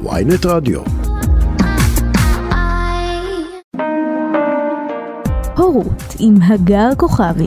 ויינט 0.00 0.46
רדיו. 0.46 0.80
הורות 5.56 6.14
עם 6.18 6.34
הגר 6.42 6.88
כוכבי 6.96 7.46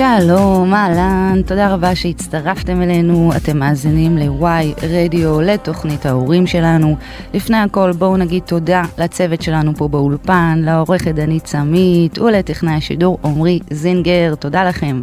שלום, 0.00 0.74
אהלן, 0.74 1.42
תודה 1.46 1.74
רבה 1.74 1.94
שהצטרפתם 1.94 2.82
אלינו, 2.82 3.30
אתם 3.36 3.58
מאזינים 3.58 4.18
ל-Y 4.18 4.86
רדיו, 4.86 5.40
לתוכנית 5.40 6.06
ההורים 6.06 6.46
שלנו. 6.46 6.96
לפני 7.34 7.56
הכל 7.56 7.92
בואו 7.92 8.16
נגיד 8.16 8.42
תודה 8.42 8.82
לצוות 8.98 9.42
שלנו 9.42 9.76
פה 9.76 9.88
באולפן, 9.88 10.58
לעורכת 10.64 11.14
דנית 11.14 11.46
סמית 11.46 12.18
ולטכנאי 12.18 12.74
השידור 12.74 13.18
עמרי 13.24 13.60
זינגר, 13.70 14.34
תודה 14.34 14.64
לכם. 14.64 15.02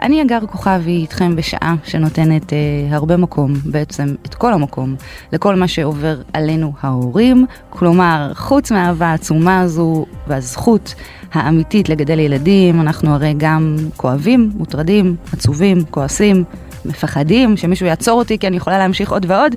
אני 0.00 0.22
אגר 0.22 0.38
כוכבי 0.46 0.96
איתכם 0.96 1.36
בשעה 1.36 1.74
שנותנת 1.84 2.52
אה, 2.52 2.58
הרבה 2.90 3.16
מקום, 3.16 3.54
בעצם 3.64 4.14
את 4.26 4.34
כל 4.34 4.52
המקום, 4.52 4.94
לכל 5.32 5.54
מה 5.54 5.68
שעובר 5.68 6.20
עלינו 6.32 6.72
ההורים, 6.80 7.46
כלומר, 7.70 8.32
חוץ 8.34 8.72
מהאהבה 8.72 9.06
העצומה 9.06 9.60
הזו 9.60 10.06
והזכות 10.26 10.94
האמיתית 11.32 11.88
לגדל 11.88 12.18
ילדים, 12.18 12.80
אנחנו 12.80 13.14
הרי 13.14 13.34
גם 13.36 13.76
כואבים, 13.96 14.50
מוטרדים, 14.54 15.16
עצובים, 15.32 15.84
כועסים. 15.90 16.44
מפחדים 16.84 17.56
שמישהו 17.56 17.86
יעצור 17.86 18.18
אותי 18.18 18.38
כי 18.38 18.46
אני 18.46 18.56
יכולה 18.56 18.78
להמשיך 18.78 19.12
עוד 19.12 19.26
ועוד, 19.28 19.54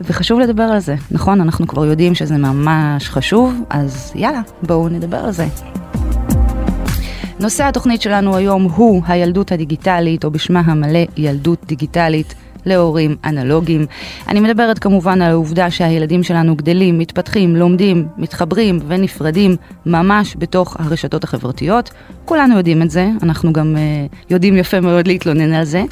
וחשוב 0.00 0.40
לדבר 0.40 0.62
על 0.62 0.78
זה, 0.78 0.94
נכון? 1.10 1.40
אנחנו 1.40 1.66
כבר 1.66 1.84
יודעים 1.84 2.14
שזה 2.14 2.36
ממש 2.36 3.08
חשוב, 3.08 3.54
אז 3.70 4.12
יאללה, 4.14 4.40
בואו 4.62 4.88
נדבר 4.88 5.16
על 5.16 5.30
זה. 5.30 5.46
נושא 7.40 7.64
התוכנית 7.64 8.02
שלנו 8.02 8.36
היום 8.36 8.62
הוא 8.62 9.02
הילדות 9.06 9.52
הדיגיטלית, 9.52 10.24
או 10.24 10.30
בשמה 10.30 10.60
המלא 10.60 11.00
ילדות 11.16 11.58
דיגיטלית. 11.66 12.34
להורים 12.68 13.16
אנלוגיים. 13.24 13.86
אני 14.28 14.40
מדברת 14.40 14.78
כמובן 14.78 15.22
על 15.22 15.30
העובדה 15.30 15.70
שהילדים 15.70 16.22
שלנו 16.22 16.56
גדלים, 16.56 16.98
מתפתחים, 16.98 17.56
לומדים, 17.56 18.06
מתחברים 18.16 18.78
ונפרדים 18.88 19.56
ממש 19.86 20.36
בתוך 20.38 20.76
הרשתות 20.78 21.24
החברתיות. 21.24 21.90
כולנו 22.24 22.56
יודעים 22.56 22.82
את 22.82 22.90
זה, 22.90 23.08
אנחנו 23.22 23.52
גם 23.52 23.76
uh, 23.76 24.16
יודעים 24.30 24.56
יפה 24.56 24.80
מאוד 24.80 25.06
להתלונן 25.06 25.52
על 25.52 25.64
זה, 25.64 25.82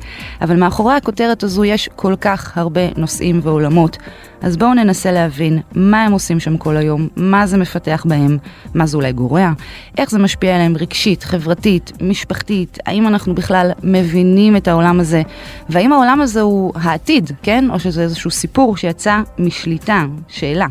אבל 0.41 0.56
מאחורי 0.56 0.95
הכותרת 0.95 1.42
הזו 1.42 1.65
יש 1.65 1.89
כל 1.97 2.15
כך 2.20 2.59
הרבה 2.59 2.81
נושאים 2.97 3.41
ועולמות. 3.43 3.98
אז 4.43 4.56
בואו 4.56 4.75
ננסה 4.75 5.12
להבין 5.12 5.61
מה 5.75 6.05
הם 6.05 6.12
עושים 6.12 6.41
שם 6.41 6.56
כל 6.56 6.77
היום, 6.77 7.09
מה 7.17 7.47
זה 7.47 7.56
מפתח 7.56 8.05
בהם, 8.09 8.39
מה 8.75 8.87
זה 8.87 8.97
אולי 8.97 9.12
גורע, 9.12 9.53
איך 9.98 10.11
זה 10.11 10.19
משפיע 10.19 10.55
עליהם 10.55 10.77
רגשית, 10.77 11.25
חברתית, 11.25 11.93
משפחתית, 12.00 12.78
האם 12.87 13.06
אנחנו 13.06 13.34
בכלל 13.34 13.70
מבינים 13.83 14.56
את 14.56 14.69
העולם 14.69 15.00
הזה, 15.00 15.22
והאם 15.69 15.93
העולם 15.93 16.20
הזה 16.20 16.41
הוא 16.41 16.66
העתיד, 16.75 17.31
כן? 17.42 17.70
או 17.70 17.81
שזה 17.81 18.03
איזשהו 18.03 18.31
סיפור 18.31 18.77
שיצא 18.77 19.20
משליטה, 19.39 20.05
שאלה. 20.28 20.67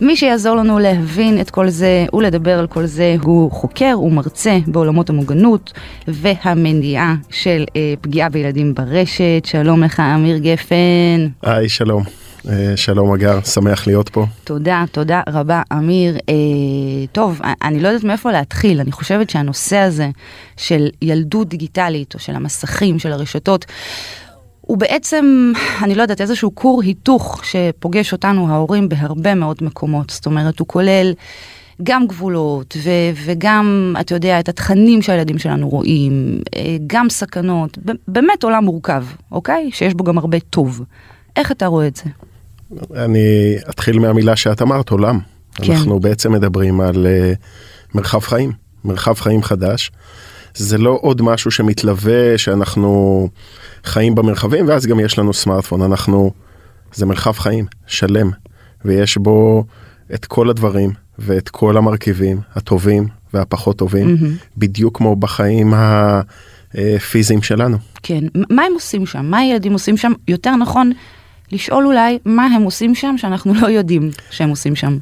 מי 0.00 0.16
שיעזור 0.16 0.56
לנו 0.56 0.78
להבין 0.78 1.40
את 1.40 1.50
כל 1.50 1.68
זה 1.68 2.06
ולדבר 2.12 2.58
על 2.58 2.66
כל 2.66 2.86
זה 2.86 3.16
הוא 3.22 3.52
חוקר 3.52 4.00
ומרצה 4.02 4.58
בעולמות 4.66 5.10
המוגנות 5.10 5.72
והמניעה 6.08 7.14
של 7.30 7.64
אה, 7.76 7.94
פגיעה 8.00 8.28
בילדים 8.28 8.74
ברשת. 8.74 9.42
שלום 9.44 9.84
לך, 9.84 10.00
אמיר 10.00 10.38
גפן. 10.38 11.28
היי, 11.42 11.68
שלום. 11.68 12.02
אה, 12.48 12.76
שלום 12.76 13.12
אגר, 13.12 13.40
שמח 13.42 13.86
להיות 13.86 14.08
פה. 14.08 14.26
תודה, 14.44 14.84
תודה 14.92 15.22
רבה 15.28 15.62
אמיר. 15.72 16.18
אה, 16.28 16.34
טוב, 17.12 17.40
אני 17.62 17.80
לא 17.80 17.88
יודעת 17.88 18.04
מאיפה 18.04 18.32
להתחיל, 18.32 18.80
אני 18.80 18.92
חושבת 18.92 19.30
שהנושא 19.30 19.76
הזה 19.76 20.08
של 20.56 20.88
ילדות 21.02 21.48
דיגיטלית 21.48 22.14
או 22.14 22.18
של 22.18 22.34
המסכים, 22.34 22.98
של 22.98 23.12
הרשתות, 23.12 23.66
הוא 24.68 24.78
בעצם, 24.78 25.52
אני 25.82 25.94
לא 25.94 26.02
יודעת, 26.02 26.20
איזשהו 26.20 26.54
כור 26.54 26.82
היתוך 26.82 27.44
שפוגש 27.44 28.12
אותנו 28.12 28.48
ההורים 28.48 28.88
בהרבה 28.88 29.34
מאוד 29.34 29.56
מקומות. 29.60 30.10
זאת 30.10 30.26
אומרת, 30.26 30.58
הוא 30.58 30.68
כולל 30.68 31.12
גם 31.82 32.06
גבולות 32.06 32.76
ו- 32.84 33.24
וגם, 33.24 33.94
אתה 34.00 34.14
יודע, 34.14 34.40
את 34.40 34.48
התכנים 34.48 35.02
שהילדים 35.02 35.38
שלנו 35.38 35.68
רואים, 35.68 36.38
אה, 36.56 36.76
גם 36.86 37.10
סכנות, 37.10 37.78
באמת 38.08 38.42
עולם 38.42 38.64
מורכב, 38.64 39.04
אוקיי? 39.32 39.70
שיש 39.72 39.94
בו 39.94 40.04
גם 40.04 40.18
הרבה 40.18 40.40
טוב. 40.40 40.84
איך 41.36 41.52
אתה 41.52 41.66
רואה 41.66 41.86
את 41.86 41.96
זה? 41.96 42.04
אני 43.04 43.56
אתחיל 43.70 43.98
מהמילה 43.98 44.36
שאת 44.36 44.62
אמרת, 44.62 44.90
עולם. 44.90 45.18
כן. 45.54 45.72
אנחנו 45.72 46.00
בעצם 46.00 46.32
מדברים 46.32 46.80
על 46.80 47.06
uh, 47.06 47.36
מרחב 47.94 48.20
חיים, 48.20 48.52
מרחב 48.84 49.14
חיים 49.14 49.42
חדש. 49.42 49.90
זה 50.58 50.78
לא 50.78 50.98
עוד 51.02 51.22
משהו 51.22 51.50
שמתלווה, 51.50 52.38
שאנחנו 52.38 53.28
חיים 53.84 54.14
במרחבים, 54.14 54.68
ואז 54.68 54.86
גם 54.86 55.00
יש 55.00 55.18
לנו 55.18 55.34
סמארטפון. 55.34 55.82
אנחנו, 55.82 56.30
זה 56.94 57.06
מרחב 57.06 57.32
חיים 57.32 57.66
שלם, 57.86 58.30
ויש 58.84 59.16
בו 59.16 59.64
את 60.14 60.26
כל 60.26 60.50
הדברים 60.50 60.90
ואת 61.18 61.48
כל 61.48 61.76
המרכיבים 61.76 62.40
הטובים 62.54 63.06
והפחות 63.34 63.78
טובים, 63.78 64.16
mm-hmm. 64.16 64.56
בדיוק 64.56 64.96
כמו 64.96 65.16
בחיים 65.16 65.74
הפיזיים 66.74 67.42
שלנו. 67.42 67.76
כן, 68.02 68.24
מה 68.50 68.62
הם 68.62 68.72
עושים 68.74 69.06
שם? 69.06 69.24
מה 69.24 69.38
הילדים 69.38 69.72
עושים 69.72 69.96
שם? 69.96 70.12
יותר 70.28 70.56
נכון, 70.56 70.92
לשאול 71.52 71.86
אולי 71.86 72.18
מה 72.24 72.46
הם 72.46 72.62
עושים 72.62 72.94
שם 72.94 73.14
שאנחנו 73.18 73.54
לא 73.54 73.66
יודעים 73.66 74.10
שהם 74.30 74.48
עושים 74.48 74.76
שם. 74.76 74.98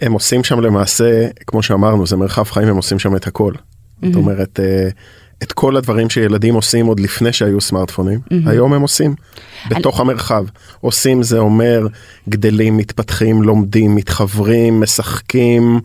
הם 0.00 0.12
עושים 0.12 0.44
שם 0.44 0.60
למעשה, 0.60 1.28
כמו 1.46 1.62
שאמרנו, 1.62 2.06
זה 2.06 2.16
מרחב 2.16 2.44
חיים, 2.44 2.68
הם 2.68 2.76
עושים 2.76 2.98
שם 2.98 3.16
את 3.16 3.26
הכל. 3.26 3.52
Mm-hmm. 4.02 4.06
זאת 4.06 4.16
אומרת, 4.16 4.60
אה, 4.60 4.88
את 5.42 5.52
כל 5.52 5.76
הדברים 5.76 6.10
שילדים 6.10 6.54
עושים 6.54 6.86
עוד 6.86 7.00
לפני 7.00 7.32
שהיו 7.32 7.60
סמארטפונים, 7.60 8.18
mm-hmm. 8.24 8.50
היום 8.50 8.72
הם 8.72 8.82
עושים 8.82 9.14
בתוך 9.70 10.00
אני... 10.00 10.10
המרחב. 10.10 10.44
עושים 10.80 11.22
זה 11.22 11.38
אומר 11.38 11.86
גדלים, 12.28 12.76
מתפתחים, 12.76 13.42
לומדים, 13.42 13.94
מתחברים, 13.94 14.80
משחקים, 14.80 15.80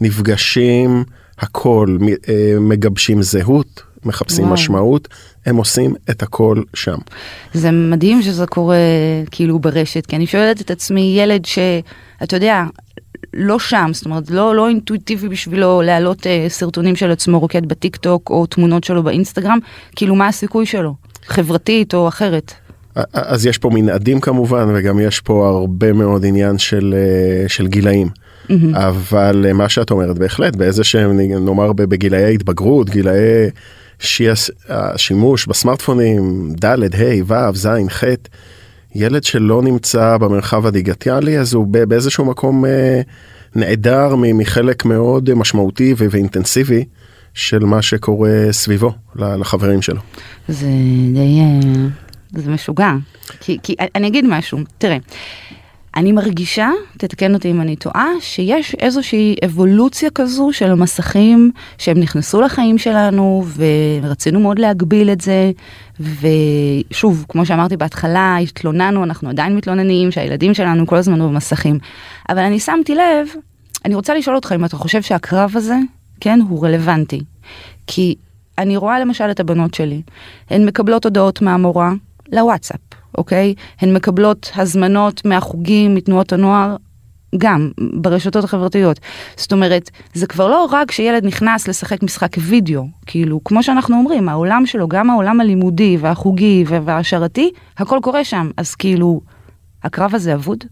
נפגשים, 0.00 1.04
הכל, 1.38 1.98
אה, 2.28 2.60
מגבשים 2.60 3.22
זהות, 3.22 3.82
מחפשים 4.04 4.44
וואו. 4.44 4.54
משמעות, 4.54 5.08
הם 5.46 5.56
עושים 5.56 5.94
את 6.10 6.22
הכל 6.22 6.62
שם. 6.74 6.98
זה 7.54 7.70
מדהים 7.70 8.22
שזה 8.22 8.46
קורה 8.46 8.76
כאילו 9.30 9.58
ברשת, 9.58 10.06
כי 10.06 10.16
אני 10.16 10.26
שואלת 10.26 10.60
את 10.60 10.70
עצמי, 10.70 11.14
ילד 11.18 11.44
שאתה 11.44 12.36
יודע, 12.36 12.64
לא 13.34 13.58
שם, 13.58 13.90
זאת 13.92 14.04
אומרת, 14.04 14.30
לא, 14.30 14.54
לא 14.54 14.68
אינטואיטיבי 14.68 15.28
בשבילו 15.28 15.82
להעלות 15.82 16.26
אה, 16.26 16.46
סרטונים 16.48 16.96
של 16.96 17.10
עצמו 17.10 17.40
רוקד 17.40 17.66
בטיק 17.66 17.96
טוק 17.96 18.30
או 18.30 18.46
תמונות 18.46 18.84
שלו 18.84 19.02
באינסטגרם, 19.02 19.58
כאילו 19.96 20.14
מה 20.14 20.28
הסיכוי 20.28 20.66
שלו, 20.66 20.94
חברתית 21.26 21.94
או 21.94 22.08
אחרת. 22.08 22.52
אז 23.12 23.46
יש 23.46 23.58
פה 23.58 23.70
מנעדים 23.70 24.20
כמובן, 24.20 24.68
וגם 24.74 25.00
יש 25.00 25.20
פה 25.20 25.48
הרבה 25.48 25.92
מאוד 25.92 26.24
עניין 26.24 26.58
של, 26.58 26.94
אה, 26.96 27.48
של 27.48 27.66
גילאים. 27.66 28.08
Mm-hmm. 28.08 28.52
אבל 28.74 29.46
אה, 29.48 29.52
מה 29.52 29.68
שאת 29.68 29.90
אומרת 29.90 30.18
בהחלט 30.18 30.56
באיזה 30.56 30.84
שהם 30.84 31.20
נאמר 31.20 31.72
בגילאי 31.72 32.24
ההתבגרות 32.24 32.90
גילאי 32.90 33.50
השימוש 34.68 35.46
בסמארטפונים 35.46 36.52
ד', 36.64 36.94
ה', 36.94 37.24
ו', 37.26 37.54
ז', 37.54 37.68
ח', 37.88 38.04
ילד 38.94 39.24
שלא 39.24 39.62
נמצא 39.62 40.16
במרחב 40.16 40.66
הדיגיטלי 40.66 41.38
אז 41.38 41.54
הוא 41.54 41.66
באיזשהו 41.66 42.24
מקום 42.24 42.64
אה, 42.64 43.00
נעדר 43.54 44.14
מחלק 44.16 44.84
מאוד 44.84 45.34
משמעותי 45.34 45.94
ואינטנסיבי 45.96 46.84
של 47.34 47.64
מה 47.64 47.82
שקורה 47.82 48.30
סביבו 48.50 48.92
לחברים 49.16 49.82
שלו. 49.82 50.00
זה 50.48 50.66
די, 51.14 51.40
אה, 51.40 52.40
זה 52.42 52.50
משוגע, 52.50 52.92
כי, 53.40 53.58
כי 53.62 53.76
אני 53.94 54.08
אגיד 54.08 54.24
משהו, 54.28 54.58
תראה. 54.78 54.96
אני 55.96 56.12
מרגישה, 56.12 56.70
תתקן 56.98 57.34
אותי 57.34 57.50
אם 57.50 57.60
אני 57.60 57.76
טועה, 57.76 58.08
שיש 58.20 58.74
איזושהי 58.74 59.36
אבולוציה 59.44 60.10
כזו 60.10 60.52
של 60.52 60.70
המסכים 60.70 61.50
שהם 61.78 62.00
נכנסו 62.00 62.40
לחיים 62.40 62.78
שלנו 62.78 63.44
ורצינו 64.02 64.40
מאוד 64.40 64.58
להגביל 64.58 65.10
את 65.10 65.20
זה. 65.20 65.50
ושוב, 66.00 67.24
כמו 67.28 67.46
שאמרתי 67.46 67.76
בהתחלה, 67.76 68.36
התלוננו, 68.36 69.04
אנחנו 69.04 69.28
עדיין 69.28 69.56
מתלוננים 69.56 70.10
שהילדים 70.10 70.54
שלנו 70.54 70.86
כל 70.86 70.96
הזמן 70.96 71.18
במסכים. 71.18 71.78
אבל 72.28 72.42
אני 72.42 72.60
שמתי 72.60 72.94
לב, 72.94 73.28
אני 73.84 73.94
רוצה 73.94 74.14
לשאול 74.14 74.36
אותך 74.36 74.52
אם 74.54 74.64
אתה 74.64 74.76
חושב 74.76 75.02
שהקרב 75.02 75.52
הזה, 75.54 75.76
כן, 76.20 76.40
הוא 76.48 76.66
רלוונטי. 76.66 77.20
כי 77.86 78.14
אני 78.58 78.76
רואה 78.76 79.00
למשל 79.00 79.30
את 79.30 79.40
הבנות 79.40 79.74
שלי, 79.74 80.02
הן 80.50 80.66
מקבלות 80.66 81.04
הודעות 81.04 81.42
מהמורה 81.42 81.92
לוואטסאפ. 82.32 83.03
אוקיי? 83.18 83.54
הן 83.80 83.94
מקבלות 83.94 84.50
הזמנות 84.56 85.24
מהחוגים, 85.24 85.94
מתנועות 85.94 86.32
הנוער, 86.32 86.76
גם 87.38 87.70
ברשתות 87.92 88.44
החברתיות. 88.44 89.00
זאת 89.36 89.52
אומרת, 89.52 89.90
זה 90.14 90.26
כבר 90.26 90.48
לא 90.48 90.68
רק 90.70 90.90
שילד 90.90 91.24
נכנס 91.24 91.68
לשחק 91.68 92.02
משחק 92.02 92.36
וידאו, 92.40 92.86
כאילו, 93.06 93.40
כמו 93.44 93.62
שאנחנו 93.62 93.96
אומרים, 93.96 94.28
העולם 94.28 94.66
שלו, 94.66 94.88
גם 94.88 95.10
העולם 95.10 95.40
הלימודי 95.40 95.96
והחוגי 96.00 96.64
והשרתי, 96.66 97.50
הכל 97.78 97.98
קורה 98.02 98.24
שם, 98.24 98.50
אז 98.56 98.74
כאילו, 98.74 99.20
הקרב 99.84 100.14
הזה 100.14 100.34
אבוד? 100.34 100.64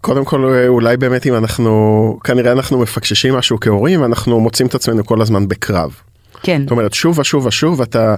קודם 0.00 0.24
כל 0.24 0.66
אולי 0.68 0.96
באמת 0.96 1.26
אם 1.26 1.34
אנחנו 1.34 2.18
כנראה 2.24 2.52
אנחנו 2.52 2.78
מפקששים 2.78 3.34
משהו 3.34 3.60
כהורים 3.60 4.04
אנחנו 4.04 4.40
מוצאים 4.40 4.68
את 4.68 4.74
עצמנו 4.74 5.04
כל 5.04 5.22
הזמן 5.22 5.48
בקרב. 5.48 5.94
כן. 6.42 6.62
זאת 6.62 6.70
אומרת, 6.70 6.94
שוב 6.94 7.18
ושוב 7.18 7.46
ושוב 7.46 7.82
אתה 7.82 8.14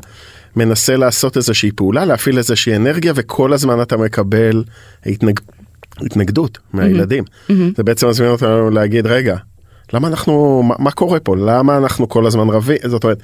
מנסה 0.57 0.97
לעשות 0.97 1.37
איזושהי 1.37 1.71
פעולה, 1.73 2.05
להפעיל 2.05 2.39
איזושהי 2.39 2.77
אנרגיה, 2.77 3.13
וכל 3.17 3.53
הזמן 3.53 3.83
אתה 3.83 3.97
מקבל 3.97 4.65
התנג... 5.07 5.41
התנגדות 6.01 6.59
מהילדים. 6.73 7.25
Mm-hmm. 7.25 7.53
זה 7.77 7.83
בעצם 7.83 8.09
מזמין 8.09 8.31
אותנו 8.31 8.71
להגיד, 8.71 9.07
רגע, 9.07 9.37
למה 9.93 10.09
אנחנו, 10.09 10.63
מה, 10.63 10.75
מה 10.79 10.91
קורה 10.91 11.21
פה? 11.21 11.37
למה 11.37 11.77
אנחנו 11.77 12.09
כל 12.09 12.27
הזמן 12.27 12.49
רבים? 12.49 12.77
זאת 12.85 13.05
אומרת, 13.05 13.19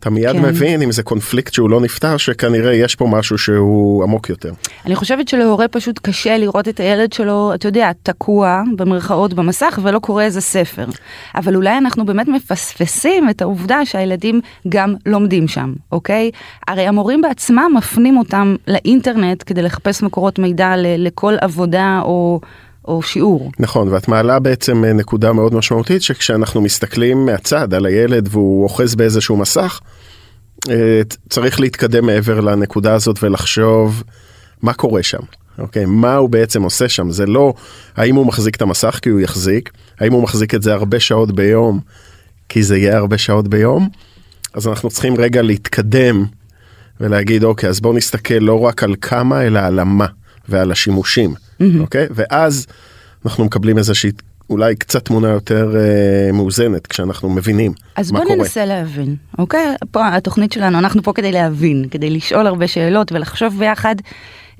אתה 0.00 0.10
מיד 0.10 0.32
כן. 0.32 0.42
מבין 0.42 0.82
אם 0.82 0.92
זה 0.92 1.02
קונפליקט 1.02 1.52
שהוא 1.52 1.70
לא 1.70 1.80
נפתר, 1.80 2.16
שכנראה 2.16 2.74
יש 2.74 2.94
פה 2.94 3.06
משהו 3.06 3.38
שהוא 3.38 4.02
עמוק 4.02 4.30
יותר. 4.30 4.52
אני 4.86 4.96
חושבת 4.96 5.28
שלהורה 5.28 5.68
פשוט 5.68 5.98
קשה 6.02 6.38
לראות 6.38 6.68
את 6.68 6.80
הילד 6.80 7.12
שלו, 7.12 7.54
אתה 7.54 7.68
יודע, 7.68 7.90
תקוע 8.02 8.62
במרכאות 8.76 9.34
במסך 9.34 9.78
ולא 9.82 9.98
קורא 9.98 10.22
איזה 10.22 10.40
ספר. 10.40 10.86
אבל 11.34 11.56
אולי 11.56 11.78
אנחנו 11.78 12.04
באמת 12.04 12.28
מפספסים 12.28 13.30
את 13.30 13.42
העובדה 13.42 13.84
שהילדים 13.84 14.40
גם 14.68 14.94
לומדים 15.06 15.48
שם, 15.48 15.72
אוקיי? 15.92 16.30
הרי 16.68 16.86
המורים 16.86 17.20
בעצמם 17.20 17.72
מפנים 17.76 18.16
אותם 18.16 18.56
לאינטרנט 18.68 19.42
כדי 19.46 19.62
לחפש 19.62 20.02
מקורות 20.02 20.38
מידע 20.38 20.74
לכל 20.76 21.34
עבודה 21.40 22.00
או... 22.02 22.40
או 22.84 23.02
שיעור. 23.02 23.50
נכון, 23.58 23.88
ואת 23.88 24.08
מעלה 24.08 24.38
בעצם 24.38 24.84
אה, 24.84 24.92
נקודה 24.92 25.32
מאוד 25.32 25.54
משמעותית 25.54 26.02
שכשאנחנו 26.02 26.60
מסתכלים 26.60 27.26
מהצד 27.26 27.74
על 27.74 27.86
הילד 27.86 28.28
והוא 28.30 28.64
אוחז 28.64 28.94
באיזשהו 28.94 29.36
מסך, 29.36 29.80
אה, 30.70 31.00
צריך 31.28 31.60
להתקדם 31.60 32.06
מעבר 32.06 32.40
לנקודה 32.40 32.94
הזאת 32.94 33.22
ולחשוב 33.22 34.02
מה 34.62 34.72
קורה 34.72 35.02
שם. 35.02 35.22
אוקיי, 35.58 35.84
מה 35.86 36.16
הוא 36.16 36.30
בעצם 36.30 36.62
עושה 36.62 36.88
שם? 36.88 37.10
זה 37.10 37.26
לא 37.26 37.54
האם 37.96 38.14
הוא 38.14 38.26
מחזיק 38.26 38.56
את 38.56 38.62
המסך 38.62 38.98
כי 39.02 39.08
הוא 39.08 39.20
יחזיק, 39.20 39.70
האם 39.98 40.12
הוא 40.12 40.22
מחזיק 40.22 40.54
את 40.54 40.62
זה 40.62 40.74
הרבה 40.74 41.00
שעות 41.00 41.32
ביום 41.32 41.80
כי 42.48 42.62
זה 42.62 42.76
יהיה 42.76 42.96
הרבה 42.96 43.18
שעות 43.18 43.48
ביום, 43.48 43.88
אז 44.54 44.68
אנחנו 44.68 44.90
צריכים 44.90 45.14
רגע 45.16 45.42
להתקדם 45.42 46.24
ולהגיד 47.00 47.44
אוקיי, 47.44 47.68
אז 47.68 47.80
בואו 47.80 47.94
נסתכל 47.94 48.34
לא 48.34 48.60
רק 48.60 48.82
על 48.82 48.94
כמה 49.00 49.42
אלא 49.42 49.58
על 49.58 49.78
המה 49.78 50.06
ועל 50.48 50.72
השימושים. 50.72 51.34
Mm-hmm. 51.60 51.80
אוקיי? 51.80 52.06
ואז 52.10 52.66
אנחנו 53.24 53.44
מקבלים 53.44 53.78
איזושהי 53.78 54.10
אולי 54.50 54.76
קצת 54.76 55.04
תמונה 55.04 55.28
יותר 55.28 55.76
אה, 55.76 56.32
מאוזנת 56.32 56.86
כשאנחנו 56.86 57.30
מבינים 57.30 57.70
מה 57.70 57.74
קורה. 57.74 58.00
אז 58.00 58.12
בוא 58.12 58.24
ננסה 58.36 58.64
להבין, 58.64 59.16
אוקיי? 59.38 59.74
פה 59.90 60.08
התוכנית 60.08 60.52
שלנו, 60.52 60.78
אנחנו 60.78 61.02
פה 61.02 61.12
כדי 61.12 61.32
להבין, 61.32 61.84
כדי 61.90 62.10
לשאול 62.10 62.46
הרבה 62.46 62.68
שאלות 62.68 63.12
ולחשוב 63.12 63.58
ביחד. 63.58 63.94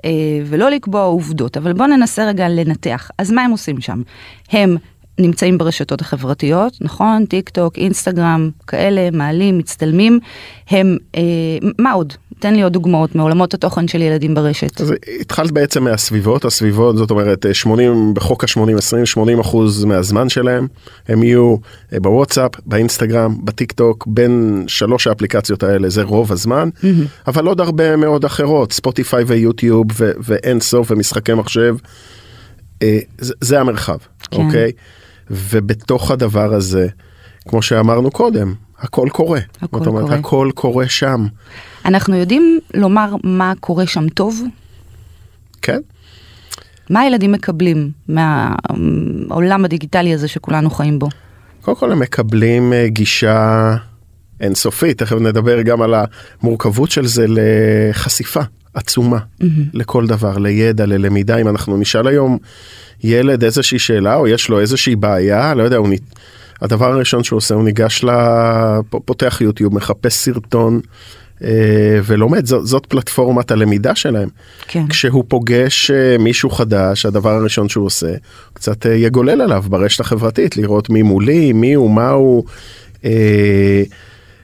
אה, 0.04 0.10
ולא 0.46 0.70
לקבוע 0.70 1.02
עובדות, 1.02 1.56
אבל 1.56 1.72
בוא 1.72 1.86
ננסה 1.86 2.28
רגע 2.28 2.48
לנתח. 2.48 3.10
אז 3.18 3.30
מה 3.30 3.42
הם 3.42 3.50
עושים 3.50 3.80
שם? 3.80 4.02
הם 4.50 4.76
נמצאים 5.18 5.58
ברשתות 5.58 6.00
החברתיות, 6.00 6.78
נכון? 6.80 7.24
טיק 7.24 7.48
טוק, 7.48 7.78
אינסטגרם, 7.78 8.50
כאלה, 8.66 9.10
מעלים, 9.12 9.58
מצטלמים. 9.58 10.20
הם, 10.70 10.96
אה, 11.16 11.20
מה 11.78 11.92
עוד? 11.92 12.12
תן 12.40 12.54
לי 12.54 12.62
עוד 12.62 12.72
דוגמאות 12.72 13.14
מעולמות 13.14 13.54
התוכן 13.54 13.88
של 13.88 14.02
ילדים 14.02 14.34
ברשת. 14.34 14.80
אז 14.80 14.94
התחלת 15.20 15.50
בעצם 15.50 15.84
מהסביבות, 15.84 16.44
הסביבות 16.44 16.96
זאת 16.96 17.10
אומרת 17.10 17.46
80 17.52 18.14
בחוק 18.14 18.44
ה-80 18.44 18.78
20 18.78 19.06
80 19.06 19.40
אחוז 19.40 19.84
מהזמן 19.84 20.28
שלהם 20.28 20.66
הם 21.08 21.22
יהיו 21.22 21.56
אה, 21.92 22.00
בוואטסאפ, 22.00 22.50
באינסטגרם, 22.66 23.36
בטיק 23.44 23.72
טוק, 23.72 24.06
בין 24.06 24.64
שלוש 24.66 25.06
האפליקציות 25.06 25.62
האלה 25.62 25.88
זה 25.88 26.02
רוב 26.02 26.32
הזמן, 26.32 26.68
mm-hmm. 26.76 26.86
אבל 27.26 27.46
עוד 27.46 27.60
הרבה 27.60 27.96
מאוד 27.96 28.24
אחרות, 28.24 28.72
ספוטיפיי 28.72 29.24
ויוטיוב 29.24 29.86
ו- 29.98 30.12
ואין 30.24 30.60
סוף 30.60 30.90
ומשחקי 30.90 31.34
מחשב, 31.34 31.76
אה, 32.82 32.98
זה, 33.18 33.34
זה 33.40 33.60
המרחב, 33.60 33.98
כן. 34.30 34.36
אוקיי? 34.36 34.72
ובתוך 35.30 36.10
הדבר 36.10 36.54
הזה, 36.54 36.86
כמו 37.48 37.62
שאמרנו 37.62 38.10
קודם, 38.10 38.54
הכל 38.80 39.08
קורה. 39.12 39.40
הכל 39.62 39.78
זאת 39.78 39.86
אומרת, 39.86 40.04
קורה. 40.04 40.16
הכל 40.16 40.50
קורה 40.54 40.88
שם. 40.88 41.26
אנחנו 41.84 42.16
יודעים 42.16 42.58
לומר 42.74 43.14
מה 43.24 43.52
קורה 43.60 43.86
שם 43.86 44.08
טוב? 44.08 44.42
כן. 45.62 45.80
מה 46.90 47.00
הילדים 47.00 47.32
מקבלים 47.32 47.90
מהעולם 48.08 49.64
הדיגיטלי 49.64 50.14
הזה 50.14 50.28
שכולנו 50.28 50.70
חיים 50.70 50.98
בו? 50.98 51.08
קודם 51.60 51.76
כל 51.76 51.92
הם 51.92 51.98
מקבלים 51.98 52.72
אה, 52.72 52.88
גישה 52.88 53.76
אינסופית, 54.40 54.98
תכף 54.98 55.16
נדבר 55.16 55.62
גם 55.62 55.82
על 55.82 55.94
המורכבות 56.42 56.90
של 56.90 57.06
זה 57.06 57.26
לחשיפה 57.28 58.40
עצומה 58.74 59.18
mm-hmm. 59.18 59.44
לכל 59.72 60.06
דבר, 60.06 60.38
לידע, 60.38 60.86
ללמידה. 60.86 61.36
אם 61.36 61.48
אנחנו 61.48 61.76
נשאל 61.76 62.06
היום 62.06 62.38
ילד 63.04 63.44
איזושהי 63.44 63.78
שאלה 63.78 64.16
או 64.16 64.28
יש 64.28 64.48
לו 64.48 64.60
איזושהי 64.60 64.96
בעיה, 64.96 65.54
לא 65.54 65.62
יודע, 65.62 65.76
הוא... 65.76 65.88
הדבר 66.60 66.92
הראשון 66.92 67.24
שהוא 67.24 67.36
עושה 67.36 67.54
הוא 67.54 67.64
ניגש 67.64 68.04
ל... 68.04 68.10
פותח 69.04 69.40
יוטיוב, 69.40 69.74
מחפש 69.74 70.14
סרטון. 70.14 70.80
אה, 71.44 72.00
ולומד, 72.04 72.46
זאת, 72.46 72.66
זאת 72.66 72.86
פלטפורמת 72.86 73.50
הלמידה 73.50 73.94
שלהם. 73.94 74.28
כן. 74.68 74.86
כשהוא 74.88 75.24
פוגש 75.28 75.90
אה, 75.90 76.18
מישהו 76.18 76.50
חדש, 76.50 77.06
הדבר 77.06 77.30
הראשון 77.30 77.68
שהוא 77.68 77.86
עושה, 77.86 78.14
קצת 78.52 78.86
אה, 78.86 78.94
יגולל 78.94 79.40
עליו 79.40 79.64
ברשת 79.68 80.00
החברתית, 80.00 80.56
לראות 80.56 80.90
מי 80.90 81.02
מולי, 81.02 81.52
מי 81.52 81.74
הוא, 81.74 81.90
מה 81.90 82.10
הוא. 82.10 82.44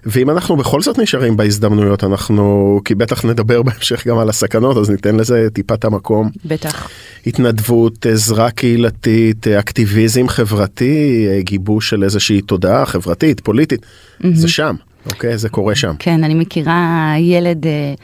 ואם 0.07 0.31
אנחנו 0.31 0.57
בכל 0.57 0.83
זאת 0.83 0.99
נשארים 0.99 1.37
בהזדמנויות, 1.37 2.05
אנחנו, 2.05 2.81
כי 2.85 2.95
בטח 2.95 3.25
נדבר 3.25 3.63
בהמשך 3.67 4.07
גם 4.07 4.19
על 4.19 4.29
הסכנות, 4.29 4.77
אז 4.77 4.91
ניתן 4.91 5.17
לזה 5.17 5.49
טיפת 5.53 5.85
המקום. 5.85 6.31
בטח. 6.45 6.89
התנדבות, 7.27 8.07
עזרה 8.07 8.51
קהילתית, 8.51 9.49
אקטיביזם 9.49 10.29
חברתי, 10.29 11.27
גיבוש 11.41 11.91
של 11.91 12.05
איזושהי 12.05 12.41
תודעה 12.41 12.87
חברתית, 12.87 13.41
פוליטית, 13.41 13.81
mm-hmm. 13.81 14.27
זה 14.33 14.49
שם. 14.49 14.75
אוקיי, 15.11 15.39
זה 15.39 15.49
קורה 15.49 15.75
שם. 15.75 15.93
כן, 15.99 16.25
אני 16.25 16.35
מכירה 16.35 17.15
ילד, 17.19 17.67
אה, 17.67 17.95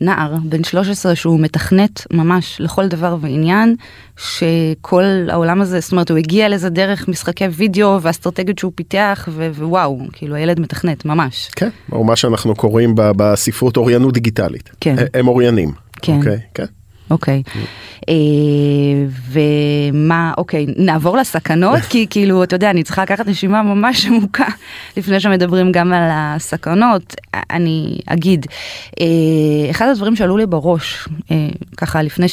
נער, 0.00 0.34
בן 0.44 0.64
13, 0.64 1.14
שהוא 1.14 1.40
מתכנת 1.40 2.06
ממש 2.12 2.56
לכל 2.60 2.88
דבר 2.88 3.16
ועניין, 3.20 3.76
שכל 4.16 5.04
העולם 5.28 5.60
הזה, 5.60 5.80
זאת 5.80 5.92
אומרת, 5.92 6.10
הוא 6.10 6.18
הגיע 6.18 6.48
לזה 6.48 6.68
דרך 6.68 7.08
משחקי 7.08 7.44
וידאו 7.44 7.98
ואסטרטגיות 8.02 8.58
שהוא 8.58 8.72
פיתח, 8.74 9.28
ווואו, 9.32 9.98
כאילו 10.12 10.34
הילד 10.34 10.60
מתכנת, 10.60 11.04
ממש. 11.04 11.48
כן, 11.56 11.68
או 11.92 12.04
מה 12.04 12.16
שאנחנו 12.16 12.54
קוראים 12.54 12.94
בספרות 12.96 13.76
אוריינות 13.76 14.14
דיגיטלית. 14.14 14.70
כן. 14.80 14.96
הם 15.14 15.28
אוריינים. 15.28 15.72
כן. 16.02 16.16
אוקיי, 16.16 16.38
כן. 16.54 16.64
אוקיי. 17.10 17.42
אה, 17.56 17.62
ומה, 19.30 20.32
אוקיי, 20.38 20.66
נעבור 20.76 21.16
לסכנות, 21.16 21.80
כי 21.90 22.06
כאילו, 22.10 22.42
אתה 22.42 22.56
יודע, 22.56 22.70
אני 22.70 22.82
צריכה 22.82 23.02
לקחת 23.02 23.26
נשימה 23.26 23.62
ממש 23.62 24.06
עמוקה 24.06 24.46
לפני 24.96 25.20
שמדברים 25.20 25.72
גם 25.72 25.92
על 25.92 26.08
הסכנות. 26.12 27.14
אני 27.50 27.98
אגיד, 28.06 28.46
אה, 29.00 29.70
אחד 29.70 29.88
הדברים 29.88 30.16
שעלו 30.16 30.36
לי 30.36 30.46
בראש, 30.46 31.08
אה, 31.30 31.48
ככה 31.76 32.02
לפני 32.02 32.26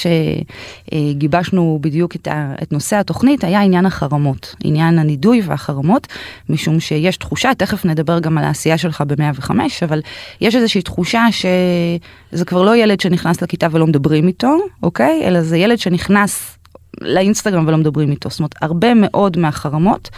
שגיבשנו 0.91 1.79
בדיוק 1.81 2.15
את, 2.15 2.27
את 2.63 2.71
נושא 2.71 2.95
התוכנית, 2.95 3.43
היה 3.43 3.61
עניין 3.61 3.85
החרמות, 3.85 4.55
עניין 4.63 4.99
הנידוי 4.99 5.41
והחרמות, 5.45 6.07
משום 6.49 6.79
שיש 6.79 7.17
תחושה, 7.17 7.53
תכף 7.57 7.85
נדבר 7.85 8.19
גם 8.19 8.37
על 8.37 8.43
העשייה 8.43 8.77
שלך 8.77 9.03
ב-105, 9.07 9.51
אבל 9.85 10.01
יש 10.41 10.55
איזושהי 10.55 10.81
תחושה 10.81 11.25
שזה 11.31 12.45
כבר 12.45 12.61
לא 12.61 12.75
ילד 12.75 12.99
שנכנס 12.99 13.41
לכיתה 13.41 13.67
ולא 13.71 13.87
מדברים 13.87 14.27
איתו, 14.27 14.57
אוקיי? 14.83 15.21
אלא 15.23 15.41
זה 15.41 15.62
ילד 15.63 15.79
שנכנס 15.79 16.57
לאינסטגרם 17.01 17.67
ולא 17.67 17.77
מדברים 17.77 18.11
איתו. 18.11 18.29
זאת 18.29 18.39
אומרת, 18.39 18.55
הרבה 18.61 18.93
מאוד 18.93 19.37
מהחרמות 19.37 20.09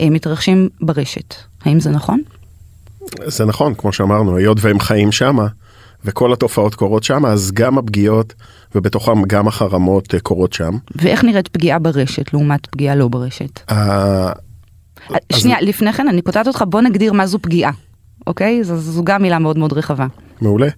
אה, 0.00 0.10
מתרחשים 0.10 0.68
ברשת. 0.80 1.34
האם 1.64 1.80
זה 1.80 1.90
נכון? 1.90 2.20
זה 3.26 3.44
נכון, 3.44 3.74
כמו 3.74 3.92
שאמרנו, 3.92 4.36
היות 4.36 4.58
והם 4.60 4.80
חיים 4.80 5.12
שמה, 5.12 5.46
וכל 6.04 6.32
התופעות 6.32 6.74
קורות 6.74 7.02
שם, 7.02 7.26
אז 7.26 7.52
גם 7.52 7.78
הפגיעות, 7.78 8.34
ובתוכם 8.74 9.22
גם 9.22 9.48
החרמות 9.48 10.14
אה, 10.14 10.20
קורות 10.20 10.52
שם. 10.52 10.72
ואיך 10.96 11.24
נראית 11.24 11.48
פגיעה 11.48 11.78
ברשת 11.78 12.32
לעומת 12.32 12.66
פגיעה 12.66 12.94
לא 12.94 13.08
ברשת? 13.08 13.60
Uh, 13.70 13.74
שנייה, 15.32 15.58
אז... 15.58 15.64
לפני 15.64 15.92
כן 15.92 16.08
אני 16.08 16.22
קוטעת 16.22 16.46
אותך, 16.46 16.64
בוא 16.68 16.80
נגדיר 16.80 17.12
מה 17.12 17.26
זו 17.26 17.38
פגיעה, 17.38 17.72
אוקיי? 18.26 18.64
זו, 18.64 18.76
זו 18.76 19.04
גם 19.04 19.22
מילה 19.22 19.38
מאוד 19.38 19.58
מאוד 19.58 19.72
רחבה. 19.72 20.06
מעולה. 20.40 20.68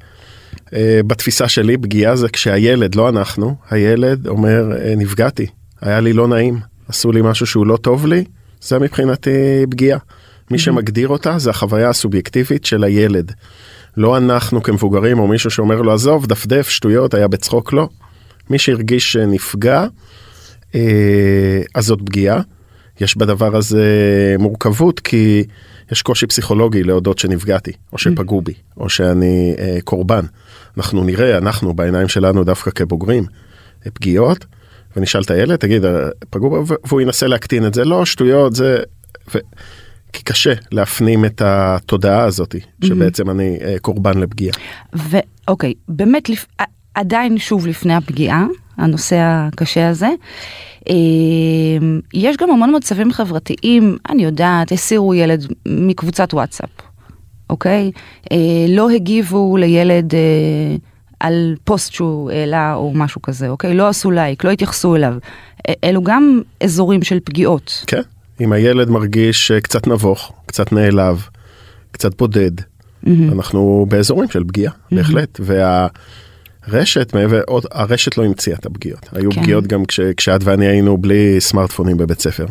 Uh, 0.66 0.72
בתפיסה 1.06 1.48
שלי 1.48 1.76
פגיעה 1.76 2.16
זה 2.16 2.28
כשהילד, 2.28 2.94
לא 2.94 3.08
אנחנו, 3.08 3.56
הילד 3.70 4.26
אומר 4.26 4.70
uh, 4.72 4.96
נפגעתי, 4.96 5.46
היה 5.80 6.00
לי 6.00 6.12
לא 6.12 6.28
נעים, 6.28 6.58
עשו 6.88 7.12
לי 7.12 7.22
משהו 7.22 7.46
שהוא 7.46 7.66
לא 7.66 7.76
טוב 7.76 8.06
לי, 8.06 8.24
זה 8.60 8.78
מבחינתי 8.78 9.66
פגיעה. 9.70 9.98
מי 10.50 10.58
שמגדיר 10.58 11.08
אותה 11.08 11.38
זה 11.38 11.50
החוויה 11.50 11.88
הסובייקטיבית 11.88 12.64
של 12.64 12.84
הילד. 12.84 13.32
לא 13.96 14.16
אנחנו 14.16 14.62
כמבוגרים 14.62 15.18
או 15.18 15.26
מישהו 15.26 15.50
שאומר 15.50 15.82
לו 15.82 15.92
עזוב 15.92 16.26
דפדף 16.26 16.68
שטויות 16.68 17.14
היה 17.14 17.28
בצחוק 17.28 17.72
לא. 17.72 17.88
מי 18.50 18.58
שהרגיש 18.58 19.12
שנפגע 19.12 19.86
אה, 20.74 21.60
אז 21.74 21.84
זאת 21.84 21.98
פגיעה. 22.06 22.40
יש 23.00 23.16
בדבר 23.16 23.56
הזה 23.56 23.86
מורכבות 24.38 25.00
כי 25.00 25.44
יש 25.92 26.02
קושי 26.02 26.26
פסיכולוגי 26.26 26.82
להודות 26.82 27.18
שנפגעתי 27.18 27.72
או 27.92 27.98
שפגעו 27.98 28.40
בי 28.40 28.54
או 28.76 28.88
שאני 28.88 29.54
אה, 29.58 29.78
קורבן. 29.84 30.24
אנחנו 30.76 31.04
נראה 31.04 31.38
אנחנו 31.38 31.74
בעיניים 31.74 32.08
שלנו 32.08 32.44
דווקא 32.44 32.70
כבוגרים 32.70 33.24
אה, 33.86 33.90
פגיעות 33.90 34.46
ונשאל 34.96 35.22
את 35.22 35.30
הילד 35.30 35.56
תגיד 35.56 35.84
אה, 35.84 36.08
פגעו 36.30 36.64
והוא 36.86 37.00
ינסה 37.00 37.26
להקטין 37.26 37.66
את 37.66 37.74
זה 37.74 37.84
לא 37.84 38.04
שטויות 38.04 38.54
זה. 38.54 38.78
ו... 39.34 39.38
כי 40.12 40.22
קשה 40.22 40.52
להפנים 40.72 41.24
את 41.24 41.42
התודעה 41.44 42.24
הזאת 42.24 42.54
שבעצם 42.84 43.30
אני 43.30 43.58
קורבן 43.80 44.18
לפגיעה. 44.18 44.54
ואוקיי, 44.92 45.74
באמת 45.88 46.28
לפ... 46.28 46.46
עדיין 46.94 47.38
שוב 47.38 47.66
לפני 47.66 47.94
הפגיעה, 47.94 48.46
הנושא 48.76 49.16
הקשה 49.18 49.88
הזה. 49.88 50.08
יש 52.14 52.36
גם 52.36 52.50
המון 52.50 52.76
מצבים 52.76 53.12
חברתיים, 53.12 53.96
אני 54.08 54.24
יודעת, 54.24 54.72
הסירו 54.72 55.14
ילד 55.14 55.46
מקבוצת 55.66 56.34
וואטסאפ, 56.34 56.70
אוקיי? 57.50 57.90
לא 58.68 58.90
הגיבו 58.90 59.56
לילד 59.56 60.14
על 61.20 61.54
פוסט 61.64 61.92
שהוא 61.92 62.30
העלה 62.30 62.74
או 62.74 62.92
משהו 62.94 63.22
כזה, 63.22 63.48
אוקיי? 63.48 63.74
לא 63.74 63.88
עשו 63.88 64.10
לייק, 64.10 64.44
לא 64.44 64.50
התייחסו 64.50 64.96
אליו. 64.96 65.14
אלו 65.84 66.02
גם 66.02 66.40
אזורים 66.60 67.02
של 67.02 67.18
פגיעות. 67.24 67.84
כן, 67.86 68.02
אם 68.40 68.52
הילד 68.52 68.90
מרגיש 68.90 69.52
קצת 69.52 69.86
נבוך, 69.86 70.32
קצת 70.46 70.72
נעלב, 70.72 71.28
קצת 71.90 72.18
בודד, 72.18 72.60
mm-hmm. 72.60 73.08
אנחנו 73.32 73.86
באזורים 73.88 74.28
של 74.30 74.44
פגיעה, 74.44 74.72
mm-hmm. 74.72 74.96
בהחלט. 74.96 75.40
והרשת, 76.68 77.14
מעבר, 77.14 77.40
עוד, 77.46 77.66
הרשת 77.72 78.18
לא 78.18 78.24
המציאה 78.24 78.56
את 78.56 78.66
הפגיעות. 78.66 79.08
היו 79.12 79.30
כן. 79.30 79.42
פגיעות 79.42 79.66
גם 79.66 79.84
כש, 79.84 80.00
כשאת 80.00 80.40
ואני 80.44 80.66
היינו 80.66 80.98
בלי 80.98 81.40
סמארטפונים 81.40 81.96
בבית 81.96 82.20
ספר. 82.20 82.46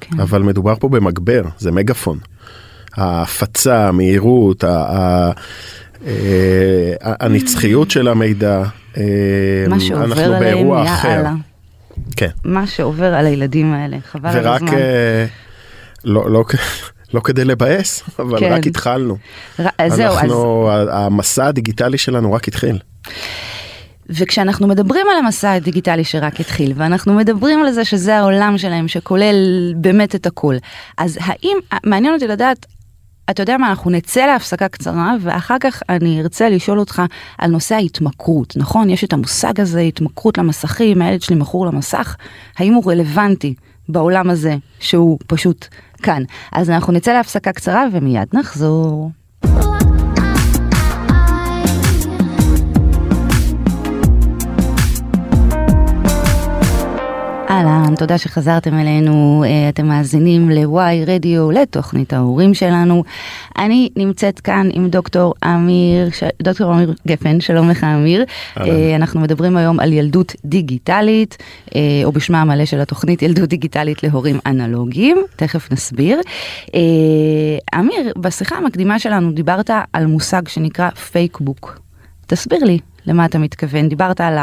כן. 0.00 0.20
אבל 0.20 0.42
מדובר 0.42 0.74
פה 0.74 0.88
במגבר, 0.88 1.42
זה 1.58 1.72
מגפון. 1.72 2.18
ההפצה, 2.96 3.88
המהירות. 3.88 4.64
אה, 4.64 5.30
הנצחיות 7.00 7.90
של 7.90 8.08
המידע, 8.08 8.62
אה, 8.96 9.02
מה 9.68 9.80
שעובר 9.80 10.34
עליהם 10.34 10.72
נהיה 10.72 10.94
הלאה. 10.94 11.32
כן. 12.16 12.30
מה 12.44 12.66
שעובר 12.66 13.14
על 13.14 13.26
הילדים 13.26 13.72
האלה, 13.72 13.96
חבל 14.10 14.28
על 14.28 14.38
הזמן. 14.38 14.68
ורק, 14.68 14.74
אה, 14.74 15.26
לא, 16.04 16.30
לא, 16.30 16.44
לא 17.14 17.20
כדי 17.20 17.44
לבאס, 17.44 18.02
אבל 18.18 18.40
כן. 18.40 18.52
רק 18.52 18.66
התחלנו. 18.66 19.16
ר... 19.60 19.66
זהו, 19.88 20.18
אנחנו, 20.18 20.70
אז... 20.72 20.88
המסע 20.92 21.46
הדיגיטלי 21.46 21.98
שלנו 21.98 22.32
רק 22.32 22.48
התחיל. 22.48 22.78
וכשאנחנו 24.10 24.66
מדברים 24.66 25.06
על 25.10 25.16
המסע 25.16 25.52
הדיגיטלי 25.52 26.04
שרק 26.04 26.40
התחיל, 26.40 26.72
ואנחנו 26.76 27.14
מדברים 27.14 27.60
על 27.62 27.72
זה 27.72 27.84
שזה 27.84 28.16
העולם 28.16 28.58
שלהם, 28.58 28.88
שכולל 28.88 29.34
באמת 29.76 30.14
את 30.14 30.26
הכל, 30.26 30.54
אז 30.98 31.18
האם, 31.20 31.56
מעניין 31.84 32.14
אותי 32.14 32.26
לדעת, 32.26 32.66
אתה 33.30 33.42
יודע 33.42 33.56
מה, 33.56 33.70
אנחנו 33.70 33.90
נצא 33.90 34.26
להפסקה 34.26 34.68
קצרה, 34.68 35.14
ואחר 35.20 35.56
כך 35.60 35.82
אני 35.88 36.20
ארצה 36.20 36.48
לשאול 36.48 36.78
אותך 36.78 37.02
על 37.38 37.50
נושא 37.50 37.74
ההתמכרות, 37.74 38.56
נכון? 38.56 38.90
יש 38.90 39.04
את 39.04 39.12
המושג 39.12 39.60
הזה, 39.60 39.80
התמכרות 39.80 40.38
למסכים, 40.38 41.02
הילד 41.02 41.22
שלי 41.22 41.36
מכור 41.36 41.66
למסך, 41.66 42.16
האם 42.58 42.74
הוא 42.74 42.92
רלוונטי 42.92 43.54
בעולם 43.88 44.30
הזה, 44.30 44.56
שהוא 44.80 45.18
פשוט 45.26 45.66
כאן? 46.02 46.22
אז 46.52 46.70
אנחנו 46.70 46.92
נצא 46.92 47.12
להפסקה 47.12 47.52
קצרה 47.52 47.84
ומיד 47.92 48.28
נחזור. 48.32 49.10
אהלן, 57.54 57.94
תודה 57.94 58.18
שחזרתם 58.18 58.78
אלינו, 58.78 59.44
אה, 59.46 59.68
אתם 59.68 59.86
מאזינים 59.86 60.50
ל-Y 60.50 61.06
רדיו, 61.06 61.50
לתוכנית 61.50 62.12
ההורים 62.12 62.54
שלנו. 62.54 63.04
אני 63.58 63.88
נמצאת 63.96 64.40
כאן 64.40 64.68
עם 64.72 64.88
דוקטור 64.88 65.34
אמיר, 65.44 66.10
ש... 66.10 66.22
דוקטור 66.42 66.74
אמיר 66.74 66.94
גפן, 67.08 67.40
שלום 67.40 67.70
לך 67.70 67.84
אמיר. 67.84 68.24
אהלן. 68.58 68.70
אה, 68.70 68.96
אנחנו 68.96 69.20
מדברים 69.20 69.56
היום 69.56 69.80
על 69.80 69.92
ילדות 69.92 70.32
דיגיטלית, 70.44 71.36
אה, 71.74 71.80
או 72.04 72.12
בשמה 72.12 72.40
המלא 72.40 72.64
של 72.64 72.80
התוכנית 72.80 73.22
ילדות 73.22 73.48
דיגיטלית 73.48 74.02
להורים 74.02 74.38
אנלוגיים, 74.46 75.22
תכף 75.36 75.72
נסביר. 75.72 76.20
אמיר, 77.74 78.12
בשיחה 78.16 78.56
המקדימה 78.56 78.98
שלנו 78.98 79.32
דיברת 79.32 79.70
על 79.92 80.06
מושג 80.06 80.48
שנקרא 80.48 80.90
פייקבוק. 80.90 81.80
תסביר 82.26 82.64
לי, 82.64 82.78
למה 83.06 83.24
אתה 83.24 83.38
מתכוון? 83.38 83.88
דיברת 83.88 84.20
על 84.20 84.38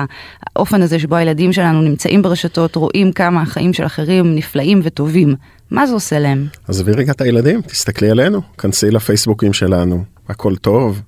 האופן 0.56 0.82
הזה 0.82 1.00
שבו 1.00 1.16
הילדים 1.16 1.54
שלנו 1.54 1.82
נמצאים 1.82 2.22
ברשתות, 2.22 2.76
רואים 2.76 3.12
כמה 3.12 3.42
החיים 3.42 3.74
של 3.74 3.86
אחרים 3.86 4.36
נפלאים 4.36 4.80
וטובים. 4.84 5.36
מה 5.72 5.88
זה 5.88 5.94
עושה 5.94 6.20
להם? 6.20 6.48
עזבי 6.68 6.92
רגע 6.92 7.12
את 7.12 7.22
הילדים, 7.22 7.62
תסתכלי 7.62 8.10
עלינו, 8.10 8.42
כנסי 8.58 8.92
לפייסבוקים 8.92 9.54
שלנו, 9.54 10.04
הכל 10.30 10.56
טוב, 10.56 11.02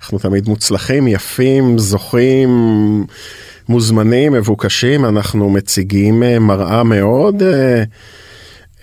אנחנו 0.00 0.18
תמיד 0.18 0.48
מוצלחים, 0.48 1.08
יפים, 1.08 1.78
זוכים, 1.78 2.48
מוזמנים, 3.68 4.32
מבוקשים, 4.32 5.04
אנחנו 5.04 5.50
מציגים 5.50 6.22
אה, 6.22 6.38
מראה 6.38 6.84
מאוד 6.84 7.42
אה, 7.42 7.82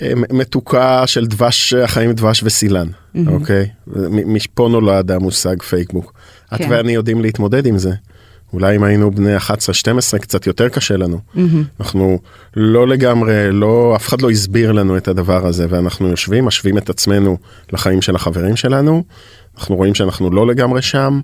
אה, 0.02 0.14
מתוקה 0.16 1.08
של 1.08 1.26
דבש, 1.26 1.74
החיים 1.74 2.14
דבש 2.14 2.44
וסילן, 2.44 2.88
mm-hmm. 2.88 3.20
אוקיי? 3.28 3.70
מפה 4.10 4.68
נולד 4.72 5.12
המושג 5.12 5.62
פייקבוק. 5.62 6.14
את 6.54 6.58
כן. 6.58 6.68
ואני 6.70 6.92
יודעים 6.92 7.22
להתמודד 7.22 7.66
עם 7.66 7.78
זה. 7.78 7.92
אולי 8.56 8.76
אם 8.76 8.84
היינו 8.84 9.12
בני 9.12 9.38
11-12 9.38 9.42
קצת 10.22 10.48
יותר 10.48 10.70
קשה 10.70 10.98
לנו. 10.98 11.20
Mm-hmm. 11.36 11.40
אנחנו 11.80 12.20
לא 12.56 12.88
לגמרי, 12.88 13.52
לא, 13.52 13.94
אף 13.96 14.08
אחד 14.08 14.22
לא 14.22 14.30
הסביר 14.30 14.72
לנו 14.72 14.98
את 14.98 15.08
הדבר 15.08 15.48
הזה 15.48 15.66
ואנחנו 15.70 16.08
יושבים, 16.08 16.46
משווים 16.46 16.78
את 16.78 16.90
עצמנו 16.90 17.38
לחיים 17.74 18.02
של 18.02 18.16
החברים 18.16 18.56
שלנו, 18.56 19.04
אנחנו 19.58 19.76
רואים 19.76 19.96
שאנחנו 19.96 20.32
לא 20.32 20.48
לגמרי 20.48 20.82
שם, 20.82 21.20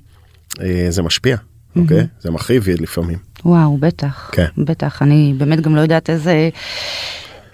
אה, 0.62 0.86
זה 0.90 1.02
משפיע, 1.02 1.36
mm-hmm. 1.36 1.80
אוקיי? 1.80 2.08
זה 2.20 2.32
מכאיב 2.32 2.66
לפעמים. 2.70 3.18
וואו, 3.46 3.78
בטח, 3.78 4.30
כן. 4.34 4.48
בטח, 4.58 5.02
אני 5.02 5.34
באמת 5.38 5.62
גם 5.62 5.76
לא 5.76 5.82
יודעת 5.82 6.10
איזה... 6.10 6.50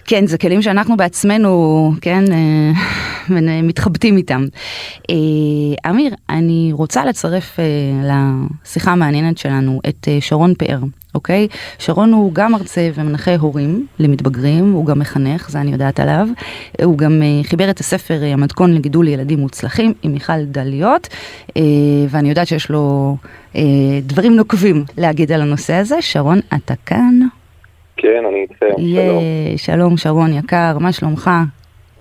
כן, 0.04 0.26
זה 0.26 0.38
כלים 0.38 0.62
שאנחנו 0.62 0.96
בעצמנו, 0.96 1.92
כן, 2.00 2.24
אה, 3.36 3.62
מתחבטים 3.62 4.16
איתם. 4.16 4.44
אה, 5.10 5.90
אמיר, 5.90 6.14
אני 6.30 6.70
רוצה 6.72 7.04
לצרף 7.04 7.60
אה, 7.60 7.64
לשיחה 8.64 8.92
המעניינת 8.92 9.38
שלנו 9.38 9.80
את 9.88 10.08
שרון 10.20 10.54
פאר, 10.54 10.78
אוקיי? 11.14 11.48
שרון 11.78 12.12
הוא 12.12 12.32
גם 12.32 12.52
מרצה 12.52 12.90
ומנחה 12.94 13.36
הורים 13.36 13.86
למתבגרים, 13.98 14.72
הוא 14.72 14.86
גם 14.86 14.98
מחנך, 14.98 15.50
זה 15.50 15.60
אני 15.60 15.72
יודעת 15.72 16.00
עליו. 16.00 16.28
הוא 16.84 16.98
גם 16.98 17.22
חיבר 17.42 17.70
את 17.70 17.80
הספר 17.80 18.20
המתכון 18.24 18.74
לגידול 18.74 19.08
ילדים 19.08 19.38
מוצלחים 19.38 19.92
עם 20.02 20.12
מיכל 20.12 20.44
דליות, 20.44 21.08
ואני 22.08 22.28
יודעת 22.28 22.46
שיש 22.46 22.70
לו 22.70 23.16
דברים 24.02 24.36
נוקבים 24.36 24.84
להגיד 24.98 25.32
על 25.32 25.42
הנושא 25.42 25.74
הזה. 25.74 26.02
שרון, 26.02 26.38
אתה 26.56 26.74
כאן? 26.86 27.20
כן, 27.96 28.24
אני 28.28 28.42
איתכם, 28.42 28.66
שלום. 28.76 29.22
שלום 29.56 29.96
שרון 29.96 30.32
יקר, 30.32 30.78
מה 30.80 30.92
שלומך? 30.92 31.30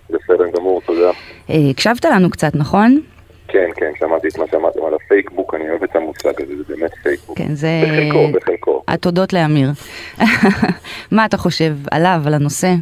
בסדר 0.09 0.49
גמור, 0.57 0.81
תודה. 0.85 1.07
אה, 1.07 1.36
הקשבת 1.49 2.05
לנו 2.05 2.29
קצת, 2.29 2.55
נכון? 2.55 3.01
כן, 3.47 3.69
כן, 3.75 3.91
שמעתי 3.99 4.27
את 4.27 4.37
מה 4.37 4.45
שאמרתם 4.51 4.85
על 4.85 4.93
הפייקבוק, 4.93 5.55
אני 5.55 5.69
אוהב 5.69 5.83
את 5.83 5.95
המושג 5.95 6.41
הזה, 6.41 6.57
זה 6.57 6.75
באמת 6.75 6.91
פייקבוק. 7.03 7.37
כן, 7.37 7.55
זה... 7.55 7.67
בחלקו, 7.83 8.31
בחלקו. 8.33 8.83
התודות 8.87 9.33
לאמיר. 9.33 9.69
מה 11.11 11.25
אתה 11.25 11.37
חושב 11.37 11.73
עליו, 11.91 12.21
על 12.25 12.33
הנושא? 12.33 12.73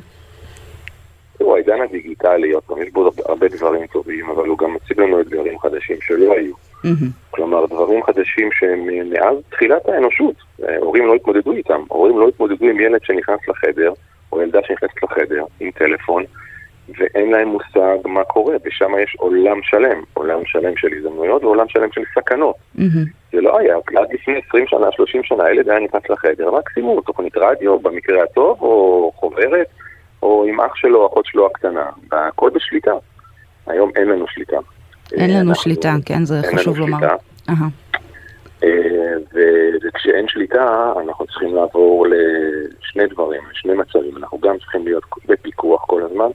תראו, 1.37 1.55
העידן 1.55 1.81
הדיגיטלי, 1.81 2.51
עוד 2.51 2.63
פעם, 2.63 2.81
יש 2.81 2.89
בו 2.93 3.09
הרבה 3.25 3.47
דברים 3.47 3.87
טובים, 3.87 4.29
אבל 4.29 4.47
הוא 4.47 4.57
גם 4.57 4.73
מציג 4.73 4.99
לנו 4.99 5.21
אתגרים 5.21 5.59
חדשים 5.59 5.97
שלא 6.01 6.33
היו. 6.33 6.53
כלומר, 7.31 7.65
דברים 7.65 8.03
חדשים 8.03 8.49
שהם 8.51 9.09
מאז 9.09 9.37
תחילת 9.49 9.89
האנושות. 9.89 10.35
הורים 10.79 11.07
לא 11.07 11.15
התמודדו 11.15 11.51
איתם. 11.51 11.81
הורים 11.87 12.19
לא 12.19 12.27
התמודדו 12.27 12.65
עם 12.65 12.79
ילד 12.79 12.99
שנכנס 13.03 13.39
לחדר, 13.47 13.93
או 14.31 14.41
ילדה 14.41 14.59
שנכנסת 14.67 15.03
לחדר, 15.03 15.43
עם 15.59 15.71
טלפון, 15.71 16.23
ואין 16.89 17.31
להם 17.31 17.47
מושג 17.47 17.97
מה 18.07 18.23
קורה, 18.23 18.55
ושם 18.65 18.91
יש 19.03 19.15
עולם 19.19 19.59
שלם, 19.63 20.03
עולם 20.13 20.39
שלם 20.45 20.77
של 20.77 20.87
הזדמנויות 20.97 21.43
ועולם 21.43 21.67
שלם 21.69 21.91
של 21.91 22.01
סכנות. 22.15 22.55
זה 23.31 23.41
לא 23.41 23.59
היה, 23.59 23.75
עד 23.75 24.07
לפני 24.13 24.41
20 24.47 24.65
שנה, 24.67 24.87
30 24.91 25.23
שנה, 25.23 25.43
הילד 25.43 25.69
היה 25.69 25.79
נכנס 25.79 26.01
לחדר, 26.09 26.51
מקסימום 26.51 27.01
תוכנית 27.01 27.37
רדיו 27.37 27.79
במקרה 27.79 28.23
הטוב, 28.23 28.61
או 28.61 29.11
חוברת, 29.15 29.67
או 30.23 30.45
עם 30.49 30.61
אח 30.61 30.75
שלו, 30.75 31.07
אחות 31.07 31.25
שלו 31.25 31.45
הקטנה, 31.45 31.85
והכל 32.11 32.49
בשליטה. 32.49 32.93
היום 33.67 33.91
אין 33.95 34.07
לנו 34.07 34.25
שליטה. 34.27 34.57
אין 35.13 35.29
לנו 35.29 35.49
אנחנו, 35.49 35.55
שליטה, 35.55 35.93
כן, 36.05 36.25
זה 36.25 36.41
חשוב 36.55 36.77
לומר. 36.77 36.97
אה, 38.63 38.69
וכשאין 39.83 40.27
שליטה, 40.27 40.93
אנחנו 41.03 41.25
צריכים 41.25 41.55
לעבור 41.55 42.07
לשני 42.07 43.07
דברים, 43.07 43.41
לשני 43.51 43.73
מצבים. 43.73 44.17
אנחנו 44.17 44.39
גם 44.39 44.57
צריכים 44.57 44.85
להיות 44.85 45.03
בפיקוח 45.25 45.85
כל 45.85 46.01
הזמן, 46.03 46.29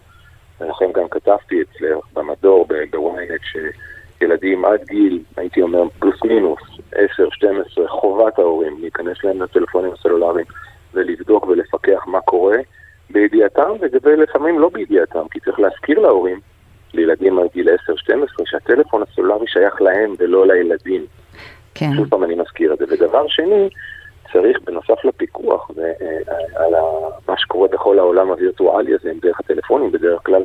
ולכן 0.61 0.93
גם 0.95 1.09
כתבתי 1.11 1.63
אצלך 1.63 2.05
במדור, 2.13 2.67
בוויינט, 2.91 3.41
שילדים 4.19 4.65
עד 4.65 4.81
גיל, 4.85 5.23
הייתי 5.37 5.63
אומר, 5.63 5.83
פלוס 5.99 6.25
מינוס, 6.25 6.61
10-12, 6.93 6.97
חובת 7.89 8.39
ההורים 8.39 8.77
להיכנס 8.81 9.25
להם 9.25 9.43
לטלפונים 9.43 9.93
הסלולריים 9.93 10.47
ולבדוק 10.95 11.47
ולפקח 11.47 12.07
מה 12.07 12.21
קורה 12.21 12.57
בידיעתם, 13.11 13.71
ולפעמים 14.03 14.59
לא 14.59 14.71
בידיעתם, 14.73 15.29
כי 15.31 15.41
צריך 15.41 15.61
להזכיר 15.61 15.99
להורים 15.99 16.41
לילדים 16.95 17.39
עד 17.39 17.47
גיל 17.55 17.69
10-12, 17.69 17.73
שהטלפון 18.45 19.03
הסלולרי 19.03 19.47
שייך 19.47 19.83
להם 19.83 20.15
ולא 20.19 20.47
לילדים. 20.47 21.07
כן. 21.75 21.91
שוב 21.97 22.09
פעם 22.09 22.25
אני 22.25 22.35
מזכיר 22.35 22.73
את 22.73 22.79
זה. 22.79 22.85
ודבר 22.89 23.29
שני, 23.29 23.69
צריך 24.33 24.59
בנוסף 24.65 25.05
לפיקוח 25.05 25.71
ועל 25.77 26.75
מה 27.29 27.35
שקורה 27.39 27.69
בכל 27.69 27.99
העולם 27.99 28.29
הווירטואלי 28.29 28.95
הזה, 28.95 29.13
דרך 29.23 29.41
הטלפונים 29.41 29.93
בדרך 29.93 30.21
כלל, 30.27 30.43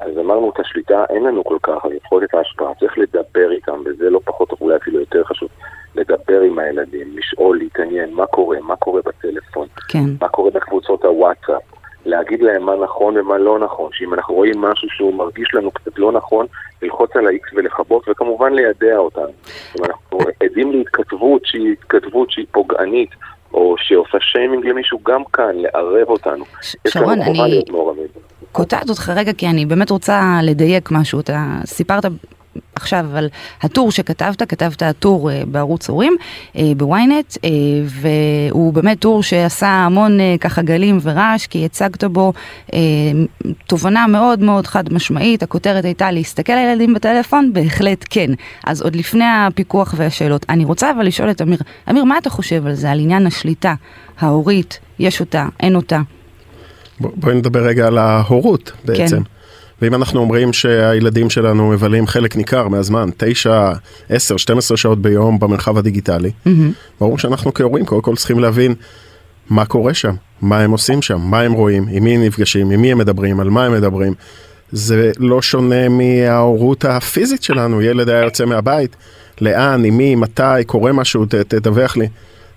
אז 0.00 0.18
אמרנו 0.18 0.50
את 0.50 0.60
השליטה, 0.60 1.04
אין 1.10 1.22
לנו 1.22 1.44
כל 1.44 1.58
כך, 1.62 1.84
אבל 1.84 1.94
לפחות 1.94 2.22
את 2.22 2.34
ההשפעה, 2.34 2.74
צריך 2.80 2.98
לדבר 2.98 3.52
איתם, 3.52 3.80
וזה 3.84 4.10
לא 4.10 4.20
פחות, 4.24 4.52
אולי 4.60 4.76
אפילו 4.76 5.00
יותר 5.00 5.24
חשוב, 5.24 5.48
לדבר 5.94 6.40
עם 6.40 6.58
הילדים, 6.58 7.16
לשאול, 7.16 7.58
להתעניין, 7.58 8.14
מה 8.14 8.26
קורה, 8.26 8.56
מה 8.60 8.76
קורה 8.76 9.00
בטלפון, 9.04 9.68
כן. 9.88 10.04
מה 10.20 10.28
קורה 10.28 10.50
בקבוצות 10.50 11.04
הוואטסאפ, 11.04 11.62
להגיד 12.04 12.42
להם 12.42 12.62
מה 12.62 12.72
נכון 12.76 13.16
ומה 13.16 13.38
לא 13.38 13.58
נכון, 13.58 13.90
שאם 13.92 14.14
אנחנו 14.14 14.34
רואים 14.34 14.60
משהו 14.60 14.88
שהוא 14.90 15.14
מרגיש 15.14 15.54
לנו 15.54 15.70
קצת 15.70 15.98
לא 15.98 16.12
נכון, 16.12 16.46
ללחוץ 16.82 17.10
על 17.16 17.26
ה-X 17.26 17.54
ולכבות, 17.56 18.08
וכמובן 18.08 18.52
לידע 18.52 18.96
אותנו. 18.96 19.32
אם 19.78 19.84
אנחנו 19.84 20.18
עדים 20.42 20.72
להתכתבות 20.72 21.42
שהיא 21.44 21.72
התכתבות 21.72 22.30
שהיא 22.30 22.46
פוגענית, 22.52 23.10
או 23.54 23.74
שעושה 23.78 24.18
שיימינג 24.20 24.66
למישהו, 24.66 24.98
גם 25.02 25.24
כאן, 25.32 25.54
לערב 25.54 26.08
אותנו. 26.08 26.44
שרון, 26.88 27.22
אני 27.22 27.60
קוטעת 28.52 28.88
אותך 28.88 29.12
רגע, 29.16 29.32
כי 29.32 29.46
אני 29.46 29.66
באמת 29.66 29.90
רוצה 29.90 30.20
לדייק 30.42 30.88
משהו. 30.90 31.20
אתה 31.20 31.46
סיפרת 31.64 32.04
עכשיו 32.74 33.06
על 33.14 33.28
הטור 33.62 33.90
שכתבת, 33.90 34.42
כתבת 34.42 34.82
טור 34.98 35.30
uh, 35.30 35.46
בערוץ 35.46 35.88
הורים, 35.88 36.16
uh, 36.54 36.58
בוויינט, 36.76 37.32
uh, 37.32 37.38
והוא 37.86 38.72
באמת 38.72 39.00
טור 39.00 39.22
שעשה 39.22 39.66
המון 39.66 40.18
ככה 40.40 40.62
גלים 40.62 40.98
ורעש, 41.02 41.46
כי 41.46 41.64
הצגת 41.64 42.04
בו 42.04 42.32
תובנה 43.66 44.06
מאוד 44.06 44.40
מאוד 44.40 44.66
חד 44.66 44.92
משמעית, 44.92 45.42
הכותרת 45.42 45.84
הייתה 45.84 46.10
להסתכל 46.10 46.52
על 46.52 46.68
ילדים 46.68 46.94
בטלפון? 46.94 47.52
בהחלט 47.52 48.04
כן. 48.10 48.30
אז 48.66 48.82
עוד 48.82 48.96
לפני 48.96 49.24
הפיקוח 49.24 49.94
והשאלות. 49.96 50.46
אני 50.48 50.64
רוצה 50.64 50.90
אבל 50.90 51.06
לשאול 51.06 51.30
את 51.30 51.42
אמיר, 51.42 51.58
אמיר, 51.90 52.04
מה 52.04 52.18
אתה 52.18 52.30
חושב 52.30 52.66
על 52.66 52.74
זה, 52.74 52.90
על 52.90 53.00
עניין 53.00 53.26
השליטה 53.26 53.74
ההורית, 54.20 54.78
יש 54.98 55.20
אותה, 55.20 55.46
אין 55.60 55.76
אותה? 55.76 56.00
בואי 57.00 57.34
נדבר 57.34 57.60
רגע 57.66 57.86
על 57.86 57.98
ההורות 57.98 58.72
בעצם. 58.84 59.16
כן. 59.16 59.22
ואם 59.82 59.94
אנחנו 59.94 60.20
אומרים 60.20 60.52
שהילדים 60.52 61.30
שלנו 61.30 61.70
מבלים 61.70 62.06
חלק 62.06 62.36
ניכר 62.36 62.68
מהזמן, 62.68 63.10
9, 63.16 63.72
10, 64.08 64.36
12 64.36 64.76
שעות 64.76 65.02
ביום 65.02 65.38
במרחב 65.38 65.78
הדיגיטלי, 65.78 66.30
mm-hmm. 66.46 66.50
ברור 67.00 67.18
שאנחנו 67.18 67.54
כהורים 67.54 67.84
קודם 67.86 68.02
כל 68.02 68.16
צריכים 68.16 68.38
להבין 68.38 68.74
מה 69.50 69.64
קורה 69.64 69.94
שם, 69.94 70.14
מה 70.42 70.60
הם 70.60 70.70
עושים 70.70 71.02
שם, 71.02 71.20
מה 71.20 71.40
הם 71.40 71.52
רואים, 71.52 71.86
עם 71.90 72.04
מי 72.04 72.14
הם 72.14 72.22
נפגשים, 72.22 72.70
עם 72.70 72.80
מי 72.80 72.92
הם 72.92 72.98
מדברים, 72.98 73.40
על 73.40 73.50
מה 73.50 73.64
הם 73.64 73.72
מדברים. 73.72 74.14
זה 74.72 75.12
לא 75.18 75.42
שונה 75.42 75.88
מההורות 75.88 76.84
הפיזית 76.84 77.42
שלנו, 77.42 77.82
ילד 77.82 78.08
היה 78.08 78.22
יוצא 78.24 78.44
מהבית, 78.44 78.96
לאן, 79.40 79.84
עם 79.84 79.96
מי, 79.96 80.14
מתי, 80.14 80.64
קורה 80.66 80.92
משהו, 80.92 81.26
ת, 81.26 81.34
תדווח 81.34 81.96
לי. 81.96 82.08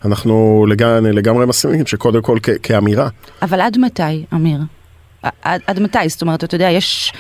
אנחנו 0.06 0.66
לגמרי, 0.70 1.12
לגמרי 1.12 1.46
מסכימים 1.46 1.86
שקודם 1.86 2.22
כל 2.22 2.38
כ- 2.44 2.50
כאמירה. 2.64 3.10
אבל 3.42 3.62
עד 3.62 3.78
מתי, 3.78 4.26
אמיר? 4.34 4.60
עד, 5.44 5.62
עד 5.68 5.80
מתי? 5.80 6.10
זאת 6.10 6.22
אומרת, 6.22 6.44
אתה 6.44 6.56
יודע, 6.56 6.70
יש... 6.70 7.14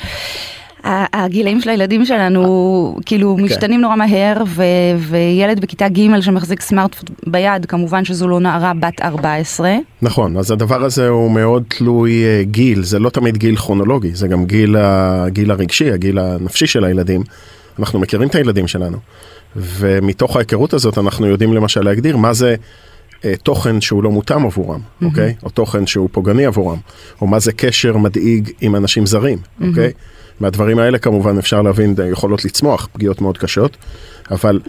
הגילאים 1.14 1.62
של 1.62 1.70
הילדים 1.70 2.06
שלנו 2.06 2.98
כאילו 3.06 3.36
okay. 3.36 3.38
כן. 3.38 3.44
משתנים 3.44 3.82
נורא 3.82 3.96
מהר 3.96 4.44
ו- 4.48 4.64
וילד 5.00 5.60
בכיתה 5.60 5.90
ג' 5.90 6.20
שמחזיק 6.22 6.62
סמארטפון 6.62 7.16
ביד 7.28 7.66
כמובן 7.66 8.06
שזו 8.06 8.28
לא 8.28 8.40
נערה 8.40 8.72
בת 8.80 9.02
14. 9.02 9.76
נכון 10.02 10.38
אז 10.38 10.52
הדבר 10.52 10.84
הזה 10.84 11.08
הוא 11.08 11.32
מאוד 11.32 11.64
תלוי 11.68 12.24
uh, 12.24 12.46
גיל 12.46 12.84
זה 12.84 13.00
לא 13.00 13.10
תמיד 13.10 13.38
גיל 13.38 13.56
כרונולוגי 13.56 14.16
זה 14.16 14.28
גם 14.28 14.46
גיל, 14.46 14.76
הגיל 14.80 15.52
הרגשי 15.52 15.92
הגיל 15.92 16.20
הנפשי 16.20 16.68
של 16.68 16.84
הילדים. 16.84 17.24
אנחנו 17.80 18.00
מכירים 18.00 18.28
את 18.28 18.36
הילדים 18.36 18.68
שלנו 18.68 18.98
ומתוך 19.56 20.36
ההיכרות 20.36 20.74
הזאת 20.74 20.98
אנחנו 20.98 21.28
יודעים 21.28 21.54
למשל 21.54 21.84
להגדיר 21.84 22.18
מה 22.18 22.34
זה 22.34 22.50
אה, 22.50 22.56
תוכן 23.44 23.82
שהוא 23.82 24.03
לא 24.03 24.12
מותאם 24.12 24.46
עבורם, 24.46 24.79
mm-hmm. 24.79 25.05
אוקיי? 25.05 25.34
או 25.44 25.50
תוכן 25.50 25.88
שהוא 25.88 26.10
פוגעני 26.12 26.46
עבורם, 26.46 26.77
או 27.22 27.27
מה 27.27 27.39
זה 27.39 27.51
קשר 27.51 27.98
מדאיג 27.98 28.51
עם 28.62 28.75
אנשים 28.75 29.05
זרים, 29.05 29.38
mm-hmm. 29.38 29.65
אוקיי? 29.67 29.91
מהדברים 30.39 30.79
האלה 30.79 30.98
כמובן 30.98 31.38
אפשר 31.38 31.62
להבין, 31.62 31.96
יכולות 32.12 32.46
לצמוח 32.46 32.88
פגיעות 32.94 33.22
מאוד 33.22 33.38
קשות, 33.38 33.77
אבל 34.32 34.60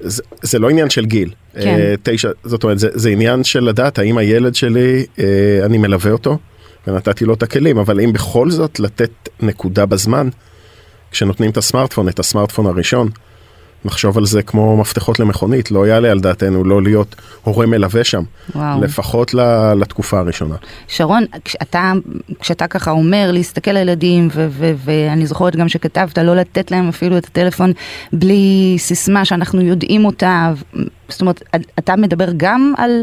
זה, 0.00 0.22
זה 0.42 0.58
לא 0.58 0.70
עניין 0.70 0.90
של 0.90 1.06
גיל. 1.06 1.30
כן. 1.54 1.60
אה, 1.60 1.94
תשע, 2.02 2.30
זאת 2.44 2.64
אומרת, 2.64 2.78
זה, 2.78 2.88
זה 2.92 3.10
עניין 3.10 3.44
של 3.44 3.64
לדעת 3.64 3.98
האם 3.98 4.18
הילד 4.18 4.54
שלי, 4.54 5.06
אה, 5.18 5.60
אני 5.64 5.78
מלווה 5.78 6.12
אותו, 6.12 6.38
ונתתי 6.86 7.24
לו 7.24 7.34
את 7.34 7.42
הכלים, 7.42 7.78
אבל 7.78 8.00
אם 8.00 8.12
בכל 8.12 8.50
זאת 8.50 8.80
לתת 8.80 9.10
נקודה 9.40 9.86
בזמן, 9.86 10.28
כשנותנים 11.10 11.50
את 11.50 11.56
הסמארטפון, 11.56 12.08
את 12.08 12.18
הסמארטפון 12.18 12.66
הראשון, 12.66 13.08
נחשוב 13.84 14.18
על 14.18 14.24
זה 14.24 14.42
כמו 14.42 14.76
מפתחות 14.76 15.20
למכונית, 15.20 15.70
לא 15.70 15.86
יעלה 15.86 16.10
על 16.10 16.20
דעתנו 16.20 16.64
לא 16.64 16.82
להיות 16.82 17.14
הורה 17.44 17.66
מלווה 17.66 18.04
שם, 18.04 18.22
וואו. 18.54 18.82
לפחות 18.82 19.34
לתקופה 19.80 20.18
הראשונה. 20.18 20.54
שרון, 20.88 21.24
כשאתה, 21.44 21.92
כשאתה 22.40 22.66
ככה 22.66 22.90
אומר 22.90 23.30
להסתכל 23.32 23.70
על 23.70 23.76
ילדים, 23.76 24.28
ואני 24.84 25.26
זוכרת 25.26 25.56
גם 25.56 25.68
שכתבת 25.68 26.18
לא 26.18 26.36
לתת 26.36 26.70
להם 26.70 26.88
אפילו 26.88 27.18
את 27.18 27.24
הטלפון 27.24 27.72
בלי 28.12 28.74
סיסמה 28.78 29.24
שאנחנו 29.24 29.60
יודעים 29.60 30.04
אותה, 30.04 30.52
זאת 31.08 31.20
אומרת, 31.20 31.42
אתה 31.78 31.96
מדבר 31.96 32.26
גם 32.36 32.72
על, 32.76 33.02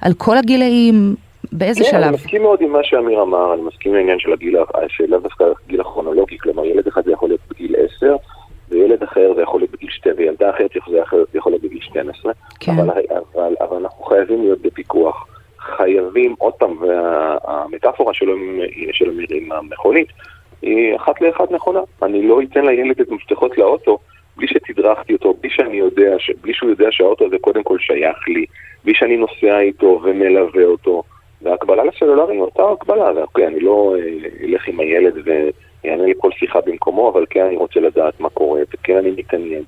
על 0.00 0.12
כל 0.12 0.36
הגילאים, 0.38 1.14
באיזה 1.52 1.84
כן, 1.84 1.90
שלב? 1.90 2.02
אני 2.02 2.16
מסכים 2.16 2.42
מאוד 2.42 2.58
עם 2.62 2.72
מה 2.72 2.78
שאמיר 2.82 3.22
אמר, 3.22 3.54
אני 3.54 3.62
מסכים 3.62 3.94
לעניין 3.94 4.18
של 4.18 4.32
הגיל, 4.32 4.56
של 4.88 5.04
דווקא 5.22 5.44
הגיל 5.66 5.80
הכרונולוגי, 5.80 6.38
כלומר 6.38 6.64
ילד 6.64 6.86
אחד 6.86 7.04
זה 7.04 7.12
יכול 7.12 7.28
להיות 7.28 7.40
בגיל 7.50 7.74
10. 7.96 8.16
וילד 8.70 9.02
אחר 9.02 9.32
זה 9.36 9.42
יכול 9.42 9.59
וילדה 10.16 10.50
אחרת 10.50 10.70
זה 10.90 10.98
יכול 11.34 11.52
להיות 11.52 11.62
בגיל 11.62 11.80
12, 11.80 12.32
כן. 12.60 12.72
אבל, 12.72 12.90
אבל, 13.34 13.54
אבל 13.60 13.76
אנחנו 13.76 14.04
חייבים 14.04 14.42
להיות 14.42 14.60
בפיקוח. 14.60 15.26
חייבים, 15.58 16.34
עוד 16.38 16.52
פעם, 16.52 16.76
והמטאפורה 16.80 18.14
שלו, 18.14 18.34
של 18.92 19.10
אמיר 19.10 19.26
עם 19.30 19.52
המכונית, 19.52 20.08
היא 20.62 20.96
אחת 20.96 21.20
לאחת 21.20 21.50
נכונה. 21.50 21.80
אני 22.02 22.22
לא 22.22 22.40
אתן 22.42 22.64
לילד 22.64 23.00
את 23.00 23.10
מפתחות 23.10 23.58
לאוטו 23.58 23.98
בלי 24.36 24.48
שתדרכתי 24.48 25.12
אותו, 25.12 25.34
בלי 25.40 25.50
שאני 25.50 25.76
יודע, 25.76 26.16
בלי 26.40 26.54
שהוא 26.54 26.70
יודע 26.70 26.86
שהאוטו 26.90 27.26
הזה 27.26 27.36
קודם 27.40 27.62
כל 27.62 27.78
שייך 27.78 28.28
לי, 28.28 28.44
בלי 28.84 28.94
שאני 28.94 29.16
נוסע 29.16 29.58
איתו 29.58 30.00
ומלווה 30.04 30.64
אותו. 30.64 31.02
והקבלה 31.42 31.84
לסלולרי 31.84 32.34
היא 32.34 32.40
אותה 32.40 32.62
הקבלה, 32.72 33.12
ואוקיי, 33.16 33.46
אני 33.46 33.60
לא 33.60 33.94
אה, 33.98 34.46
אלך 34.46 34.68
עם 34.68 34.80
הילד 34.80 35.14
ו... 35.24 35.30
יענה 35.84 36.02
לי 36.02 36.12
כל 36.18 36.30
שיחה 36.32 36.60
במקומו, 36.66 37.10
אבל 37.12 37.24
כן 37.30 37.44
אני 37.44 37.56
רוצה 37.56 37.80
לדעת 37.80 38.20
מה 38.20 38.28
קורה, 38.30 38.60
וכן 38.74 38.96
אני 38.96 39.10
מתעניין. 39.10 39.62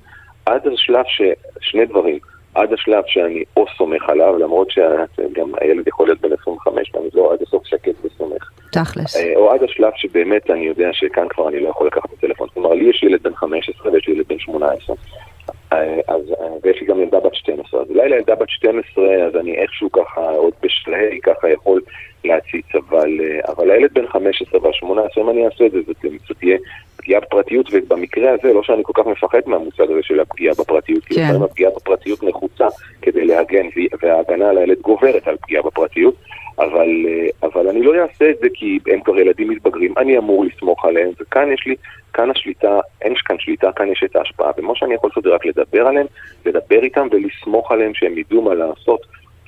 עד 0.45 0.67
השלב 0.67 1.05
ש... 1.07 1.21
שני 1.61 1.85
דברים, 1.85 2.19
עד 2.55 2.73
השלב 2.73 3.03
שאני 3.07 3.43
או 3.57 3.65
סומך 3.77 4.09
עליו, 4.09 4.37
למרות 4.37 4.71
שגם 4.71 5.51
הילד 5.61 5.87
יכול 5.87 6.07
להיות 6.07 6.21
בן 6.21 6.33
25, 6.41 6.91
ואני 6.95 7.07
לא 7.13 7.33
עד 7.33 7.41
הסוף 7.41 7.67
שקט 7.67 8.05
וסומך. 8.05 8.51
תכלס. 8.71 9.15
אה, 9.15 9.33
או 9.35 9.51
עד 9.51 9.63
השלב 9.63 9.91
שבאמת 9.95 10.49
אני 10.49 10.65
יודע 10.65 10.89
שכאן 10.93 11.27
כבר 11.29 11.49
אני 11.49 11.59
לא 11.59 11.69
יכול 11.69 11.87
לקחת 11.87 12.05
את 12.05 12.13
הטלפון. 12.17 12.47
כלומר, 12.53 12.73
לי 12.73 12.89
יש 12.89 13.03
ילד 13.03 13.23
בן 13.23 13.35
15 13.35 13.91
ויש 13.91 14.07
לי 14.07 14.13
ילד 14.13 14.25
בן 14.27 14.39
18. 14.39 14.95
אה, 15.73 15.99
אז, 16.07 16.21
אה, 16.41 16.47
ויש 16.63 16.81
לי 16.81 16.87
גם 16.87 17.01
ילדה 17.01 17.19
בת 17.19 17.35
12. 17.35 17.81
אז 17.81 17.89
אולי 17.89 18.09
לילדה 18.09 18.35
בת 18.35 18.49
12, 18.49 19.25
אז 19.27 19.35
אני 19.35 19.55
איכשהו 19.57 19.91
ככה, 19.91 20.29
עוד 20.29 20.53
בשלהי 20.63 21.19
ככה 21.23 21.49
יכול 21.49 21.81
להציץ, 22.25 22.65
אבל, 22.75 23.19
אה, 23.21 23.53
אבל 23.53 23.71
הילד 23.71 23.93
בן 23.93 24.07
15 24.07 24.61
וה-18, 24.61 25.21
אם 25.21 25.29
אני 25.29 25.45
אעשה 25.45 25.65
את 25.65 25.71
זה, 25.71 25.79
זאת 26.27 26.37
תהיה 26.39 26.57
פגיעה 26.97 27.21
בפרטיות, 27.21 27.69
ובמקרה 27.71 28.31
הזה, 28.31 28.53
לא 28.53 28.63
שאני 28.63 28.83
כל 28.83 28.93
כך 28.95 29.07
מפחד 29.07 29.39
מהמושג 29.45 29.91
הזה 29.91 30.03
של 30.03 30.19
הפגיעה 30.19 30.53
בפרטיות, 30.59 31.05
כי 31.05 31.15
כן. 31.15 31.21
לפעמים 31.21 31.43
הפגיעה 31.43 31.71
בפרטיות 31.75 32.23
נחוצה 32.23 32.67
כדי 33.01 33.25
להגן, 33.25 33.65
וההגנה 34.01 34.49
על 34.49 34.57
הילד 34.57 34.79
גוברת 34.81 35.27
על 35.27 35.37
פגיעה 35.41 35.63
בפרטיות, 35.63 36.15
אבל, 36.59 37.05
אה, 37.07 37.47
אבל 37.47 37.69
אני 37.69 37.81
לא 37.81 37.93
אעשה 38.01 38.29
את 38.29 38.35
זה 38.41 38.47
כי 38.53 38.79
הם 38.87 39.01
כבר 39.01 39.19
ילדים 39.19 39.49
מתבגרים, 39.49 39.93
אני 39.97 40.17
אמור 40.17 40.45
לסמוך 40.45 40.85
עליהם, 40.85 41.09
וכאן 41.19 41.51
יש 41.51 41.65
לי, 41.65 41.75
כאן 42.13 42.31
השליטה, 42.31 42.79
אין 43.01 43.13
כאן 43.25 43.35
שליטה, 43.39 43.71
כאן 43.71 43.87
יש 43.91 44.03
את 44.05 44.15
ההשפעה, 44.15 44.51
ומה 44.57 44.75
שאני 44.75 44.93
יכול 44.93 45.09
לעשות 45.09 45.23
זה 45.23 45.29
רק 45.29 45.45
לדבר 45.45 45.87
עליהם, 45.87 46.05
לדבר 46.45 46.83
איתם 46.83 47.07
ולסמוך 47.11 47.71
עליהם 47.71 47.93
שהם 47.93 48.17
ידעו 48.17 48.41
מה 48.41 48.53
לעשות. 48.53 49.01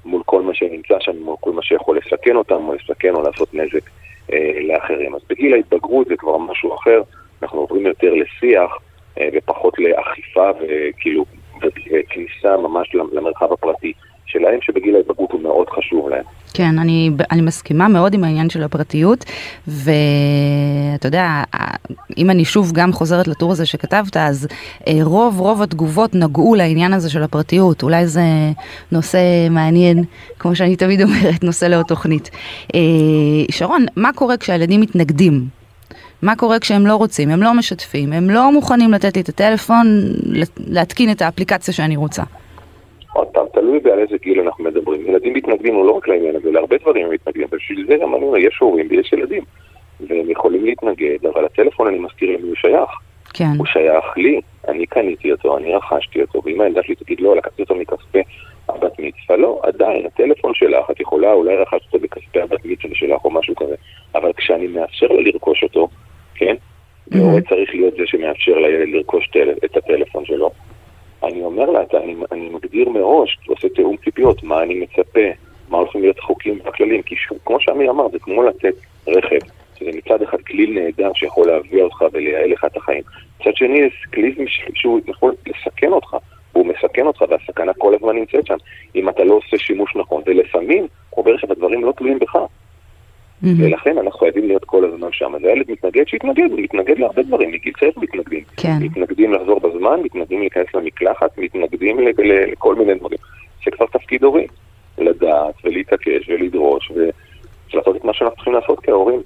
מול 0.05 0.21
כל 0.25 0.41
מה 0.41 0.53
שנמצא 0.53 0.95
שם, 0.99 1.23
מול 1.23 1.35
כל 1.39 1.51
מה 1.51 1.63
שיכול 1.63 1.97
לסכן 1.97 2.35
אותם, 2.35 2.67
או 2.67 2.73
לסכן 2.73 3.15
או 3.15 3.21
לעשות 3.21 3.53
נזק 3.53 3.89
אה, 4.33 4.59
לאחרים. 4.61 5.15
אז 5.15 5.21
בגיל 5.29 5.53
ההתבגרות 5.53 6.07
זה 6.07 6.15
כבר 6.17 6.37
משהו 6.37 6.75
אחר, 6.75 7.01
אנחנו 7.43 7.59
עוברים 7.59 7.85
יותר 7.85 8.13
לשיח 8.13 8.71
אה, 9.19 9.29
ופחות 9.33 9.79
לאכיפה 9.79 10.49
וכאילו, 10.61 11.25
וכניסה 11.61 12.57
ממש 12.57 12.95
למרחב 12.95 13.53
הפרטי. 13.53 13.93
שלהם 14.35 14.59
שבגיל 14.61 14.95
ההתבגרות 14.95 15.31
הוא 15.31 15.41
מאוד 15.41 15.69
חשוב 15.69 16.09
להם. 16.09 16.23
כן, 16.53 16.79
אני, 16.79 17.11
אני 17.31 17.41
מסכימה 17.41 17.87
מאוד 17.87 18.13
עם 18.13 18.23
העניין 18.23 18.49
של 18.49 18.63
הפרטיות, 18.63 19.25
ואתה 19.67 21.07
יודע, 21.07 21.43
אם 22.17 22.29
אני 22.29 22.45
שוב 22.45 22.71
גם 22.71 22.93
חוזרת 22.93 23.27
לטור 23.27 23.51
הזה 23.51 23.65
שכתבת, 23.65 24.17
אז 24.17 24.47
אה, 24.87 24.93
רוב 25.03 25.39
רוב 25.39 25.61
התגובות 25.61 26.15
נגעו 26.15 26.55
לעניין 26.55 26.93
הזה 26.93 27.09
של 27.09 27.23
הפרטיות, 27.23 27.83
אולי 27.83 28.07
זה 28.07 28.21
נושא 28.91 29.19
מעניין, 29.49 30.03
כמו 30.39 30.55
שאני 30.55 30.75
תמיד 30.75 31.01
אומרת, 31.01 31.43
נושא 31.43 31.65
לעוד 31.65 31.85
תוכנית. 31.85 32.29
אה, 32.75 32.79
שרון, 33.51 33.85
מה 33.95 34.13
קורה 34.15 34.37
כשהילדים 34.37 34.81
מתנגדים? 34.81 35.47
מה 36.21 36.35
קורה 36.35 36.59
כשהם 36.59 36.87
לא 36.87 36.95
רוצים, 36.95 37.29
הם 37.29 37.43
לא 37.43 37.53
משתפים, 37.53 38.13
הם 38.13 38.29
לא 38.29 38.51
מוכנים 38.51 38.93
לתת 38.93 39.15
לי 39.15 39.21
את 39.21 39.29
הטלפון, 39.29 40.01
להתקין 40.67 41.11
את 41.11 41.21
האפליקציה 41.21 41.73
שאני 41.73 41.95
רוצה? 41.95 42.23
עוד 43.13 43.27
פעם, 43.27 43.44
תלוי 43.79 43.83
בעל 43.83 43.99
איזה 43.99 44.17
גיל 44.21 44.39
אנחנו 44.39 44.63
מדברים. 44.63 45.07
ילדים 45.07 45.33
מתנגדים 45.33 45.75
לא 45.75 45.91
רק 45.91 46.07
לעניין 46.07 46.35
הזה, 46.35 46.51
להרבה 46.51 46.77
דברים 46.77 47.05
הם 47.05 47.13
מתנגדים, 47.13 47.47
ובשביל 47.51 47.85
זה 47.87 47.97
גם 48.01 48.15
אני 48.15 48.23
אומר, 48.23 48.37
יש 48.37 48.57
הורים 48.59 48.87
ויש 48.89 49.13
ילדים. 49.13 49.43
והם 49.99 50.29
יכולים 50.29 50.65
להתנגד, 50.65 51.25
אבל 51.25 51.45
הטלפון, 51.45 51.87
אני 51.87 51.99
מזכיר 51.99 52.29
למי 52.29 52.47
הוא 52.47 52.55
שייך. 52.55 52.89
כן. 53.33 53.51
הוא 53.57 53.65
שייך 53.65 54.17
לי, 54.17 54.41
אני 54.67 54.85
קניתי 54.85 55.31
אותו, 55.31 55.57
אני 55.57 55.75
רכשתי 55.75 56.21
אותו, 56.21 56.41
ואם 56.45 56.61
הילדה 56.61 56.83
שלי 56.83 56.95
תגיד 56.95 57.19
לא, 57.21 57.35
לקחתי 57.35 57.61
אותו 57.61 57.75
מכספי 57.75 58.21
הבת 58.69 58.99
מצווה, 58.99 59.37
לא, 59.37 59.59
עדיין, 59.63 60.05
הטלפון 60.05 60.53
שלך, 60.53 60.91
את 60.91 60.99
יכולה, 60.99 61.33
אולי 61.33 61.55
רכשת 61.55 61.85
אותו 61.85 61.99
בכספי 61.99 62.41
הבת 62.41 62.65
מצווה 62.65 62.95
שלך 62.95 63.25
או 63.25 63.31
משהו 63.31 63.55
כזה, 63.55 63.75
אבל 64.15 64.31
כשאני 64.37 64.67
מאפשר 64.67 65.07
לה 65.07 65.21
לרכוש 65.21 65.63
אותו, 65.63 65.87
כן? 66.35 66.55
Mm-hmm. 67.11 67.49
צריך 67.49 67.69
להיות 67.73 67.93
זה 67.97 68.03
שמאפשר 68.05 68.57
לילד 68.57 68.89
לרכוש 68.89 69.31
את 69.65 69.77
הטלפון 69.77 70.25
שלו. 70.25 70.51
אני 71.25 71.43
אומר 71.43 71.69
לה, 71.69 71.79
אני, 71.93 72.15
אני 72.31 72.49
מגדיר 72.49 72.89
מראש, 72.89 73.37
עושה 73.47 73.69
תיאום 73.69 73.97
ציפיות, 73.97 74.43
מה 74.43 74.63
אני 74.63 74.75
מצפה, 74.75 75.27
מה 75.69 75.77
הולכים 75.77 76.01
להיות 76.01 76.19
חוקים 76.19 76.59
והכללים, 76.63 77.01
כי 77.01 77.15
שוב, 77.15 77.37
כמו 77.45 77.59
שאמיר 77.59 77.91
אמר, 77.91 78.09
זה 78.09 78.19
כמו 78.19 78.43
לתת 78.43 78.73
רכב, 79.07 79.39
שזה 79.79 79.89
מצד 79.93 80.21
אחד 80.21 80.41
כלי 80.41 80.67
נהדר 80.67 81.11
שיכול 81.13 81.47
להביא 81.47 81.83
אותך 81.83 82.03
ולייעל 82.13 82.51
לך 82.51 82.65
את 82.65 82.77
החיים. 82.77 83.03
מצד 83.41 83.55
שני, 83.55 83.81
זה 83.81 84.11
כלי 84.13 84.35
שהוא 84.73 84.99
יכול 85.07 85.35
לסכן 85.47 85.91
אותך, 85.91 86.17
והוא 86.53 86.65
מסכן 86.65 87.07
אותך, 87.07 87.23
והסכנה 87.29 87.73
כל 87.73 87.95
הזמן 87.95 88.15
נמצאת 88.15 88.47
שם, 88.47 88.57
אם 88.95 89.09
אתה 89.09 89.23
לא 89.23 89.33
עושה 89.33 89.57
שימוש 89.57 89.95
נכון, 89.95 90.21
ולפעמים, 90.25 90.87
ברכב, 91.25 91.51
הדברים 91.51 91.85
לא 91.85 91.91
תלויים 91.91 92.19
בך. 92.19 92.35
Mm-hmm. 93.43 93.47
ולכן 93.57 93.97
אנחנו 93.97 94.19
חייבים 94.19 94.47
להיות 94.47 94.65
כל 94.65 94.85
הזמן 94.85 95.07
שם. 95.11 95.35
אז 95.35 95.41
הילד 95.43 95.71
מתנגד, 95.71 96.07
שיתנגד, 96.07 96.51
הוא 96.51 96.59
מתנגד 96.59 96.99
להרבה 96.99 97.23
דברים, 97.23 97.51
מגיל 97.51 97.73
צעיר 97.79 97.91
מתנגדים. 97.97 98.43
כן. 98.57 98.77
מתנגדים 98.81 99.33
לחזור 99.33 99.59
בזמן, 99.59 99.99
מתנגדים 100.03 100.39
להיכנס 100.39 100.65
למקלחת, 100.73 101.37
מתנגדים 101.37 101.97
לכל 102.51 102.75
מיני 102.75 102.95
דברים. 102.95 103.17
זה 103.65 103.71
כבר 103.71 103.85
תפקיד 103.85 104.23
הורים, 104.23 104.47
לדעת 104.97 105.55
ולהתעקש 105.63 106.29
ולדרוש 106.29 106.91
ולעשות 106.91 107.95
את 107.95 108.05
מה 108.05 108.13
שאנחנו 108.13 108.35
צריכים 108.35 108.53
לעשות 108.53 108.79
כהורים. 108.83 109.21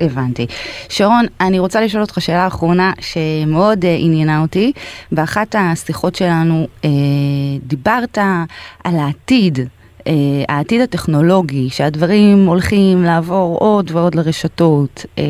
הבנתי. 0.00 0.46
שרון, 0.88 1.24
אני 1.40 1.58
רוצה 1.58 1.80
לשאול 1.80 2.02
אותך 2.02 2.20
שאלה 2.20 2.46
אחרונה 2.46 2.92
שמאוד 3.00 3.84
uh, 3.84 3.88
עניינה 3.98 4.42
אותי. 4.42 4.72
באחת 5.12 5.54
השיחות 5.58 6.14
שלנו 6.14 6.66
uh, 6.82 6.86
דיברת 7.62 8.18
על 8.84 8.94
העתיד. 8.98 9.58
Uh, 10.08 10.10
העתיד 10.48 10.80
הטכנולוגי, 10.80 11.70
שהדברים 11.70 12.46
הולכים 12.46 13.02
לעבור 13.02 13.58
עוד 13.58 13.90
ועוד 13.92 14.14
לרשתות, 14.14 15.06
uh, 15.16 15.20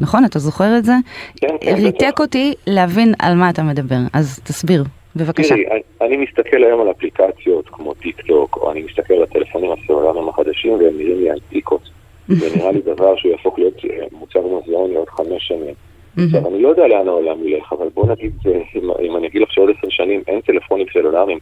נכון? 0.00 0.24
אתה 0.24 0.38
זוכר 0.38 0.78
את 0.78 0.84
זה? 0.84 0.92
כן, 1.36 1.54
כן. 1.60 1.74
ריתק 1.74 2.20
אותי 2.20 2.54
להבין 2.66 3.14
על 3.18 3.34
מה 3.34 3.50
אתה 3.50 3.62
מדבר, 3.62 3.98
אז 4.12 4.40
תסביר, 4.44 4.84
בבקשה. 5.16 5.54
תראי, 5.54 5.66
אני, 5.70 5.80
אני 6.00 6.16
מסתכל 6.16 6.64
היום 6.64 6.80
על 6.80 6.90
אפליקציות 6.90 7.68
כמו 7.68 7.94
טיק 7.94 8.20
טוק, 8.20 8.56
או 8.56 8.72
אני 8.72 8.82
מסתכל 8.82 9.14
על 9.14 9.22
הטלפונים 9.22 9.72
הסלולריים 9.72 10.28
החדשים 10.28 10.72
והם 10.72 10.98
נראים 10.98 11.20
לי 11.20 11.30
אנטיקות. 11.30 11.90
זה 12.28 12.56
נראה 12.56 12.72
לי 12.72 12.80
דבר 12.80 13.16
שהוא 13.16 13.32
יהפוך 13.32 13.58
להיות 13.58 13.74
מוצר 14.12 14.40
מוזיאוני 14.40 14.94
עוד 14.94 15.08
חמש 15.08 15.48
שנים. 15.48 15.74
עכשיו, 16.16 16.48
אני 16.48 16.62
לא 16.62 16.68
יודע 16.68 16.88
לאן 16.88 17.08
העולם 17.08 17.48
ילך, 17.48 17.72
אבל 17.72 17.88
בוא 17.94 18.06
נגיד, 18.06 18.32
אם, 18.46 18.90
אם 19.00 19.16
אני 19.16 19.26
אגיד 19.26 19.42
לך 19.42 19.52
שעוד 19.52 19.70
עשר 19.78 19.88
שנים 19.90 20.22
אין 20.28 20.40
טלפונים 20.40 20.86
סלולריים, 20.92 21.38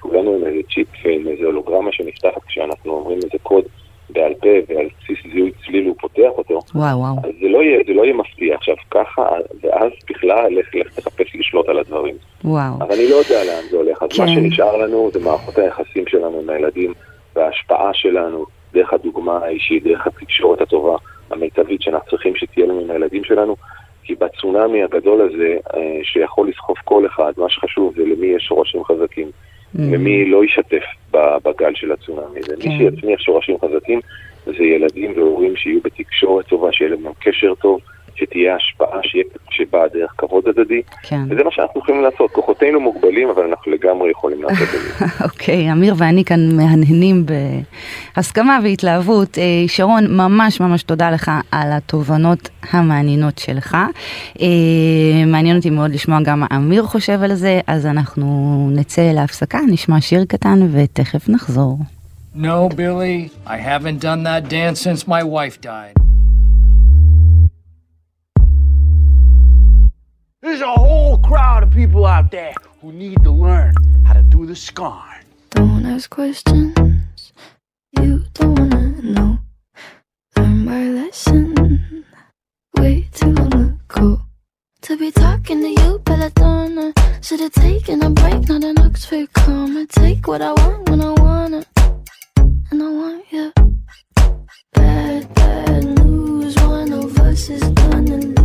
כולנו 0.00 0.34
עם 0.34 0.46
איזה 0.46 0.60
צ'יפ 0.74 0.88
ועם 1.04 1.28
איזה 1.28 1.44
הולוגרמה 1.44 1.92
שנפתחת 1.92 2.44
כשאנחנו 2.46 2.92
אומרים 2.92 3.16
איזה 3.16 3.38
קוד 3.42 3.64
בעל 4.12 4.34
פה 4.34 4.48
ועל 4.68 4.86
בסיס 5.02 5.18
זיהוי 5.32 5.50
צליל 5.66 5.86
הוא 5.86 5.96
פותח 6.00 6.30
אותו, 6.38 6.60
וואו 6.74 6.98
וואו. 6.98 7.16
אז 7.24 7.30
זה 7.40 7.48
לא 7.48 7.62
יהיה, 7.62 7.80
זה 7.86 7.92
לא 7.92 8.02
יהיה 8.02 8.14
מפתיע. 8.14 8.54
עכשיו, 8.54 8.74
ככה, 8.90 9.22
ואז 9.62 9.92
בכלל, 10.10 10.58
לך, 10.58 10.74
לך 10.74 11.00
תחפש 11.00 11.34
לשלוט 11.34 11.68
על 11.68 11.78
הדברים. 11.78 12.14
וואו. 12.44 12.74
אבל 12.78 12.94
אני 12.94 13.10
לא 13.10 13.16
יודע 13.16 13.44
לאן 13.44 13.62
זה 13.70 13.76
הולך. 13.76 14.02
אז 14.02 14.08
כן. 14.12 14.22
מה 14.22 14.28
שנשאר 14.28 14.76
לנו 14.76 15.10
זה 15.12 15.20
מערכות 15.20 15.58
היחסים 15.58 16.04
שלנו 16.06 16.40
עם 16.40 16.50
הילדים 16.50 16.92
וההשפעה 17.36 17.94
שלנו. 17.94 18.44
דרך 18.72 18.92
הדוגמה 18.92 19.38
האישית, 19.38 19.82
דרך 19.82 20.06
התקשורת 20.06 20.60
הטובה, 20.60 20.96
המיטבית 21.30 21.82
שאנחנו 21.82 22.10
צריכים 22.10 22.36
שתהיה 22.36 22.66
לנו 22.66 22.80
עם 22.80 22.90
הילדים 22.90 23.24
שלנו, 23.24 23.56
כי 24.04 24.14
בצונאמי 24.14 24.82
הגדול 24.82 25.20
הזה, 25.20 25.56
אה, 25.74 26.00
שיכול 26.02 26.48
לסחוף 26.48 26.78
כל 26.84 27.06
אחד, 27.06 27.32
מה 27.36 27.48
שחשוב 27.48 27.94
זה 27.96 28.02
למי 28.02 28.26
יש 28.26 28.42
שורשים 28.42 28.84
חזקים. 28.84 29.30
ומי 29.74 30.30
לא 30.30 30.44
ישתף 30.44 30.84
בגל 31.12 31.74
של 31.74 31.92
הצונאמי. 31.92 32.42
זה 32.42 32.56
כן. 32.60 32.68
מי 32.68 32.78
שיצמיח 32.78 33.20
שורשים 33.20 33.56
חזקים, 33.58 34.00
זה 34.46 34.64
ילדים 34.64 35.12
והורים 35.16 35.56
שיהיו 35.56 35.80
בתקשורת 35.84 36.46
טובה, 36.46 36.72
שיהיה 36.72 36.90
להם 36.90 37.12
קשר 37.20 37.54
טוב, 37.54 37.80
שתהיה 38.16 38.56
השפעה, 38.56 38.98
שיהיה 39.02 39.24
שבאה 39.50 39.88
דרך 39.94 40.14
כבוד 40.18 40.44
הדדי, 40.48 40.82
כן. 41.02 41.20
וזה 41.30 41.44
מה 41.44 41.50
שאנחנו 41.50 41.80
יכולים 41.80 42.02
לעשות. 42.02 42.30
כוחותינו 42.30 42.80
מוגבלים, 42.80 43.28
אבל 43.28 43.42
אנחנו 43.42 43.72
לגמרי 43.72 44.10
יכולים 44.10 44.42
לעשות 44.42 44.68
את 44.74 44.98
זה. 44.98 45.04
אוקיי, 45.24 45.72
אמיר 45.72 45.94
ואני 45.98 46.24
כאן 46.24 46.56
מהנהנים 46.56 47.24
בהסכמה 48.16 48.58
והתלהבות. 48.64 49.38
אה, 49.38 49.44
שרון, 49.66 50.16
ממש 50.16 50.60
ממש 50.60 50.82
תודה 50.82 51.10
לך 51.10 51.30
על 51.50 51.68
התובנות 51.72 52.48
המעניינות 52.70 53.38
שלך. 53.38 53.76
אה, 54.40 54.46
מעניין 55.26 55.56
אותי 55.56 55.70
מאוד 55.70 55.90
לשמוע 55.90 56.18
גם 56.22 56.40
מה 56.40 56.46
אמיר 56.56 56.82
חושב 56.82 57.22
על 57.22 57.34
זה, 57.34 57.60
אז 57.66 57.86
אנחנו 57.86 58.26
נצא 58.72 59.12
להפסקה, 59.14 59.58
נשמע 59.70 60.00
שיר 60.00 60.24
קטן 60.24 60.58
ותכף 60.72 61.28
נחזור. 61.28 61.78
No, 62.34 62.68
Billy, 62.68 63.32
I 63.44 63.56
haven't 63.56 63.98
done 63.98 64.22
that 64.22 64.48
dance 64.48 64.80
since 64.80 65.08
my 65.08 65.22
wife 65.24 65.60
died. 65.60 66.09
There's 70.42 70.62
a 70.62 70.72
whole 70.72 71.18
crowd 71.18 71.64
of 71.64 71.70
people 71.70 72.06
out 72.06 72.30
there 72.30 72.54
who 72.80 72.92
need 72.92 73.22
to 73.24 73.30
learn 73.30 73.74
how 74.06 74.14
to 74.14 74.22
do 74.22 74.46
the 74.46 74.56
scarn. 74.56 75.22
Don't 75.50 75.84
ask 75.84 76.08
questions 76.08 77.32
you 77.92 78.24
don't 78.32 78.58
wanna 78.58 79.02
know. 79.02 79.38
Learn 80.36 80.64
my 80.64 80.84
lesson 80.88 82.06
way 82.78 83.06
too 83.12 83.34
long 83.34 83.78
ago. 83.84 84.22
To 84.80 84.96
be 84.96 85.10
talking 85.10 85.60
to 85.60 85.68
you, 85.82 85.98
Belladonna. 86.04 86.94
Should've 87.20 87.52
taken 87.52 88.02
a 88.02 88.08
break, 88.08 88.48
not 88.48 88.64
an 88.64 88.78
Oxford 88.78 89.30
comma. 89.34 89.84
Take 89.90 90.26
what 90.26 90.40
I 90.40 90.52
want 90.54 90.88
when 90.88 91.02
I 91.02 91.12
wanna, 91.20 91.66
and 92.70 92.82
I 92.82 92.88
want 92.88 93.24
you. 93.30 93.52
Bad, 94.72 95.34
bad 95.34 95.84
news. 95.84 96.56
One 96.62 96.92
of 96.94 97.18
us 97.18 97.50
is 97.50 97.62
gonna 97.62 98.39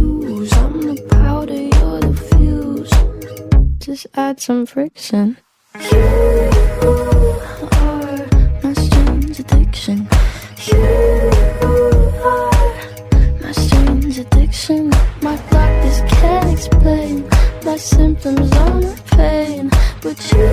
Just 3.86 4.08
add 4.16 4.40
some 4.40 4.66
friction. 4.66 5.38
You 5.76 5.98
are 7.72 8.28
my 8.64 8.74
strange 8.74 9.40
addiction. 9.40 10.10
You 10.66 11.30
are 12.24 12.52
my 13.42 13.52
strange 13.52 14.18
addiction. 14.18 14.90
My 15.22 15.38
doctors 15.52 16.02
can't 16.18 16.52
explain 16.52 17.30
my 17.64 17.78
symptoms 17.78 18.52
or 18.58 18.74
my 18.82 18.96
pain, 19.12 19.70
but 20.02 20.32
you 20.32 20.46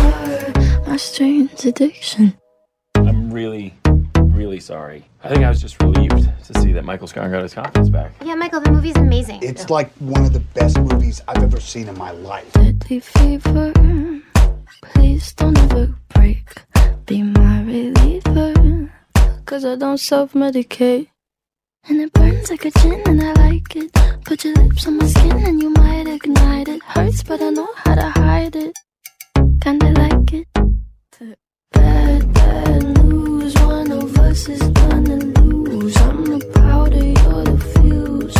are 0.00 0.86
my 0.86 0.96
strange 0.96 1.66
addiction. 1.66 2.32
I'm 4.58 4.76
really, 4.76 4.98
really 4.98 5.04
sorry. 5.04 5.04
I 5.22 5.28
think 5.28 5.44
I 5.44 5.48
was 5.48 5.60
just 5.60 5.80
relieved 5.82 6.28
to 6.46 6.60
see 6.60 6.72
that 6.72 6.84
Michael 6.84 7.06
Scott 7.06 7.30
got 7.30 7.42
his 7.42 7.54
confidence 7.54 7.90
back. 7.90 8.12
Yeah, 8.24 8.34
Michael, 8.34 8.60
the 8.60 8.72
movie's 8.72 8.96
amazing. 8.96 9.40
It's 9.42 9.70
like 9.70 9.92
one 9.98 10.24
of 10.24 10.32
the 10.32 10.40
best 10.40 10.78
movies 10.78 11.20
I've 11.28 11.42
ever 11.42 11.60
seen 11.60 11.88
in 11.88 11.96
my 11.96 12.10
life. 12.10 12.52
Deadly 12.52 13.00
fever. 13.00 13.72
Please 14.82 15.32
don't 15.34 15.58
ever 15.58 15.94
break. 16.08 16.64
Be 17.06 17.22
my 17.22 17.62
reliever. 17.62 18.90
Cause 19.44 19.64
I 19.64 19.76
don't 19.76 19.98
self 19.98 20.32
medicate. 20.34 21.08
And 21.88 22.00
it 22.00 22.12
burns 22.12 22.50
like 22.50 22.64
a 22.64 22.70
gin 22.70 23.02
and 23.06 23.22
I 23.22 23.32
like 23.34 23.76
it. 23.76 23.92
Put 24.24 24.44
your 24.44 24.54
lips 24.54 24.86
on 24.86 24.98
my 24.98 25.06
skin 25.06 25.38
and 25.44 25.62
you 25.62 25.70
might 25.70 26.06
ignite 26.06 26.68
it. 26.68 26.82
Hurts, 26.82 27.22
but 27.22 27.40
I 27.40 27.50
know 27.50 27.68
how 27.76 27.94
to 27.94 28.10
hide 28.10 28.56
it. 28.56 28.76
Kinda 29.62 29.90
like 29.92 30.32
it. 30.34 30.46
Bad, 31.72 32.32
bad 32.32 32.82
news. 33.04 33.54
One 33.60 33.90
of 33.92 34.07
us 34.20 34.48
is 34.48 34.62
gonna 34.70 35.16
lose. 35.16 35.96
I'm 35.96 36.24
the 36.24 36.40
powder, 36.54 37.04
you're 37.04 37.44
the 37.44 37.58
fuse. 37.74 38.38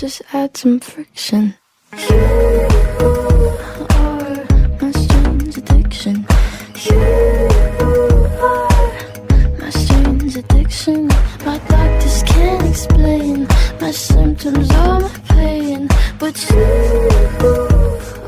Just 0.00 0.22
add 0.32 0.56
some 0.56 0.80
friction. 0.80 1.54
You 2.08 2.22
are 4.00 4.44
my 4.80 4.90
strange 4.92 5.56
addiction. 5.58 6.26
You 6.86 7.00
are 8.50 9.58
my 9.58 9.70
strange 9.70 10.36
addiction. 10.36 11.08
My 11.44 11.58
doctors 11.68 12.22
can't 12.24 12.66
explain 12.68 13.46
my 13.80 13.90
symptoms 13.90 14.70
or 14.70 15.00
my 15.00 15.10
pain, 15.28 15.88
but 16.18 16.34
you 16.50 16.62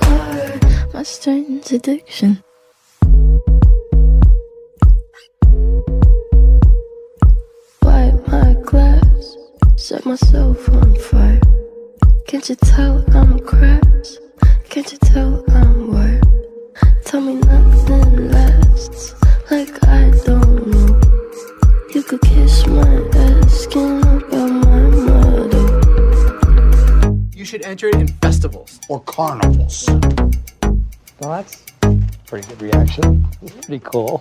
are 0.02 0.60
my 0.92 1.02
strange 1.02 1.72
addiction. 1.72 2.42
Glass, 8.74 9.36
set 9.76 10.04
myself 10.04 10.68
on 10.68 10.96
fire. 10.96 11.40
Can't 12.26 12.48
you 12.48 12.56
tell 12.56 13.04
I'm 13.14 13.38
cracks? 13.38 14.18
Can't 14.68 14.90
you 14.90 14.98
tell 14.98 15.44
I'm 15.48 15.92
wired? 15.92 16.26
Tell 17.04 17.20
me 17.20 17.34
nothing 17.34 18.30
lasts, 18.32 19.14
like 19.48 19.76
I 19.86 20.10
don't 20.26 20.66
know. 20.66 21.00
You 21.94 22.02
could 22.02 22.20
kiss 22.22 22.66
my 22.66 22.86
skin 23.46 24.02
about 24.02 24.50
my 24.66 24.80
mother. 25.06 25.64
You 27.32 27.44
should 27.44 27.62
enter 27.62 27.86
it 27.86 27.94
in 27.94 28.08
festivals 28.24 28.80
Or 28.88 28.98
carnivals. 29.02 29.86
Well, 31.20 31.30
that's 31.36 31.62
a 31.82 32.00
pretty 32.26 32.48
good 32.48 32.60
reaction. 32.60 33.24
Pretty 33.62 33.82
cool. 33.84 34.20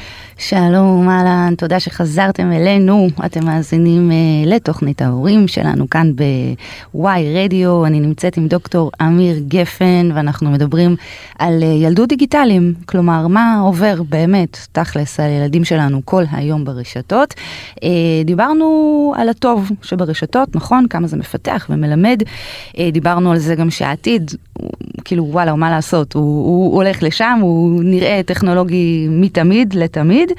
שלום, 0.43 1.09
אהלן, 1.09 1.53
תודה 1.57 1.79
שחזרתם 1.79 2.51
אלינו. 2.51 3.07
אתם 3.25 3.45
מאזינים 3.45 4.11
uh, 4.11 4.49
לתוכנית 4.49 5.01
ההורים 5.01 5.47
שלנו 5.47 5.89
כאן 5.89 6.11
ב-Y 6.15 7.07
רדיו. 7.35 7.85
אני 7.85 7.99
נמצאת 7.99 8.37
עם 8.37 8.47
דוקטור 8.47 8.91
אמיר 9.01 9.35
גפן, 9.47 10.09
ואנחנו 10.13 10.51
מדברים 10.51 10.95
על 11.39 11.59
uh, 11.61 11.65
ילדות 11.65 12.09
דיגיטליים. 12.09 12.73
כלומר, 12.85 13.27
מה 13.27 13.59
עובר 13.59 14.03
באמת, 14.09 14.57
תכלס, 14.71 15.19
על 15.19 15.29
ילדים 15.29 15.63
שלנו 15.63 16.01
כל 16.05 16.23
היום 16.31 16.65
ברשתות. 16.65 17.33
Uh, 17.75 17.83
דיברנו 18.25 19.13
על 19.17 19.29
הטוב 19.29 19.71
שברשתות, 19.81 20.55
נכון? 20.55 20.87
כמה 20.87 21.07
זה 21.07 21.17
מפתח 21.17 21.67
ומלמד. 21.69 22.23
Uh, 22.69 22.77
דיברנו 22.91 23.31
על 23.31 23.37
זה 23.37 23.55
גם 23.55 23.69
שהעתיד, 23.69 24.31
הוא, 24.53 24.69
כאילו, 25.05 25.25
וואלה, 25.25 25.55
מה 25.55 25.69
לעשות? 25.69 26.13
הוא, 26.13 26.23
הוא 26.45 26.75
הולך 26.75 27.03
לשם, 27.03 27.39
הוא 27.41 27.83
נראה 27.83 28.21
טכנולוגי 28.25 29.07
מתמיד 29.09 29.73
לתמיד. 29.73 30.30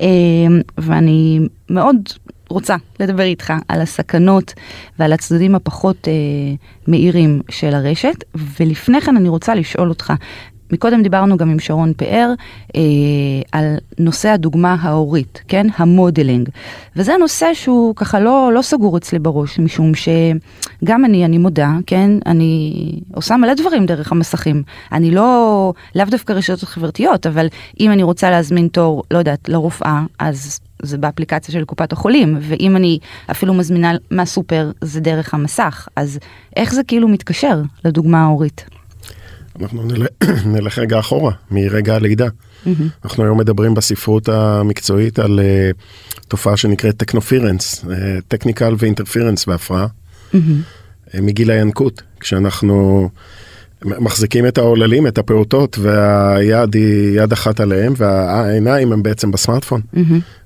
אמ, 0.00 0.60
ואני 0.78 1.40
מאוד 1.70 1.96
רוצה 2.48 2.76
לדבר 3.00 3.22
איתך 3.22 3.52
על 3.68 3.80
הסכנות 3.80 4.54
ועל 4.98 5.12
הצדדים 5.12 5.54
הפחות 5.54 6.08
אה, 6.08 6.12
מהירים 6.86 7.40
של 7.50 7.74
הרשת, 7.74 8.24
ולפני 8.34 9.00
כן 9.00 9.16
אני 9.16 9.28
רוצה 9.28 9.54
לשאול 9.54 9.88
אותך, 9.88 10.12
מקודם 10.72 11.02
דיברנו 11.02 11.36
גם 11.36 11.50
עם 11.50 11.58
שרון 11.58 11.92
פאר 11.96 12.32
אה, 12.76 12.80
על 13.52 13.76
נושא 13.98 14.28
הדוגמה 14.28 14.76
ההורית, 14.80 15.42
כן? 15.48 15.66
המודלינג. 15.76 16.48
וזה 16.96 17.12
נושא 17.20 17.54
שהוא 17.54 17.94
ככה 17.96 18.20
לא, 18.20 18.50
לא 18.54 18.62
סגור 18.62 18.96
אצלי 18.96 19.18
בראש, 19.18 19.58
משום 19.58 19.92
שגם 19.94 21.04
אני, 21.04 21.24
אני 21.24 21.38
מודה, 21.38 21.72
כן? 21.86 22.10
אני 22.26 22.72
עושה 23.14 23.36
מלא 23.36 23.54
דברים 23.54 23.86
דרך 23.86 24.12
המסכים. 24.12 24.62
אני 24.92 25.10
לא, 25.10 25.72
לאו 25.94 26.06
דווקא 26.10 26.32
רשתות 26.32 26.62
חברתיות, 26.62 27.26
אבל 27.26 27.46
אם 27.80 27.92
אני 27.92 28.02
רוצה 28.02 28.30
להזמין 28.30 28.68
תור, 28.68 29.02
לא 29.10 29.18
יודעת, 29.18 29.48
לרופאה, 29.48 30.02
אז 30.18 30.60
זה 30.82 30.98
באפליקציה 30.98 31.52
של 31.52 31.64
קופת 31.64 31.92
החולים, 31.92 32.38
ואם 32.40 32.76
אני 32.76 32.98
אפילו 33.30 33.54
מזמינה 33.54 33.92
מהסופר, 34.10 34.70
זה 34.80 35.00
דרך 35.00 35.34
המסך. 35.34 35.88
אז 35.96 36.18
איך 36.56 36.74
זה 36.74 36.82
כאילו 36.82 37.08
מתקשר 37.08 37.62
לדוגמה 37.84 38.22
ההורית? 38.22 38.77
אנחנו 39.62 39.82
נלך, 39.82 40.08
נלך 40.54 40.78
רגע 40.78 40.98
אחורה, 40.98 41.32
מרגע 41.50 41.94
הלידה. 41.94 42.26
Mm-hmm. 42.26 42.68
אנחנו 43.04 43.24
היום 43.24 43.38
מדברים 43.38 43.74
בספרות 43.74 44.28
המקצועית 44.28 45.18
על 45.18 45.40
uh, 45.40 46.24
תופעה 46.28 46.56
שנקראת 46.56 46.96
טכנופירנס, 46.96 47.84
טכניקל 48.28 48.74
ואינטרפירנס 48.78 49.46
בהפרעה, 49.46 49.86
mm-hmm. 49.86 50.36
uh, 50.36 51.20
מגיל 51.20 51.50
הינקות, 51.50 52.02
כשאנחנו 52.20 53.08
מחזיקים 53.84 54.46
את 54.46 54.58
העוללים, 54.58 55.06
את 55.06 55.18
הפעוטות, 55.18 55.78
והיד 55.78 56.74
היא 56.74 57.20
יד 57.20 57.32
אחת 57.32 57.60
עליהם, 57.60 57.92
והעיניים 57.96 58.92
הם 58.92 59.02
בעצם 59.02 59.30
בסמארטפון. 59.30 59.80
Mm-hmm. 59.94 59.98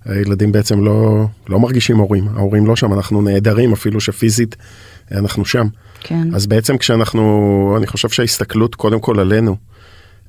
הילדים 0.05 0.53
בעצם 0.53 0.85
לא, 0.85 1.27
לא 1.49 1.61
מרגישים 1.61 1.97
הורים, 1.97 2.29
ההורים 2.35 2.67
לא 2.67 2.77
שם, 2.77 2.93
אנחנו 2.93 3.23
נעדרים 3.23 3.73
אפילו 3.73 4.01
שפיזית 4.01 4.57
אנחנו 5.13 5.45
שם. 5.45 5.67
כן. 6.03 6.35
אז 6.35 6.47
בעצם 6.47 6.79
כשאנחנו, 6.79 7.75
אני 7.79 7.87
חושב 7.87 8.09
שההסתכלות 8.09 8.75
קודם 8.75 9.01
כל 9.01 9.21
עלינו, 9.21 9.57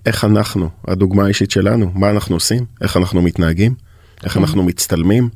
איך 0.06 0.26
אנחנו, 0.26 0.70
הדוגמה 0.88 1.26
האישית 1.26 1.52
שלנו, 1.52 1.92
מה 1.96 2.10
אנחנו 2.10 2.36
עושים, 2.36 2.66
איך 2.82 2.98
אנחנו 2.98 3.22
מתנהגים, 3.22 3.74
איך 4.24 4.34
כן. 4.34 4.40
אנחנו 4.40 4.64
מצטלמים, 4.64 5.30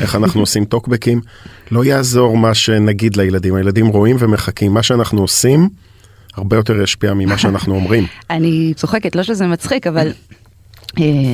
איך 0.00 0.16
אנחנו 0.16 0.40
עושים 0.40 0.64
טוקבקים, 0.64 1.20
לא 1.70 1.84
יעזור 1.84 2.36
מה 2.36 2.54
שנגיד 2.54 3.16
לילדים, 3.16 3.54
הילדים 3.54 3.86
רואים 3.86 4.16
ומחכים, 4.18 4.74
מה 4.74 4.82
שאנחנו 4.82 5.20
עושים 5.20 5.68
הרבה 6.34 6.56
יותר 6.56 6.82
ישפיע 6.82 7.14
ממה 7.14 7.38
שאנחנו 7.38 7.74
אומרים. 7.74 8.06
אני 8.30 8.72
צוחקת, 8.76 9.16
לא 9.16 9.22
שזה 9.22 9.46
מצחיק, 9.46 9.86
אבל 9.86 10.12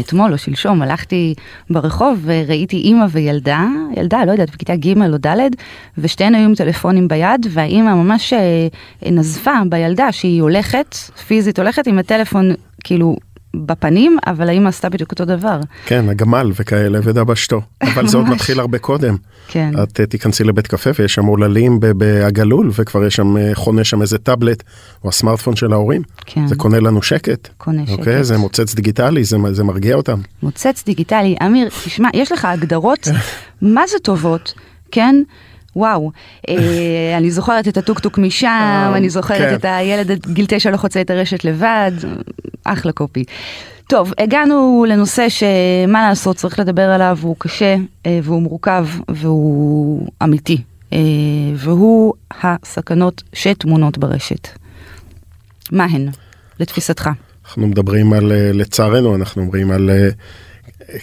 אתמול 0.01 0.33
או 0.33 0.39
שלשום 0.39 0.83
הלכתי 0.83 1.35
ברחוב 1.71 2.21
וראיתי 2.25 2.77
אימא 2.77 3.07
וילדה, 3.11 3.67
ילדה, 3.97 4.25
לא 4.25 4.33
יודעת, 4.33 4.51
בכיתה 4.51 4.77
ג' 4.77 5.03
או 5.03 5.17
ד', 5.27 5.51
ושתיהן 5.99 6.35
היו 6.35 6.45
עם 6.45 6.55
טלפונים 6.55 7.09
ביד, 7.09 7.47
והאימא 7.51 7.95
ממש 7.95 8.33
אה, 8.33 8.69
נזפה 9.11 9.51
בילדה 9.69 10.13
שהיא 10.13 10.43
הולכת, 10.43 10.95
פיזית 11.27 11.59
הולכת 11.59 11.87
עם 11.87 11.99
הטלפון 11.99 12.55
כאילו 12.85 13.17
בפנים, 13.55 14.19
אבל 14.27 14.49
האימא 14.49 14.69
עשתה 14.69 14.89
בדיוק 14.89 15.11
אותו 15.11 15.25
דבר. 15.25 15.61
כן, 15.87 16.09
הגמל 16.09 16.53
וכאלה, 16.55 16.99
ודבשתו. 17.03 17.61
אבל 17.95 18.09
זה 18.09 18.17
עוד. 18.17 18.29
מתחיל 18.29 18.61
הרבה 18.61 18.79
קודם. 18.79 19.17
כן. 19.49 19.71
את 19.83 20.01
אה, 20.01 20.07
תיכנסי 20.07 20.45
לבית 20.45 20.67
קפה 20.67 20.91
ויש 20.99 21.15
שם 21.15 21.27
עוללים 21.27 21.81
בעגלול, 21.81 22.71
וכבר 22.75 23.05
יש 23.05 23.15
שם, 23.15 23.37
אה, 23.37 23.51
חונה 23.55 23.85
שם 23.85 24.03
איזה 24.03 24.19
טאבלט, 24.19 24.63
או 25.05 25.09
הסמארטפון 25.09 25.57
של 25.57 25.73
ההורים. 25.73 26.03
כן. 26.27 26.47
זה 26.47 26.57
קונה 26.57 26.81
לנו 26.81 27.03
שקט. 27.03 27.49
קונה 27.59 27.87
שקט. 27.87 27.99
אוקיי? 27.99 28.25
זה 28.25 28.39
מוצץ 28.39 28.75
דיגיטלי, 28.75 29.25
זה, 29.25 29.37
זה 29.53 29.65
מרגיע 29.65 29.95
אותם. 29.95 30.21
מוצץ 30.43 30.85
דיגיטלי. 30.87 31.37
אמיר, 31.47 31.69
תשמע, 31.85 32.09
יש 32.15 32.33
לך 32.33 32.45
הגדרות, 32.45 33.09
מה 33.63 33.83
זה 33.87 33.99
טובות, 34.03 34.55
כן? 34.91 35.23
וואו, 35.77 36.13
אה, 36.49 36.55
אני 37.19 37.31
זוכרת 37.31 37.69
את 37.69 37.77
הטוקטוק 37.77 38.19
משם, 38.19 38.93
אני 38.95 39.11
זוכרת 39.11 39.39
כן. 39.39 39.55
את 39.55 39.65
הילד 39.69 40.11
עד 40.11 40.27
גיל 40.27 40.47
תשע 40.49 40.71
לא 40.71 40.77
חוצה 40.77 41.01
את 41.01 41.11
הרשת 41.11 41.45
לבד, 41.45 41.93
אחלה 42.65 42.93
קופי. 42.93 43.25
טוב, 43.89 44.13
הגענו 44.19 44.87
לנושא 44.89 45.27
שמה 45.29 46.09
לעשות, 46.09 46.37
צריך 46.37 46.59
לדבר 46.59 46.91
עליו, 46.91 47.19
הוא 47.23 47.37
קשה 47.39 47.77
אה, 48.07 48.21
והוא 48.23 48.43
מורכב 48.43 48.87
והוא 49.09 50.09
אמיתי, 50.23 50.59
אה, 50.93 50.99
והוא 51.57 52.15
הסכנות 52.43 53.23
שטמונות 53.33 53.99
ברשת. 53.99 54.49
מה 55.73 55.85
הן, 55.85 56.09
לתפיסתך? 56.61 57.11
אנחנו 57.47 57.67
מדברים 57.67 58.13
על, 58.13 58.33
אה, 58.33 58.51
לצערנו, 58.53 59.17
אנחנו 59.17 59.43
אומרים 59.43 59.71
על 59.71 59.91
אה, 59.91 60.09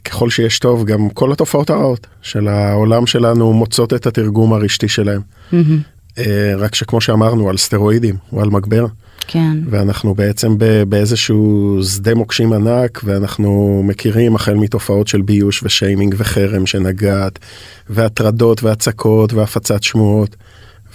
ככל 0.06 0.30
שיש 0.30 0.60
טוב, 0.60 0.86
גם 0.86 1.10
כל 1.10 1.32
התופעות 1.32 1.69
הרעות 1.69 2.08
של 2.22 2.48
העולם 2.48 3.06
שלנו 3.06 3.54
מוצאות 3.54 3.93
את 3.93 4.08
התרגום 4.08 4.54
הרשתי 4.54 4.88
שלהם. 4.88 5.22
אה, 6.17 6.54
רק 6.58 6.76
שכמו 6.76 7.02
שאמרנו, 7.02 7.50
על 7.50 7.58
סטרואידים 7.58 8.15
או 8.32 8.41
על 8.41 8.50
מגבר. 8.50 8.86
כן. 9.28 9.58
ואנחנו 9.69 10.15
בעצם 10.15 10.56
באיזשהו 10.89 11.80
שדה 11.84 12.15
מוקשים 12.15 12.54
ענק, 12.54 13.02
ואנחנו 13.04 13.82
מכירים 13.86 14.36
החל 14.36 14.54
מתופעות 14.54 15.08
של 15.08 15.22
ביוש 15.22 15.63
ושיימינג 15.63 16.15
וחרם 16.17 16.65
שנגעת, 16.65 17.39
והטרדות 17.89 18.63
והצקות 18.63 19.34
והפצת 19.34 19.84
שמועות, 19.84 20.36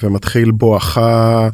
ומתחיל 0.02 0.50
בואכה 0.50 1.48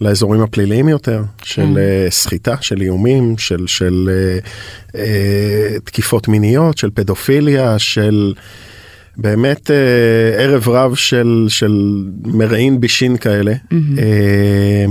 לאזורים 0.00 0.40
הפליליים 0.40 0.88
יותר, 0.88 1.22
של 1.42 1.62
כן. 1.62 1.78
אה, 1.78 2.06
סחיטה, 2.10 2.56
של 2.60 2.80
איומים, 2.80 3.38
של, 3.38 3.66
של 3.66 4.10
אה, 4.12 4.38
אה, 5.00 5.80
תקיפות 5.84 6.28
מיניות, 6.28 6.78
של 6.78 6.90
פדופיליה, 6.94 7.78
של... 7.78 8.34
באמת 9.18 9.70
אה, 9.70 10.44
ערב 10.44 10.68
רב 10.68 10.94
של, 10.94 11.46
של 11.48 12.04
מרעין 12.24 12.80
בישין 12.80 13.16
כאלה. 13.16 13.52
אה, 13.98 14.84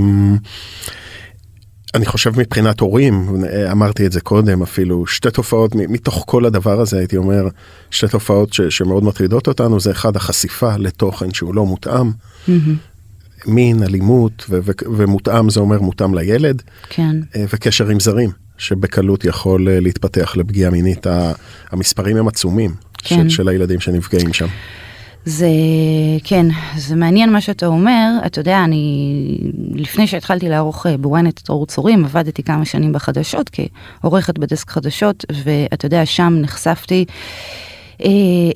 אני 1.96 2.06
חושב 2.06 2.40
מבחינת 2.40 2.80
הורים, 2.80 3.44
אמרתי 3.72 4.06
את 4.06 4.12
זה 4.12 4.22
קודם 4.22 4.62
אפילו, 4.62 5.08
שתי 5.08 5.32
תופעות 5.32 5.76
מתוך 5.76 6.24
כל 6.28 6.46
הדבר 6.46 6.80
הזה 6.82 6.98
הייתי 6.98 7.18
אומר, 7.18 7.48
שתי 7.92 8.08
תופעות 8.08 8.54
ש, 8.54 8.62
שמאוד 8.62 9.04
מטרידות 9.04 9.48
אותנו, 9.48 9.80
זה 9.80 9.92
אחד 9.92 10.16
החשיפה 10.16 10.78
לתוכן 10.78 11.34
שהוא 11.34 11.56
לא 11.56 11.66
מותאם, 11.66 12.12
מין, 13.46 13.84
אלימות, 13.84 14.46
ו- 14.50 14.60
ו- 14.64 14.96
ומותאם 14.98 15.50
זה 15.50 15.60
אומר 15.60 15.82
מותאם 15.82 16.16
לילד, 16.16 16.62
כן. 16.90 17.16
אה, 17.36 17.46
וקשר 17.54 17.90
עם 17.90 18.00
זרים, 18.00 18.30
שבקלות 18.58 19.26
יכול 19.26 19.70
אה, 19.70 19.80
להתפתח 19.80 20.38
לפגיעה 20.38 20.72
מינית, 20.72 21.08
המספרים 21.72 22.18
הם 22.18 22.28
עצומים, 22.28 22.76
כן. 22.98 23.30
של, 23.30 23.30
של 23.30 23.48
הילדים 23.48 23.80
שנפגעים 23.80 24.34
שם. 24.34 24.48
זה, 25.26 25.48
כן, 26.24 26.46
זה 26.78 26.96
מעניין 26.96 27.32
מה 27.32 27.42
שאתה 27.42 27.66
אומר. 27.66 28.10
אתה 28.26 28.40
יודע, 28.40 28.64
אני, 28.64 29.38
לפני 29.74 30.08
שהתחלתי 30.08 30.50
לערוך 30.50 30.86
אה, 30.86 30.98
בוויינט 30.98 31.42
את 31.44 31.50
אור 31.50 31.66
צורים, 31.66 32.06
עבדתי 32.06 32.44
כמה 32.44 32.66
שנים 32.66 32.94
בחדשות 32.94 33.52
כעורכת 34.02 34.38
בדסק 34.38 34.70
חדשות, 34.70 35.26
ואתה 35.44 35.86
יודע, 35.86 36.06
שם 36.06 36.34
נחשפתי 36.42 37.06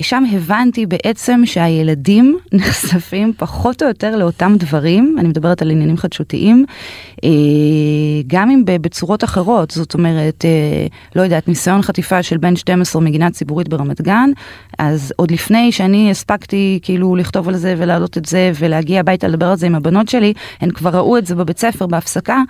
שם 0.01 0.23
הבנתי 0.31 0.85
בעצם 0.85 1.41
שהילדים 1.45 2.37
נחשפים 2.53 3.33
פחות 3.37 3.83
או 3.83 3.87
יותר 3.87 4.15
לאותם 4.15 4.55
דברים, 4.57 5.15
אני 5.19 5.27
מדברת 5.27 5.61
על 5.61 5.71
עניינים 5.71 5.97
חדשותיים, 5.97 6.65
אה, 7.23 7.29
גם 8.27 8.49
אם 8.49 8.63
בצורות 8.65 9.23
אחרות, 9.23 9.71
זאת 9.71 9.93
אומרת, 9.93 10.45
אה, 10.45 10.87
לא 11.15 11.21
יודעת, 11.21 11.47
ניסיון 11.47 11.81
חטיפה 11.81 12.23
של 12.23 12.37
בן 12.37 12.55
12 12.55 13.01
מגינה 13.01 13.31
ציבורית 13.31 13.69
ברמת 13.69 14.01
גן, 14.01 14.29
אז 14.79 15.13
עוד 15.15 15.31
לפני 15.31 15.71
שאני 15.71 16.11
הספקתי 16.11 16.79
כאילו 16.81 17.15
לכתוב 17.15 17.49
על 17.49 17.55
זה 17.55 17.75
ולהעלות 17.77 18.17
את 18.17 18.25
זה 18.25 18.51
ולהגיע 18.59 18.99
הביתה 18.99 19.27
לדבר 19.27 19.45
על 19.45 19.55
זה 19.55 19.67
עם 19.67 19.75
הבנות 19.75 20.07
שלי, 20.09 20.33
הן 20.61 20.71
כבר 20.71 20.89
ראו 20.89 21.17
את 21.17 21.25
זה 21.25 21.35
בבית 21.35 21.59
ספר 21.59 21.87
בהפסקה, 21.87 22.41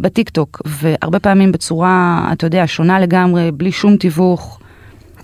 בטיק 0.00 0.28
טוק, 0.28 0.62
והרבה 0.64 1.18
פעמים 1.18 1.52
בצורה, 1.52 2.28
אתה 2.32 2.46
יודע, 2.46 2.64
שונה 2.66 3.00
לגמרי, 3.00 3.52
בלי 3.52 3.72
שום 3.72 3.96
תיווך. 3.96 4.60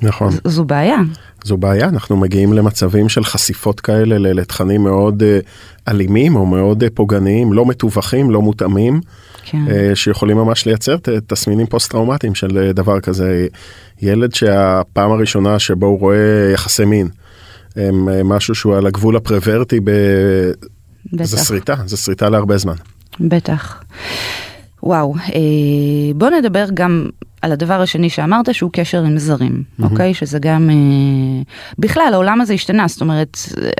נכון. 0.02 0.32
זו 0.44 0.64
בעיה. 0.64 0.98
זו 1.44 1.56
בעיה, 1.56 1.88
אנחנו 1.88 2.16
מגיעים 2.16 2.52
למצבים 2.52 3.08
של 3.08 3.24
חשיפות 3.24 3.80
כאלה 3.80 4.18
לתכנים 4.18 4.82
מאוד 4.82 5.22
uh, 5.22 5.90
אלימים 5.90 6.36
או 6.36 6.46
מאוד 6.46 6.82
uh, 6.82 6.86
פוגעניים, 6.94 7.52
לא 7.52 7.66
מתווכים, 7.66 8.30
לא 8.30 8.42
מותאמים, 8.42 9.00
כן. 9.44 9.58
uh, 9.66 9.94
שיכולים 9.94 10.36
ממש 10.36 10.66
לייצר 10.66 10.96
תסמינים 11.26 11.66
פוסט-טראומטיים 11.66 12.34
של 12.34 12.70
דבר 12.74 13.00
כזה. 13.00 13.46
ילד 14.02 14.34
שהפעם 14.34 15.10
הראשונה 15.10 15.58
שבו 15.58 15.86
הוא 15.86 16.00
רואה 16.00 16.50
יחסי 16.54 16.84
מין, 16.84 17.08
הם 17.76 18.28
משהו 18.28 18.54
שהוא 18.54 18.76
על 18.76 18.86
הגבול 18.86 19.16
הפרוורטי, 19.16 19.80
ב... 19.84 19.90
זה 21.22 21.44
שריטה, 21.44 21.74
זה 21.86 21.96
שריטה 21.96 22.28
להרבה 22.28 22.58
זמן. 22.58 22.74
בטח. 23.20 23.82
וואו, 24.82 25.14
אה, 25.16 26.12
בוא 26.14 26.30
נדבר 26.30 26.66
גם 26.74 27.06
על 27.42 27.52
הדבר 27.52 27.80
השני 27.80 28.10
שאמרת 28.10 28.54
שהוא 28.54 28.70
קשר 28.72 29.04
עם 29.04 29.18
זרים, 29.18 29.62
mm-hmm. 29.62 29.84
אוקיי? 29.84 30.14
שזה 30.14 30.38
גם, 30.38 30.70
אה, 30.70 31.42
בכלל 31.78 32.10
העולם 32.12 32.40
הזה 32.40 32.54
השתנה, 32.54 32.88
זאת 32.88 33.00
אומרת, 33.00 33.38
אה, 33.62 33.70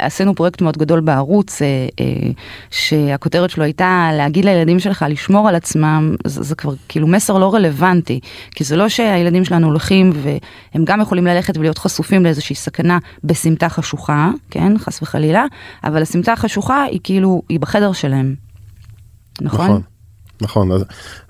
עשינו 0.00 0.34
פרויקט 0.34 0.60
מאוד 0.62 0.78
גדול 0.78 1.00
בערוץ, 1.00 1.62
אה, 1.62 1.66
אה, 2.00 2.30
שהכותרת 2.70 3.50
שלו 3.50 3.64
הייתה 3.64 4.10
להגיד 4.12 4.44
לילדים 4.44 4.78
שלך 4.78 5.04
לשמור 5.08 5.48
על 5.48 5.54
עצמם, 5.54 6.14
זה, 6.26 6.42
זה 6.42 6.54
כבר 6.54 6.74
כאילו 6.88 7.06
מסר 7.06 7.38
לא 7.38 7.54
רלוונטי, 7.54 8.20
כי 8.54 8.64
זה 8.64 8.76
לא 8.76 8.88
שהילדים 8.88 9.44
שלנו 9.44 9.66
הולכים 9.66 10.12
והם 10.14 10.84
גם 10.84 11.00
יכולים 11.00 11.26
ללכת 11.26 11.56
ולהיות 11.56 11.78
חשופים 11.78 12.24
לאיזושהי 12.24 12.56
סכנה 12.56 12.98
בסמטה 13.24 13.68
חשוכה, 13.68 14.30
כן, 14.50 14.78
חס 14.78 15.02
וחלילה, 15.02 15.44
אבל 15.84 16.02
הסמטה 16.02 16.32
החשוכה 16.32 16.82
היא 16.82 17.00
כאילו, 17.04 17.42
היא 17.48 17.60
בחדר 17.60 17.92
שלהם, 17.92 18.34
נכון? 19.40 19.66
נכון. 19.66 19.95
נכון, 20.40 20.72
אז, 20.72 20.84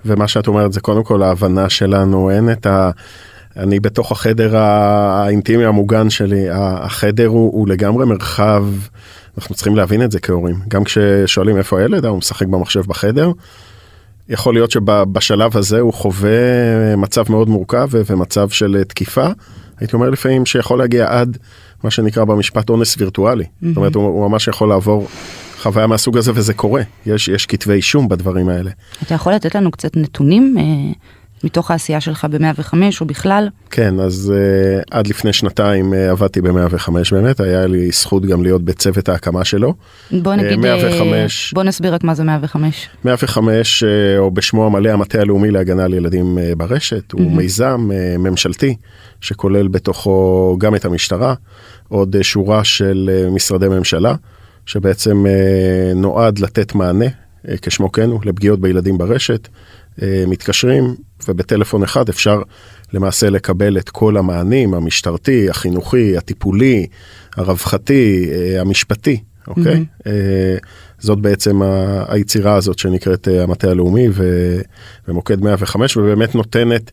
ומה 0.05 0.27
שאת 0.27 0.47
אומרת 0.47 0.73
זה 0.73 0.81
קודם 0.81 1.03
כל 1.03 1.23
ההבנה 1.23 1.69
שלנו, 1.69 2.31
אין 2.31 2.51
את 2.51 2.65
ה... 2.65 2.91
אני 3.57 3.79
בתוך 3.79 4.11
החדר 4.11 4.57
האינטימי 4.57 5.65
המוגן 5.65 6.09
שלי, 6.09 6.45
החדר 6.51 7.27
הוא, 7.27 7.53
הוא 7.53 7.67
לגמרי 7.67 8.05
מרחב, 8.05 8.65
אנחנו 9.37 9.55
צריכים 9.55 9.75
להבין 9.75 10.03
את 10.03 10.11
זה 10.11 10.19
כהורים. 10.19 10.55
גם 10.67 10.83
כששואלים 10.83 11.57
איפה 11.57 11.79
הילד, 11.79 12.05
הוא 12.05 12.17
משחק 12.17 12.47
במחשב 12.47 12.81
בחדר. 12.81 13.31
יכול 14.29 14.53
להיות 14.53 14.71
שבשלב 14.71 15.57
הזה 15.57 15.79
הוא 15.79 15.93
חווה 15.93 16.95
מצב 16.97 17.23
מאוד 17.29 17.49
מורכב 17.49 17.89
ומצב 17.93 18.49
של 18.49 18.83
תקיפה. 18.87 19.27
הייתי 19.79 19.95
אומר 19.95 20.09
לפעמים 20.09 20.45
שיכול 20.45 20.79
להגיע 20.79 21.19
עד 21.19 21.37
מה 21.83 21.91
שנקרא 21.91 22.23
במשפט 22.23 22.69
אונס 22.69 22.95
וירטואלי. 22.97 23.43
Mm-hmm. 23.43 23.67
זאת 23.67 23.77
אומרת, 23.77 23.95
הוא, 23.95 24.03
הוא 24.03 24.29
ממש 24.29 24.47
יכול 24.47 24.69
לעבור 24.69 25.07
חוויה 25.61 25.87
מהסוג 25.87 26.17
הזה 26.17 26.31
וזה 26.35 26.53
קורה, 26.53 26.81
יש, 27.05 27.27
יש 27.27 27.45
כתבי 27.45 27.73
אישום 27.73 28.07
בדברים 28.07 28.49
האלה. 28.49 28.71
אתה 29.03 29.13
יכול 29.13 29.33
לתת 29.33 29.55
לנו 29.55 29.71
קצת 29.71 29.97
נתונים 29.97 30.55
אה, 30.59 30.63
מתוך 31.43 31.71
העשייה 31.71 32.01
שלך 32.01 32.25
ב-105 32.25 32.73
או 33.01 33.05
בכלל? 33.05 33.49
כן, 33.71 33.99
אז 33.99 34.33
אה, 34.35 34.81
עד 34.99 35.07
לפני 35.07 35.33
שנתיים 35.33 35.93
אה, 35.93 36.11
עבדתי 36.11 36.41
ב-105 36.41 36.89
באמת, 37.11 37.39
היה 37.39 37.67
לי 37.67 37.91
זכות 37.91 38.25
גם 38.25 38.43
להיות 38.43 38.61
בצוות 38.63 39.09
ההקמה 39.09 39.45
שלו. 39.45 39.73
בוא 40.11 40.35
נגיד, 40.35 40.51
אה, 40.51 40.57
105, 40.57 41.53
בוא 41.53 41.63
נסביר 41.63 41.93
רק 41.93 42.03
מה 42.03 42.15
זה 42.15 42.23
105. 42.23 42.89
105, 43.05 43.83
אה, 43.83 44.17
או 44.17 44.31
בשמו 44.31 44.65
המלא 44.65 44.89
המטה 44.89 45.21
הלאומי 45.21 45.51
להגנה 45.51 45.83
על 45.83 45.93
ילדים 45.93 46.37
אה, 46.37 46.51
ברשת, 46.57 47.11
הוא 47.11 47.21
mm-hmm. 47.21 47.37
מיזם 47.37 47.89
אה, 47.93 48.15
ממשלתי 48.17 48.75
שכולל 49.21 49.67
בתוכו 49.67 50.55
גם 50.59 50.75
את 50.75 50.85
המשטרה, 50.85 51.33
עוד 51.89 52.15
אה, 52.15 52.23
שורה 52.23 52.63
של 52.63 53.09
אה, 53.13 53.29
משרדי 53.29 53.67
ממשלה. 53.67 54.15
שבעצם 54.67 55.25
אה, 55.27 55.93
נועד 55.95 56.39
לתת 56.39 56.75
מענה, 56.75 57.05
אה, 57.47 57.55
כשמו 57.61 57.91
כן 57.91 58.09
הוא, 58.09 58.19
לפגיעות 58.25 58.59
בילדים 58.61 58.97
ברשת. 58.97 59.47
אה, 60.01 60.23
מתקשרים, 60.27 60.95
ובטלפון 61.27 61.83
אחד 61.83 62.09
אפשר 62.09 62.41
למעשה 62.93 63.29
לקבל 63.29 63.77
את 63.77 63.89
כל 63.89 64.17
המענים, 64.17 64.73
המשטרתי, 64.73 65.49
החינוכי, 65.49 66.17
הטיפולי, 66.17 66.87
הרווחתי, 67.35 68.29
המשפטי, 68.59 69.23
אוקיי? 69.47 69.85
Mm-hmm. 69.99 70.09
זאת 70.99 71.19
בעצם 71.19 71.61
היצירה 72.07 72.55
הזאת 72.55 72.79
שנקראת 72.79 73.27
המטה 73.27 73.69
הלאומי 73.69 74.07
ומוקד 75.07 75.41
105, 75.41 75.97
ובאמת 75.97 76.35
נותנת 76.35 76.91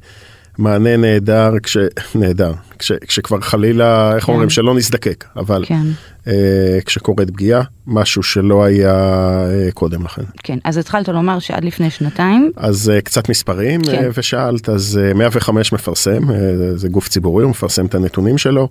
מענה 0.59 0.97
נהדר, 0.97 1.53
כש... 1.63 1.77
נהדר, 2.15 2.53
כש... 2.79 2.93
כשכבר 2.93 3.41
חלילה, 3.41 4.17
איך 4.17 4.25
כן. 4.25 4.33
אומרים, 4.33 4.51
שלא 4.51 4.75
נזדקק, 4.75 5.25
אבל 5.37 5.65
כן. 5.67 5.87
אה, 6.27 6.79
כשקורית 6.85 7.31
פגיעה, 7.31 7.63
משהו 7.87 8.23
שלא 8.23 8.65
היה 8.65 8.95
אה, 8.95 9.69
קודם 9.75 10.05
לכן. 10.05 10.23
כן, 10.43 10.59
אז 10.65 10.77
התחלת 10.77 11.09
לומר 11.09 11.39
שעד 11.39 11.65
לפני 11.65 11.91
שנתיים. 11.91 12.51
אז 12.57 12.91
אה, 12.91 13.01
קצת 13.01 13.29
מספרים, 13.29 13.83
כן. 13.83 14.05
אה, 14.05 14.09
ושאלת, 14.15 14.69
אז 14.69 15.01
אה, 15.03 15.15
105 15.15 15.73
מפרסם, 15.73 16.31
אה, 16.31 16.37
זה 16.77 16.89
גוף 16.89 17.09
ציבורי, 17.09 17.45
הוא 17.45 17.51
מפרסם 17.51 17.87
את 17.87 17.95
הנתונים 17.95 18.39
שלו. 18.39 18.69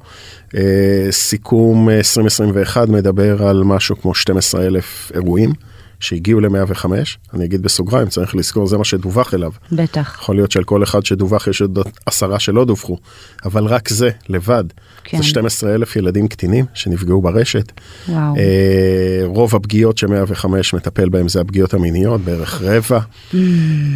אה, 0.55 1.07
סיכום 1.11 1.89
2021 1.89 2.89
מדבר 2.89 3.47
על 3.47 3.63
משהו 3.63 4.01
כמו 4.01 4.15
12 4.15 4.65
אלף 4.65 5.11
אירועים. 5.15 5.53
שהגיעו 6.03 6.39
ל-105, 6.39 6.85
אני 7.33 7.45
אגיד 7.45 7.61
בסוגריים, 7.61 8.07
צריך 8.07 8.35
לזכור, 8.35 8.67
זה 8.67 8.77
מה 8.77 8.85
שדווח 8.85 9.33
אליו. 9.33 9.51
בטח. 9.71 10.17
יכול 10.21 10.35
להיות 10.35 10.51
שעל 10.51 10.63
כל 10.63 10.83
אחד 10.83 11.05
שדווח 11.05 11.47
יש 11.47 11.61
עוד 11.61 11.79
עשרה 12.05 12.39
שלא 12.39 12.65
דווחו, 12.65 12.97
אבל 13.45 13.65
רק 13.65 13.89
זה, 13.89 14.09
לבד, 14.29 14.63
כן. 15.03 15.17
זה 15.17 15.23
12 15.23 15.75
אלף 15.75 15.95
ילדים 15.95 16.27
קטינים 16.27 16.65
שנפגעו 16.73 17.21
ברשת. 17.21 17.71
וואו. 18.09 18.35
אה, 18.37 19.21
רוב 19.25 19.55
הפגיעות 19.55 19.97
ש-105 19.97 20.47
מטפל 20.73 21.09
בהם 21.09 21.27
זה 21.27 21.41
הפגיעות 21.41 21.73
המיניות, 21.73 22.21
בערך 22.21 22.61
רבע. 22.61 22.99
Mm. 22.99 23.35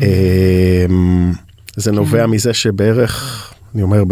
אה, 0.01 0.85
זה 1.75 1.89
כן. 1.89 1.95
נובע 1.95 2.27
מזה 2.27 2.53
שבערך, 2.53 3.53
אני 3.75 3.83
אומר, 3.83 4.03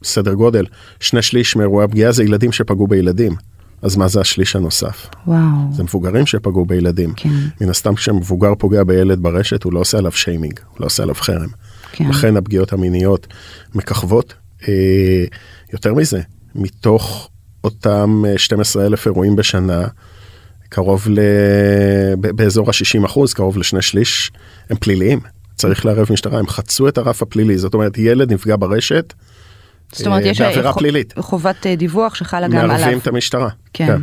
בסדר 0.00 0.34
גודל, 0.34 0.66
שני 1.00 1.22
שליש 1.22 1.56
מאירועי 1.56 1.84
הפגיעה 1.84 2.12
זה 2.12 2.24
ילדים 2.24 2.52
שפגעו 2.52 2.86
בילדים. 2.86 3.51
אז 3.82 3.96
מה 3.96 4.08
זה 4.08 4.20
השליש 4.20 4.56
הנוסף? 4.56 5.08
וואו. 5.26 5.38
זה 5.72 5.82
מבוגרים 5.82 6.26
שפגעו 6.26 6.64
בילדים. 6.64 7.12
כן. 7.16 7.28
מן 7.60 7.68
הסתם 7.68 7.94
כשמבוגר 7.94 8.54
פוגע 8.58 8.84
בילד 8.84 9.22
ברשת, 9.22 9.62
הוא 9.62 9.72
לא 9.72 9.80
עושה 9.80 9.98
עליו 9.98 10.12
שיימינג, 10.12 10.60
הוא 10.70 10.76
לא 10.80 10.86
עושה 10.86 11.02
עליו 11.02 11.14
חרם. 11.14 11.48
כן. 11.92 12.08
לכן 12.08 12.36
הפגיעות 12.36 12.72
המיניות 12.72 13.26
מככבות. 13.74 14.34
אה, 14.68 15.24
יותר 15.72 15.94
מזה, 15.94 16.20
מתוך 16.54 17.30
אותם 17.64 18.24
12 18.36 18.82
אה, 18.82 18.88
אלף 18.88 19.06
אירועים 19.06 19.36
בשנה, 19.36 19.86
קרוב 20.68 21.06
ל... 21.08 21.20
באזור 22.18 22.68
ה-60 22.68 23.06
אחוז, 23.06 23.32
קרוב 23.34 23.58
לשני 23.58 23.82
שליש, 23.82 24.32
הם 24.70 24.76
פליליים. 24.76 25.20
צריך 25.54 25.86
לערב 25.86 26.06
משטרה, 26.10 26.38
הם 26.38 26.46
חצו 26.46 26.88
את 26.88 26.98
הרף 26.98 27.22
הפלילי. 27.22 27.58
זאת 27.58 27.74
אומרת, 27.74 27.98
ילד 27.98 28.32
נפגע 28.32 28.56
ברשת, 28.58 29.12
זאת 29.92 30.06
אומרת, 30.06 30.22
יש 30.24 30.40
בעבירה 30.40 30.72
פלילית. 30.72 31.14
חובת 31.18 31.66
אה, 31.66 31.76
דיווח 31.76 32.14
שחלה 32.14 32.48
גם 32.48 32.56
עליו. 32.56 32.76
מערבים 32.78 32.98
את 32.98 33.06
המשטרה. 33.06 33.48
כן. 33.72 33.86
כן. 33.86 34.02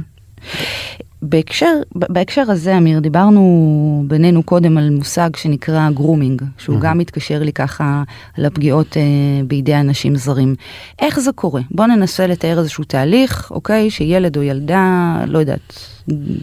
בהקשר, 1.21 1.73
בהקשר 1.95 2.51
הזה, 2.51 2.77
אמיר, 2.77 2.99
דיברנו 2.99 4.03
בינינו 4.07 4.43
קודם 4.43 4.77
על 4.77 4.89
מושג 4.89 5.29
שנקרא 5.35 5.89
גרומינג, 5.89 6.41
שהוא 6.57 6.77
mm-hmm. 6.77 6.81
גם 6.81 6.97
מתקשר 6.97 7.39
לי 7.43 7.53
ככה 7.53 8.03
לפגיעות 8.37 8.97
אה, 8.97 9.01
בידי 9.47 9.75
אנשים 9.75 10.15
זרים. 10.15 10.55
איך 10.99 11.19
זה 11.19 11.31
קורה? 11.31 11.61
בוא 11.71 11.85
ננסה 11.85 12.27
לתאר 12.27 12.59
איזשהו 12.59 12.83
תהליך, 12.83 13.51
אוקיי, 13.51 13.89
שילד 13.89 14.37
או 14.37 14.43
ילדה, 14.43 15.15
לא 15.27 15.39
יודעת, 15.39 15.89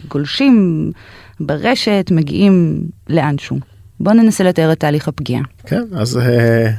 גולשים 0.07 0.91
ברשת, 1.39 2.09
מגיעים 2.11 2.81
לאנשהו. 3.09 3.59
בוא 3.99 4.13
ננסה 4.13 4.43
לתאר 4.43 4.71
את 4.71 4.79
תהליך 4.79 5.07
הפגיעה. 5.07 5.41
כן, 5.65 5.83
אז 5.95 6.17
uh, 6.17 6.21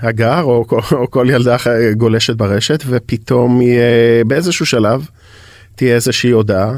הגר 0.06 0.42
או, 0.42 0.64
או, 0.72 0.78
או 0.92 1.10
כל 1.10 1.26
ילדה 1.30 1.56
גולשת 1.96 2.36
ברשת 2.36 2.82
ופתאום 2.86 3.62
יהיה 3.62 4.24
באיזשהו 4.24 4.66
שלב 4.66 5.08
תהיה 5.76 5.94
איזושהי 5.94 6.30
הודעה 6.30 6.72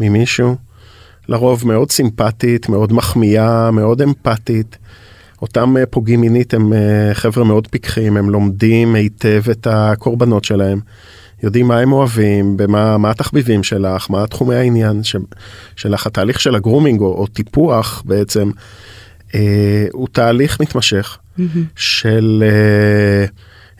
ממישהו, 0.00 0.56
לרוב 1.28 1.66
מאוד 1.66 1.90
סימפטית, 1.90 2.68
מאוד 2.68 2.92
מחמיאה, 2.92 3.70
מאוד 3.70 4.02
אמפתית. 4.02 4.78
אותם 5.42 5.76
uh, 5.76 5.86
פוגעים 5.86 6.20
מינית 6.20 6.54
הם 6.54 6.72
חבר'ה 7.12 7.44
מאוד 7.44 7.66
פיקחים, 7.66 8.16
הם 8.16 8.30
לומדים 8.30 8.94
היטב 8.94 9.42
את 9.50 9.66
הקורבנות 9.70 10.44
שלהם. 10.44 10.80
יודעים 11.42 11.68
מה 11.68 11.78
הם 11.78 11.92
אוהבים, 11.92 12.56
במה, 12.56 12.98
מה 12.98 13.10
התחביבים 13.10 13.62
שלך, 13.62 14.10
מה 14.10 14.26
תחומי 14.26 14.54
העניין 14.54 15.02
ש, 15.02 15.16
שלך, 15.76 16.06
התהליך 16.06 16.40
של 16.40 16.54
הגרומינג 16.54 17.00
או, 17.00 17.06
או 17.06 17.26
טיפוח 17.26 18.02
בעצם 18.06 18.48
אה, 18.48 18.62
הוא 19.92 20.08
תהליך 20.12 20.60
מתמשך 20.60 21.18
mm-hmm. 21.38 21.42
של 21.76 22.44
אה, 22.46 23.26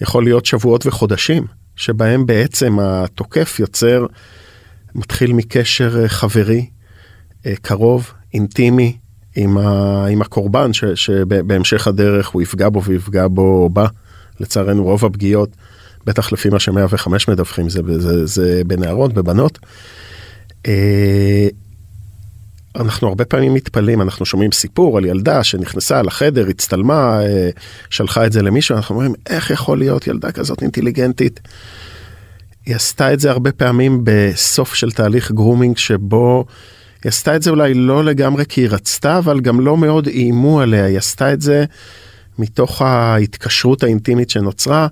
יכול 0.00 0.24
להיות 0.24 0.46
שבועות 0.46 0.86
וחודשים. 0.86 1.46
שבהם 1.76 2.26
בעצם 2.26 2.78
התוקף 2.80 3.60
יוצר, 3.60 4.06
מתחיל 4.94 5.32
מקשר 5.32 6.02
אה, 6.02 6.08
חברי, 6.08 6.66
אה, 7.46 7.54
קרוב, 7.62 8.12
אינטימי, 8.34 8.96
עם, 9.36 9.58
ה, 9.58 10.06
עם 10.06 10.22
הקורבן, 10.22 10.72
ש, 10.72 10.84
שבהמשך 10.84 11.86
הדרך 11.86 12.28
הוא 12.28 12.42
יפגע 12.42 12.68
בו 12.68 12.82
ויפגע 12.82 13.26
בו 13.28 13.68
בה. 13.72 13.86
לצערנו 14.40 14.84
רוב 14.84 15.04
הפגיעות, 15.04 15.50
בטח 16.06 16.32
לפי 16.32 16.48
מה 16.48 16.58
ש-105 16.58 17.08
מדווחים, 17.28 17.68
זה, 17.68 17.80
זה, 17.98 18.26
זה 18.26 18.62
בנערות, 18.66 19.12
בבנות. 19.14 19.58
אנחנו 22.80 23.08
הרבה 23.08 23.24
פעמים 23.24 23.54
מתפלאים, 23.54 24.02
אנחנו 24.02 24.26
שומעים 24.26 24.52
סיפור 24.52 24.98
על 24.98 25.04
ילדה 25.04 25.44
שנכנסה 25.44 26.02
לחדר, 26.02 26.48
הצטלמה, 26.48 27.20
אה, 27.22 27.50
שלחה 27.90 28.26
את 28.26 28.32
זה 28.32 28.42
למישהו, 28.42 28.76
אנחנו 28.76 28.94
אומרים, 28.94 29.14
איך 29.26 29.50
יכול 29.50 29.78
להיות 29.78 30.06
ילדה 30.06 30.32
כזאת 30.32 30.62
אינטליגנטית? 30.62 31.40
היא 32.66 32.76
עשתה 32.76 33.12
את 33.12 33.20
זה 33.20 33.30
הרבה 33.30 33.52
פעמים 33.52 34.00
בסוף 34.04 34.74
של 34.74 34.90
תהליך 34.90 35.32
גרומינג 35.32 35.76
שבו 35.76 36.44
היא 37.04 37.10
עשתה 37.10 37.36
את 37.36 37.42
זה 37.42 37.50
אולי 37.50 37.74
לא 37.74 38.04
לגמרי 38.04 38.44
כי 38.48 38.60
היא 38.60 38.68
רצתה, 38.70 39.18
אבל 39.18 39.40
גם 39.40 39.60
לא 39.60 39.76
מאוד 39.76 40.06
איימו 40.06 40.60
עליה, 40.60 40.84
היא 40.84 40.98
עשתה 40.98 41.32
את 41.32 41.40
זה 41.40 41.64
מתוך 42.38 42.82
ההתקשרות 42.82 43.82
האינטימית 43.82 44.30
שנוצרה, 44.30 44.86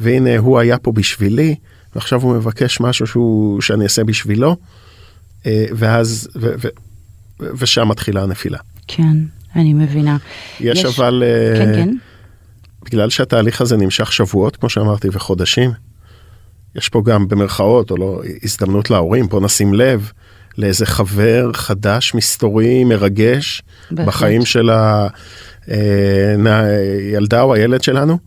והנה 0.00 0.38
הוא 0.38 0.58
היה 0.58 0.78
פה 0.78 0.92
בשבילי, 0.92 1.54
ועכשיו 1.94 2.22
הוא 2.22 2.34
מבקש 2.34 2.80
משהו 2.80 3.06
שהוא, 3.06 3.60
שאני 3.60 3.84
אעשה 3.84 4.04
בשבילו, 4.04 4.56
אה, 5.46 5.66
ואז, 5.72 6.28
ו, 6.36 6.52
ו, 6.62 6.68
ושם 7.40 7.88
מתחילה 7.88 8.22
הנפילה. 8.22 8.58
כן, 8.86 9.16
אני 9.56 9.74
מבינה. 9.74 10.16
יש, 10.60 10.78
יש... 10.78 10.84
אבל, 10.84 11.22
אה, 11.26 11.58
כן, 11.58 11.74
כן. 11.74 11.94
בגלל 12.82 13.10
שהתהליך 13.10 13.60
הזה 13.60 13.76
נמשך 13.76 14.12
שבועות, 14.12 14.56
כמו 14.56 14.68
שאמרתי, 14.68 15.08
וחודשים, 15.12 15.70
יש 16.76 16.88
פה 16.88 17.02
גם 17.04 17.28
במרכאות, 17.28 17.90
או 17.90 17.96
לא, 17.96 18.20
הזדמנות 18.42 18.90
להורים, 18.90 19.28
פה 19.28 19.40
נשים 19.40 19.74
לב 19.74 20.12
לאיזה 20.58 20.86
חבר 20.86 21.50
חדש, 21.52 22.14
מסתורי, 22.14 22.84
מרגש, 22.84 23.62
בהחלט. 23.90 24.08
בחיים 24.08 24.44
של 24.44 24.70
הילדה 26.46 27.36
אה, 27.36 27.42
או 27.42 27.54
הילד 27.54 27.82
שלנו, 27.82 28.18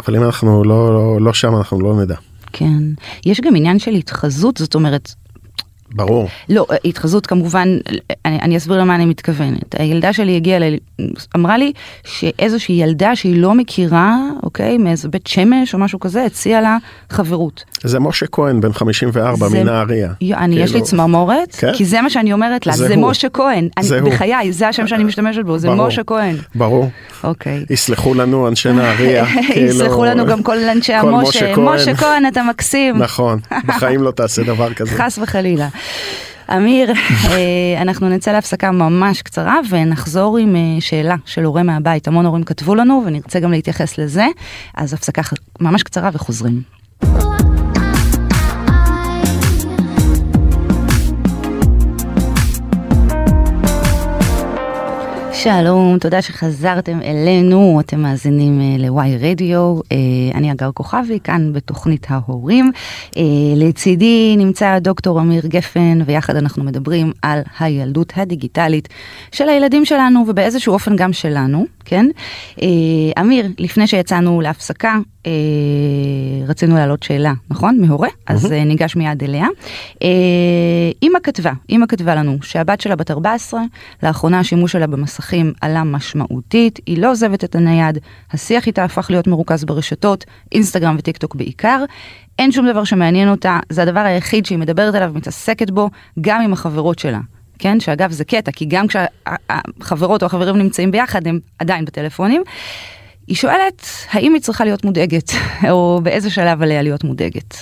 אבל 0.00 0.16
אם 0.16 0.24
אנחנו 0.24 0.64
לא, 0.64 0.94
לא, 0.94 1.20
לא 1.20 1.32
שם, 1.32 1.56
אנחנו 1.56 1.80
לא 1.80 2.02
נדע. 2.02 2.16
כן, 2.52 2.82
יש 3.26 3.40
גם 3.40 3.56
עניין 3.56 3.78
של 3.78 3.90
התחזות, 3.90 4.56
זאת 4.56 4.74
אומרת, 4.74 5.14
ברור. 5.94 6.28
לא, 6.48 6.66
התחזות 6.84 7.26
כמובן, 7.26 7.68
אני, 8.24 8.38
אני 8.42 8.56
אסביר 8.56 8.80
למה 8.80 8.94
אני 8.94 9.06
מתכוונת. 9.06 9.74
הילדה 9.78 10.12
שלי 10.12 10.36
הגיעה, 10.36 10.56
אליי, 10.56 10.78
אמרה 11.36 11.58
לי 11.58 11.72
שאיזושהי 12.04 12.74
ילדה 12.74 13.16
שהיא 13.16 13.42
לא 13.42 13.54
מכירה, 13.54 14.16
אוקיי, 14.42 14.78
מאיזה 14.78 15.08
בית 15.08 15.26
שמש 15.26 15.74
או 15.74 15.78
משהו 15.78 16.00
כזה, 16.00 16.24
הציעה 16.24 16.60
לה 16.60 16.76
חברות. 17.10 17.64
זה 17.84 18.00
משה 18.00 18.26
כהן, 18.26 18.60
בן 18.60 18.72
54, 18.72 19.48
מנהריה. 19.48 20.12
אני, 20.22 20.54
כאילו... 20.54 20.64
יש 20.64 20.74
לי 20.74 20.82
צמרמורת, 20.82 21.54
כן? 21.54 21.72
כי 21.74 21.84
זה 21.84 22.00
מה 22.00 22.10
שאני 22.10 22.32
אומרת 22.32 22.66
לה, 22.66 22.72
זה, 22.72 22.88
זה 22.88 22.96
משה 22.96 23.28
כהן. 23.28 23.68
זה 23.80 23.94
אני, 23.98 24.02
הוא. 24.02 24.10
בחיי, 24.10 24.52
זה 24.52 24.68
השם 24.68 24.86
שאני 24.86 25.04
משתמשת 25.04 25.44
בו, 25.44 25.58
זה 25.58 25.68
ברור, 25.68 25.86
משה 25.88 26.04
כהן. 26.04 26.36
ברור. 26.54 26.90
אוקיי. 27.24 27.64
יסלחו 27.70 28.14
לנו 28.14 28.48
אנשי 28.48 28.72
נהריה. 28.72 29.26
כאילו... 29.52 29.66
יסלחו 29.66 30.04
לנו 30.04 30.26
גם 30.26 30.42
כל 30.42 30.58
אנשי 30.58 30.92
המשה. 30.92 31.56
משה 31.56 31.96
כהן, 31.96 32.26
אתה 32.26 32.42
מקסים. 32.42 32.96
נכון, 32.96 33.38
בחיים 33.66 34.02
לא 34.02 34.10
תעשה 34.10 34.42
דבר 34.42 34.74
כזה. 34.74 34.90
חס 34.90 35.18
וחלילה. 35.22 35.68
אמיר, 36.56 36.92
אה, 37.30 37.82
אנחנו 37.82 38.08
נצא 38.08 38.32
להפסקה 38.32 38.70
ממש 38.70 39.22
קצרה 39.22 39.56
ונחזור 39.70 40.38
עם 40.38 40.56
אה, 40.56 40.60
שאלה 40.80 41.16
של 41.24 41.44
הורה 41.44 41.62
מהבית. 41.62 42.08
המון 42.08 42.26
הורים 42.26 42.44
כתבו 42.44 42.74
לנו 42.74 43.02
ונרצה 43.06 43.40
גם 43.40 43.50
להתייחס 43.50 43.98
לזה, 43.98 44.26
אז 44.74 44.94
הפסקה 44.94 45.22
ממש 45.60 45.82
קצרה 45.82 46.10
וחוזרים. 46.12 46.62
שלום, 55.42 55.98
תודה 55.98 56.22
שחזרתם 56.22 57.02
אלינו, 57.02 57.80
אתם 57.80 58.00
מאזינים 58.00 58.60
uh, 58.60 58.80
ל-Y 58.80 59.24
רדיו, 59.24 59.80
uh, 59.80 59.84
אני 60.34 60.52
אגר 60.52 60.70
כוכבי, 60.74 61.18
כאן 61.24 61.52
בתוכנית 61.52 62.06
ההורים. 62.08 62.70
Uh, 63.10 63.18
לצידי 63.56 64.34
נמצא 64.38 64.78
דוקטור 64.78 65.20
אמיר 65.20 65.46
גפן, 65.46 65.98
ויחד 66.06 66.36
אנחנו 66.36 66.64
מדברים 66.64 67.12
על 67.22 67.40
הילדות 67.58 68.12
הדיגיטלית 68.16 68.88
של 69.32 69.48
הילדים 69.48 69.84
שלנו, 69.84 70.24
ובאיזשהו 70.28 70.72
אופן 70.72 70.96
גם 70.96 71.12
שלנו, 71.12 71.66
כן? 71.84 72.06
אמיר, 73.20 73.46
לפני 73.58 73.86
שיצאנו 73.86 74.40
להפסקה, 74.40 74.96
uh, 75.28 76.50
רצינו 76.50 76.74
להעלות 76.74 77.02
שאלה, 77.02 77.32
נכון? 77.50 77.80
מהורה, 77.80 78.08
mm-hmm. 78.08 78.22
אז 78.26 78.44
uh, 78.44 78.48
ניגש 78.66 78.96
מיד 78.96 79.22
אליה. 79.22 79.46
Uh, 79.94 79.98
אימא 81.02 81.18
כתבה, 81.22 81.52
אימא 81.68 81.86
כתבה 81.86 82.14
לנו 82.14 82.38
שהבת 82.42 82.80
שלה 82.80 82.96
בת 82.96 83.10
14, 83.10 83.60
לאחרונה 84.02 84.40
השימוש 84.40 84.72
שלה 84.72 84.86
במסכים 84.86 85.52
עלה 85.60 85.84
משמעותית, 85.84 86.80
היא 86.86 86.98
לא 86.98 87.10
עוזבת 87.10 87.44
את 87.44 87.54
הנייד, 87.54 87.98
השיח 88.32 88.66
איתה 88.66 88.84
הפך 88.84 89.10
להיות 89.10 89.26
מרוכז 89.26 89.64
ברשתות, 89.64 90.24
אינסטגרם 90.52 90.96
וטיק 90.98 91.16
טוק 91.16 91.34
בעיקר. 91.34 91.84
אין 92.38 92.52
שום 92.52 92.68
דבר 92.68 92.84
שמעניין 92.84 93.28
אותה, 93.28 93.58
זה 93.68 93.82
הדבר 93.82 94.00
היחיד 94.00 94.46
שהיא 94.46 94.58
מדברת 94.58 94.94
עליו, 94.94 95.12
מתעסקת 95.14 95.70
בו, 95.70 95.90
גם 96.20 96.40
עם 96.40 96.52
החברות 96.52 96.98
שלה. 96.98 97.20
כן, 97.58 97.80
שאגב 97.80 98.10
זה 98.10 98.24
קטע, 98.24 98.52
כי 98.52 98.64
גם 98.64 98.86
כשהחברות 98.86 100.22
או 100.22 100.26
החברים 100.26 100.56
נמצאים 100.56 100.90
ביחד, 100.90 101.26
הם 101.26 101.38
עדיין 101.58 101.84
בטלפונים. 101.84 102.42
היא 103.28 103.36
שואלת, 103.36 103.86
האם 104.10 104.34
היא 104.34 104.42
צריכה 104.42 104.64
להיות 104.64 104.84
מודאגת, 104.84 105.32
או 105.70 106.00
באיזה 106.02 106.30
שלב 106.30 106.62
עליה 106.62 106.82
להיות 106.82 107.04
מודאגת? 107.04 107.56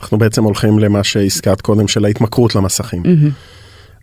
אנחנו 0.00 0.18
בעצם 0.18 0.44
הולכים 0.44 0.78
למה 0.78 1.04
שהזכרת 1.04 1.60
קודם 1.60 1.88
של 1.88 2.04
ההתמכרות 2.04 2.54
למסכים. 2.54 3.02
Mm-hmm. 3.02 3.32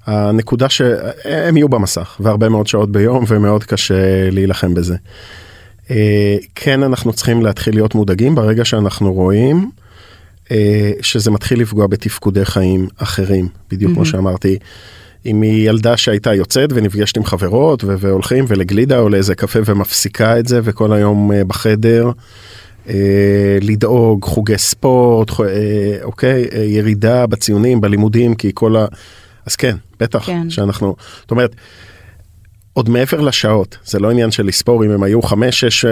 הנקודה 0.05 0.69
שהם 0.69 1.57
יהיו 1.57 1.69
במסך 1.69 2.17
והרבה 2.19 2.49
מאוד 2.49 2.67
שעות 2.67 2.91
ביום 2.91 3.25
ומאוד 3.27 3.63
קשה 3.63 4.29
להילחם 4.31 4.73
בזה. 4.73 4.95
אה, 5.91 6.37
כן 6.55 6.83
אנחנו 6.83 7.13
צריכים 7.13 7.41
להתחיל 7.41 7.73
להיות 7.73 7.95
מודאגים 7.95 8.35
ברגע 8.35 8.65
שאנחנו 8.65 9.13
רואים 9.13 9.71
אה, 10.51 10.91
שזה 11.01 11.31
מתחיל 11.31 11.61
לפגוע 11.61 11.87
בתפקודי 11.87 12.45
חיים 12.45 12.87
אחרים 12.97 13.47
בדיוק 13.69 13.91
mm-hmm. 13.91 13.95
כמו 13.95 14.05
שאמרתי. 14.05 14.57
אם 15.25 15.41
היא 15.41 15.69
ילדה 15.69 15.97
שהייתה 15.97 16.33
יוצאת 16.33 16.69
ונפגשת 16.73 17.17
עם 17.17 17.25
חברות 17.25 17.83
והולכים 17.83 18.45
ולגלידה 18.47 18.99
או 18.99 19.09
לאיזה 19.09 19.35
קפה 19.35 19.59
ומפסיקה 19.65 20.39
את 20.39 20.47
זה 20.47 20.59
וכל 20.63 20.93
היום 20.93 21.31
אה, 21.31 21.43
בחדר 21.43 22.11
לדאוג 23.61 24.23
חוגי 24.23 24.57
ספורט 24.57 25.31
אוקיי 26.03 26.47
ירידה 26.65 27.27
בציונים 27.27 27.81
בלימודים 27.81 28.35
כי 28.35 28.51
כל 28.53 28.75
ה... 28.75 28.85
אז 29.45 29.55
כן, 29.55 29.75
בטח, 29.99 30.25
כן. 30.25 30.49
שאנחנו, 30.49 30.95
זאת 31.21 31.31
אומרת, 31.31 31.55
עוד 32.73 32.89
מעבר 32.89 33.21
לשעות, 33.21 33.77
זה 33.85 33.99
לא 33.99 34.11
עניין 34.11 34.31
של 34.31 34.45
לספור 34.45 34.85
אם 34.85 34.91
הם 34.91 35.03
היו 35.03 35.21
חמש, 35.21 35.65
שש, 35.65 35.85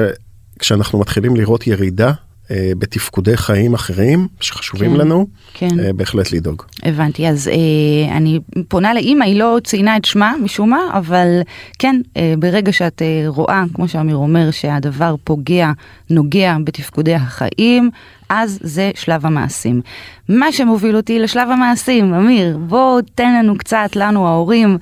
כשאנחנו 0.60 1.00
מתחילים 1.00 1.36
לראות 1.36 1.68
ירידה 1.68 2.08
אה, 2.08 2.14
בתפקודי 2.52 3.38
חיים 3.38 3.74
אחרים 3.74 4.28
שחשובים 4.40 4.94
כן, 4.94 4.98
לנו, 4.98 5.28
כן. 5.54 5.80
אה, 5.80 5.94
בהחלט 5.94 6.32
לדאוג. 6.32 6.64
הבנתי, 6.84 7.28
אז 7.28 7.48
אה, 7.48 8.18
אני 8.18 8.40
פונה 8.68 8.94
לאימא, 8.94 9.24
היא 9.24 9.40
לא 9.40 9.58
ציינה 9.64 9.98
את 9.98 10.06
שמה 10.06 10.34
משום 10.44 10.70
מה, 10.70 10.80
אבל 10.94 11.42
כן, 11.80 12.02
אה, 12.18 12.34
ברגע 12.40 12.72
שאת 12.72 13.02
אה, 13.02 13.24
רואה, 13.28 13.64
כמו 13.74 13.88
שאמיר 13.88 14.16
אומר, 14.16 14.52
שהדבר 14.52 15.16
פוגע, 15.24 15.72
נוגע 16.10 16.56
בתפקודי 16.64 17.16
החיים, 17.16 17.90
אז 18.30 18.60
זה 18.62 18.92
שלב 18.96 19.26
המעשים. 19.26 19.82
מה 20.30 20.52
שמוביל 20.52 20.96
אותי 20.96 21.20
לשלב 21.20 21.50
המעשים, 21.52 22.14
אמיר, 22.14 22.58
בוא 22.58 23.02
תן 23.16 23.34
לנו 23.34 23.58
קצת, 23.58 23.96
לנו 23.96 24.28
ההורים, 24.28 24.78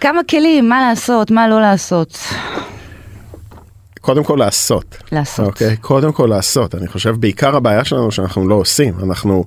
כמה 0.00 0.20
כלים, 0.30 0.68
מה 0.68 0.88
לעשות, 0.88 1.30
מה 1.30 1.48
לא 1.48 1.60
לעשות. 1.60 2.18
קודם 4.06 4.24
כל 4.24 4.36
לעשות. 4.38 4.96
לעשות. 5.12 5.46
אוקיי? 5.46 5.76
קודם 5.76 6.12
כל 6.12 6.26
לעשות. 6.26 6.74
אני 6.74 6.88
חושב 6.88 7.16
בעיקר 7.20 7.56
הבעיה 7.56 7.84
שלנו 7.84 8.10
שאנחנו 8.10 8.48
לא 8.48 8.54
עושים. 8.54 8.94
אנחנו 9.02 9.44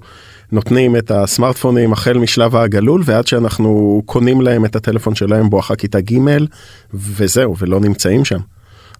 נותנים 0.52 0.96
את 0.96 1.12
הסמארטפונים 1.12 1.94
החל 1.94 2.18
משלב 2.18 2.56
הגלול 2.56 3.02
ועד 3.06 3.28
שאנחנו 3.28 4.02
קונים 4.06 4.42
להם 4.42 4.66
את 4.66 4.76
הטלפון 4.76 5.16
שלהם 5.16 5.50
בואכה 5.50 5.76
כיתה 5.76 6.02
ג' 6.02 6.20
וזהו, 6.94 7.56
ולא 7.58 7.80
נמצאים 7.80 8.26
שם. 8.26 8.40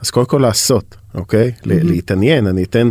אז 0.02 0.10
קודם 0.10 0.26
כל 0.26 0.38
לעשות, 0.38 0.96
אוקיי? 1.16 1.52
Mm-hmm. 1.58 1.62
להתעניין, 1.66 2.48
אני 2.48 2.64
אתן 2.64 2.90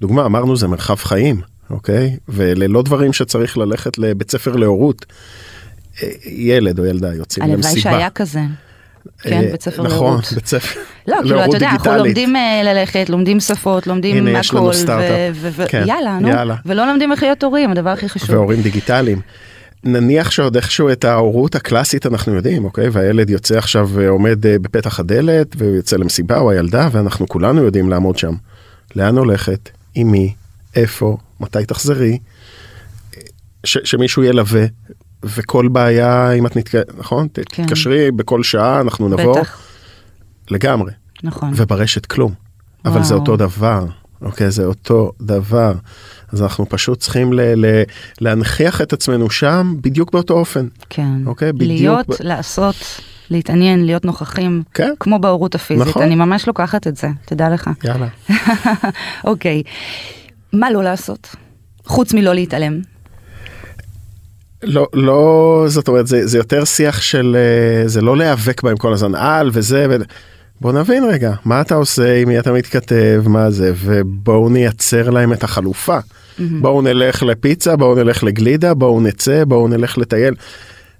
דוגמה, 0.00 0.26
אמרנו 0.26 0.56
זה 0.56 0.68
מרחב 0.68 0.96
חיים, 0.96 1.40
אוקיי? 1.70 2.16
וללא 2.28 2.82
דברים 2.82 3.12
שצריך 3.12 3.58
ללכת 3.58 3.98
לבית 3.98 4.30
ספר 4.30 4.56
להורות. 4.56 5.06
אה, 6.02 6.08
ילד 6.24 6.78
או 6.78 6.84
ילדה 6.84 7.14
יוצאים 7.14 7.46
למסיבה. 7.50 7.68
הלוואי 7.68 7.80
שהיה 7.80 8.10
כזה. 8.10 8.40
כן, 9.22 9.32
אה, 9.44 9.48
בית 9.52 9.62
ספר 9.62 9.82
להורות. 9.82 10.18
נכון, 10.18 10.34
בית 10.34 10.46
ספר 10.46 10.80
לא, 11.08 11.16
כאילו, 11.22 11.44
אתה 11.44 11.56
יודע, 11.56 11.70
אנחנו 11.70 11.96
לומדים 11.96 12.36
אה, 12.36 12.60
ללכת, 12.64 13.10
לומדים 13.10 13.40
שפות, 13.40 13.86
לומדים 13.86 14.26
הכל. 14.26 14.38
יש 14.38 14.54
לנו 14.54 14.74
סטארט-אפ. 14.74 15.68
כן, 15.68 15.82
ויאללה, 15.84 16.18
נו. 16.18 16.28
יאללה. 16.28 16.56
ולא 16.66 16.86
לומדים 16.86 17.12
איך 17.12 17.22
להיות 17.22 17.42
הורים, 17.42 17.70
הדבר 17.70 17.90
הכי 17.90 18.08
חשוב. 18.08 18.30
והורים 18.30 18.62
דיגיטליים. 18.62 19.20
נניח 19.84 20.30
שעוד 20.30 20.56
איכשהו 20.56 20.92
את 20.92 21.04
ההורות 21.04 21.54
הקלאסית 21.54 22.06
אנחנו 22.06 22.34
יודעים, 22.34 22.64
אוקיי? 22.64 22.88
והילד 22.92 23.30
יוצא 23.30 23.58
עכשיו 23.58 23.88
ועומד 23.92 24.38
בפתח 24.40 25.00
הדלת 25.00 25.48
ויוצא 25.58 25.96
למסיבה 25.96 26.38
או 26.38 26.50
הילדה 26.50 26.88
ואנחנו 26.92 27.28
כולנו 27.28 27.62
יודעים 27.62 27.90
לעמוד 27.90 28.18
שם. 28.18 28.34
לאן 28.96 29.18
הולכת? 29.18 29.70
עם 29.94 30.10
מי? 30.10 30.34
איפה, 30.76 31.16
מתי 31.40 31.64
תחזרי, 31.66 32.18
ש, 33.64 33.78
שמישהו 33.84 34.22
ילווה, 34.22 34.64
וכל 35.24 35.68
בעיה 35.68 36.32
אם 36.32 36.46
את 36.46 36.56
נתקעת, 36.56 36.86
נכון? 36.98 37.28
כן. 37.34 37.42
תתקשרי 37.42 38.10
בכל 38.10 38.42
שעה, 38.42 38.80
אנחנו 38.80 39.08
נבוא. 39.08 39.38
בטח. 39.40 39.60
לגמרי. 40.50 40.92
נכון. 41.22 41.52
וברשת 41.56 42.06
כלום. 42.06 42.32
וואו. 42.84 42.94
אבל 42.94 43.04
זה 43.04 43.14
אותו 43.14 43.36
דבר, 43.36 43.84
אוקיי? 44.22 44.50
זה 44.50 44.64
אותו 44.64 45.12
דבר. 45.20 45.72
אז 46.32 46.42
אנחנו 46.42 46.68
פשוט 46.68 47.00
צריכים 47.00 47.32
ל- 47.32 47.66
ל- 47.66 47.82
להנכיח 48.20 48.80
את 48.80 48.92
עצמנו 48.92 49.30
שם 49.30 49.74
בדיוק 49.80 50.12
באותו 50.12 50.34
אופן. 50.34 50.66
כן. 50.90 51.26
אוקיי? 51.26 51.52
בדיוק. 51.52 51.70
להיות, 51.80 52.08
ב... 52.08 52.14
לעשות, 52.20 52.74
להתעניין, 53.30 53.84
להיות 53.84 54.04
נוכחים. 54.04 54.62
כן. 54.74 54.92
כמו 55.00 55.18
בהורות 55.18 55.54
הפיזית. 55.54 55.86
נכון. 55.88 56.02
אני 56.02 56.14
ממש 56.14 56.46
לוקחת 56.46 56.86
את 56.86 56.96
זה, 56.96 57.08
תדע 57.24 57.48
לך. 57.50 57.70
יאללה. 57.84 58.08
אוקיי. 59.24 59.62
מה 60.52 60.70
לא 60.70 60.82
לעשות? 60.84 61.36
חוץ 61.86 62.14
מלא 62.14 62.34
להתעלם. 62.34 62.80
לא, 64.62 64.88
לא, 64.94 65.64
זאת 65.68 65.88
אומרת, 65.88 66.06
זה, 66.06 66.26
זה 66.26 66.38
יותר 66.38 66.64
שיח 66.64 67.00
של, 67.00 67.36
אה, 67.38 67.88
זה 67.88 68.00
לא 68.00 68.16
להיאבק 68.16 68.62
בהם 68.62 68.76
כל 68.76 68.92
הזמן, 68.92 69.14
על 69.14 69.50
וזה, 69.52 69.86
ו... 69.90 69.96
בוא 70.62 70.72
נבין 70.72 71.04
רגע, 71.04 71.32
מה 71.44 71.60
אתה 71.60 71.74
עושה, 71.74 72.16
עם 72.16 72.28
מי 72.28 72.38
אתה 72.38 72.52
מתכתב, 72.52 73.22
מה 73.26 73.50
זה, 73.50 73.72
ובואו 73.76 74.48
נייצר 74.48 75.10
להם 75.10 75.32
את 75.32 75.44
החלופה. 75.44 75.98
Mm-hmm. 75.98 76.42
בואו 76.60 76.82
נלך 76.82 77.22
לפיצה, 77.22 77.76
בואו 77.76 77.94
נלך 77.94 78.24
לגלידה, 78.24 78.74
בואו 78.74 79.00
נצא, 79.00 79.44
בואו 79.44 79.68
נלך 79.68 79.98
לטייל. 79.98 80.34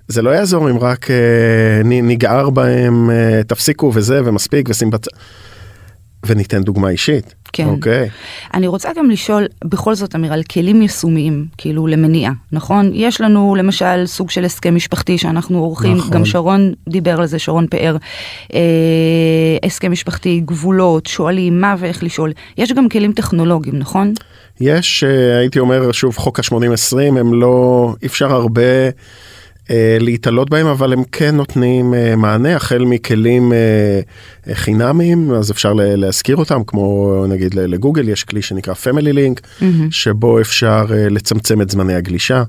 זה 0.09 0.23
לא 0.23 0.31
יעזור 0.31 0.71
אם 0.71 0.79
רק 0.79 1.11
אה, 1.11 1.81
נגער 1.85 2.51
בהם, 2.51 3.11
אה, 3.11 3.41
תפסיקו 3.47 3.93
וזה, 3.95 4.21
ומספיק, 4.25 4.69
ושים 4.69 4.91
בצד. 4.91 5.11
וניתן 6.27 6.63
דוגמה 6.63 6.89
אישית. 6.89 7.35
כן. 7.53 7.67
אוקיי. 7.67 8.09
אני 8.55 8.67
רוצה 8.67 8.89
גם 8.97 9.11
לשאול 9.11 9.47
בכל 9.65 9.95
זאת 9.95 10.15
אמיר 10.15 10.33
על 10.33 10.43
כלים 10.43 10.83
יישומיים, 10.83 11.47
כאילו 11.59 11.87
למניעה, 11.87 12.33
נכון? 12.53 12.91
יש 12.95 13.21
לנו 13.21 13.55
למשל 13.59 14.07
סוג 14.07 14.31
של 14.31 14.45
הסכם 14.45 14.75
משפחתי 14.75 15.19
שאנחנו 15.19 15.59
עורכים, 15.59 15.97
נכון. 15.97 16.11
גם 16.11 16.25
שרון 16.25 16.73
דיבר 16.89 17.21
על 17.21 17.27
זה, 17.27 17.39
שרון 17.39 17.67
פאר. 17.67 17.97
אה, 18.55 18.61
הסכם 19.65 19.93
משפחתי, 19.93 20.43
גבולות, 20.45 21.07
שואלים 21.07 21.61
מה 21.61 21.75
ואיך 21.79 22.03
לשאול. 22.03 22.33
יש 22.59 22.73
גם 22.73 22.89
כלים 22.89 23.13
טכנולוגיים, 23.13 23.79
נכון? 23.79 24.13
יש, 24.61 25.05
אה, 25.05 25.39
הייתי 25.39 25.59
אומר 25.59 25.93
שוב, 25.93 26.17
חוק 26.17 26.39
ה-80-20, 26.39 27.19
הם 27.19 27.41
לא, 27.41 27.95
אפשר 28.05 28.33
הרבה... 28.33 28.63
אה, 29.71 29.97
להתעלות 30.01 30.51
בהם, 30.51 30.67
אבל 30.67 30.93
הם 30.93 31.03
כן 31.13 31.37
נותנים 31.37 31.95
אה, 31.95 32.17
מענה, 32.17 32.57
החל 32.57 32.85
מכלים 32.85 33.53
אה, 33.53 34.01
חינמיים, 34.55 35.31
אז 35.31 35.51
אפשר 35.51 35.73
להזכיר 35.73 36.37
אותם, 36.37 36.65
כמו 36.67 37.25
נגיד 37.29 37.55
לגוגל 37.55 38.09
יש 38.09 38.25
כלי 38.25 38.43
שנקרא 38.43 38.75
Family 38.75 39.15
Link, 39.15 39.41
mm-hmm. 39.41 39.65
שבו 39.91 40.41
אפשר 40.41 40.87
לצמצם 40.91 41.63
את 41.63 41.71
זמני 41.71 41.95
הגלישה, 41.95 42.43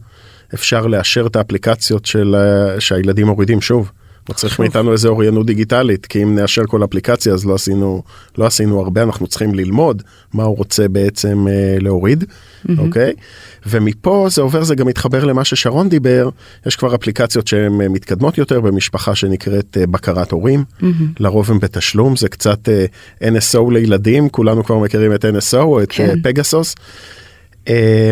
אפשר 0.53 0.87
לאשר 0.87 1.27
את 1.27 1.35
האפליקציות 1.35 2.05
של, 2.05 2.35
שהילדים 2.79 3.27
מורידים 3.27 3.61
שוב. 3.61 3.91
מצריך 4.29 4.59
מאיתנו 4.59 4.91
איזה 4.91 5.07
אוריינות 5.07 5.45
דיגיטלית, 5.45 6.05
כי 6.05 6.23
אם 6.23 6.35
נאשר 6.35 6.65
כל 6.67 6.83
אפליקציה 6.83 7.33
אז 7.33 7.45
לא 7.45 7.55
עשינו, 7.55 8.03
לא 8.37 8.45
עשינו 8.45 8.79
הרבה, 8.79 9.03
אנחנו 9.03 9.27
צריכים 9.27 9.55
ללמוד 9.55 10.03
מה 10.33 10.43
הוא 10.43 10.57
רוצה 10.57 10.87
בעצם 10.87 11.47
אה, 11.47 11.77
להוריד, 11.79 12.23
mm-hmm. 12.23 12.71
אוקיי? 12.77 13.13
ומפה 13.65 14.27
זה 14.29 14.41
עובר, 14.41 14.63
זה 14.63 14.75
גם 14.75 14.87
מתחבר 14.87 15.25
למה 15.25 15.45
ששרון 15.45 15.89
דיבר, 15.89 16.29
יש 16.65 16.75
כבר 16.75 16.95
אפליקציות 16.95 17.47
שהן 17.47 17.81
אה, 17.81 17.89
מתקדמות 17.89 18.37
יותר 18.37 18.61
במשפחה 18.61 19.15
שנקראת 19.15 19.77
אה, 19.79 19.87
בקרת 19.87 20.31
הורים, 20.31 20.63
mm-hmm. 20.79 20.85
לרוב 21.19 21.51
הם 21.51 21.59
בתשלום, 21.59 22.15
זה 22.15 22.29
קצת 22.29 22.69
אה, 22.69 22.85
NSO 23.21 23.71
לילדים, 23.71 24.29
כולנו 24.29 24.63
כבר 24.63 24.79
מכירים 24.79 25.13
את 25.13 25.25
NSO 25.25 25.57
או 25.57 25.83
את 25.83 25.91
כן. 25.91 26.09
אה, 26.09 26.13
פגסוס. 26.23 26.75
אה, 27.67 28.11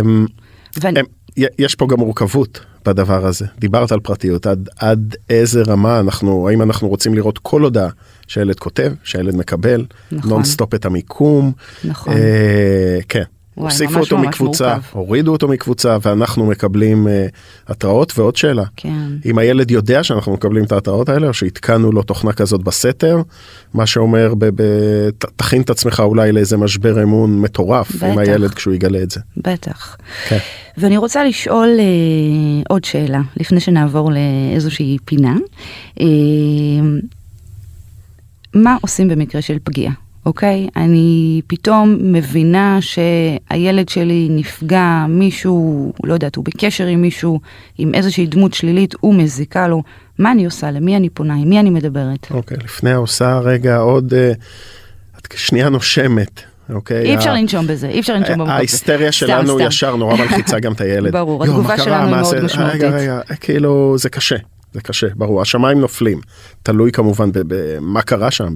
ואני... 0.82 1.00
הם, 1.00 1.06
יש 1.38 1.76
פה 1.76 1.88
גם 1.88 2.00
מורכבות 2.00 2.60
בדבר 2.86 3.26
הזה. 3.26 3.46
דיברת 3.60 3.92
על 3.92 4.00
פרטיות, 4.00 4.46
עד, 4.46 4.70
עד 4.80 5.16
איזה 5.30 5.64
רמה 5.68 6.00
אנחנו, 6.00 6.50
האם 6.50 6.62
אנחנו 6.62 6.88
רוצים 6.88 7.14
לראות 7.14 7.38
כל 7.38 7.62
הודעה 7.62 7.90
שהילד 8.28 8.60
כותב, 8.60 8.94
שהילד 9.04 9.36
מקבל, 9.36 9.86
נכון. 10.12 10.30
נונסטופ 10.30 10.74
את 10.74 10.86
המיקום. 10.86 11.52
נכון. 11.84 12.14
אה, 12.14 13.00
כן. 13.10 13.24
הוסיפו 13.56 14.00
אותו 14.00 14.18
ממש 14.18 14.28
מקבוצה, 14.28 14.74
מורכב. 14.74 14.98
הורידו 14.98 15.32
אותו 15.32 15.48
מקבוצה 15.48 15.98
ואנחנו 16.02 16.46
מקבלים 16.46 17.08
uh, 17.08 17.10
התראות 17.68 18.20
ועוד 18.20 18.36
שאלה. 18.36 18.64
כן. 18.76 19.08
אם 19.26 19.38
הילד 19.38 19.72
יודע 19.72 20.04
שאנחנו 20.04 20.34
מקבלים 20.34 20.64
את 20.64 20.72
ההתראות 20.72 21.10
האלה 21.10 21.28
או 21.28 21.34
שהתקנו 21.34 21.92
לו 21.92 22.04
תוכנה 22.04 22.34
כזאת 22.34 22.64
בסתר, 22.64 23.22
מה 23.74 23.86
שאומר 23.86 24.34
ב- 24.38 24.46
ב- 24.56 25.10
ת, 25.18 25.26
תכין 25.36 25.62
את 25.62 25.70
עצמך 25.70 26.00
אולי 26.06 26.32
לאיזה 26.32 26.58
משבר 26.58 27.04
אמון 27.04 27.42
מטורף 27.42 27.96
בטח. 27.96 28.04
עם 28.04 28.18
הילד 28.18 28.54
כשהוא 28.54 28.74
יגלה 28.74 29.04
את 29.04 29.12
זה. 29.12 29.20
בטח. 29.38 29.98
כן. 30.28 30.38
ואני 30.78 30.98
רוצה 30.98 31.24
לשאול 31.24 31.70
uh, 31.78 32.64
עוד 32.70 32.84
שאלה 32.84 33.22
לפני 33.38 33.60
שנעבור 33.60 34.12
לאיזושהי 34.12 34.98
פינה. 35.06 35.36
Uh, 36.00 36.02
מה 38.54 38.78
עושים 38.82 39.08
במקרה 39.08 39.42
של 39.42 39.58
פגיעה? 39.64 39.94
אוקיי? 40.26 40.68
אני 40.76 41.42
פתאום 41.48 41.98
מבינה 42.02 42.80
שהילד 42.82 43.90
שלי 43.90 44.28
נפגע, 44.30 45.06
מישהו, 45.10 45.94
לא 46.04 46.14
יודעת, 46.14 46.36
הוא 46.36 46.46
בקשר 46.46 46.86
עם 46.86 47.02
מישהו, 47.02 47.40
עם 47.78 47.94
איזושהי 47.94 48.28
דמות 48.28 48.54
שלילית, 48.54 48.96
הוא 49.00 49.16
מזיקה 49.16 49.68
לו. 49.68 49.84
מה 50.20 50.32
אני 50.32 50.46
עושה? 50.46 50.72
למי 50.72 50.98
אני 50.98 51.10
פונה? 51.10 51.34
עם 51.34 51.50
מי 51.50 51.60
אני 51.60 51.70
מדברת? 51.70 52.28
אוקיי, 52.32 52.58
לפני 52.64 52.92
העושה 52.92 53.40
רגע 53.40 53.78
עוד, 53.78 54.14
uh, 54.14 54.38
את 55.20 55.34
שנייה 55.36 55.70
נושמת. 55.70 56.42
אוקיי? 56.74 57.02
אי 57.02 57.16
אפשר 57.16 57.34
לנשום 57.34 57.68
בזה, 57.68 57.88
אי 57.88 58.00
אפשר 58.00 58.14
לנשום 58.14 58.34
במקום. 58.34 58.50
ההיסטריה 58.50 59.12
שלנו 59.12 59.60
ישר 59.60 59.96
נורא 59.96 60.16
מלחיצה 60.16 60.60
גם 60.60 60.74
את 60.74 60.82
הילד. 60.82 61.14
ברור, 61.20 61.44
התגובה 61.44 61.78
שלנו 61.78 62.08
היא 62.08 62.16
מאוד 62.16 62.40
משמעותית. 62.44 62.82
רגע, 62.82 62.90
רגע, 62.90 63.20
כאילו 63.40 63.96
זה 63.98 64.10
קשה, 64.10 64.36
זה 64.74 64.82
קשה, 64.82 65.08
ברור. 65.16 65.42
השמיים 65.42 65.80
נופלים, 65.80 66.22
תלוי 66.64 66.92
כמובן 66.92 67.30
במה 67.34 68.02
קרה 68.02 68.32
שם. 68.32 68.54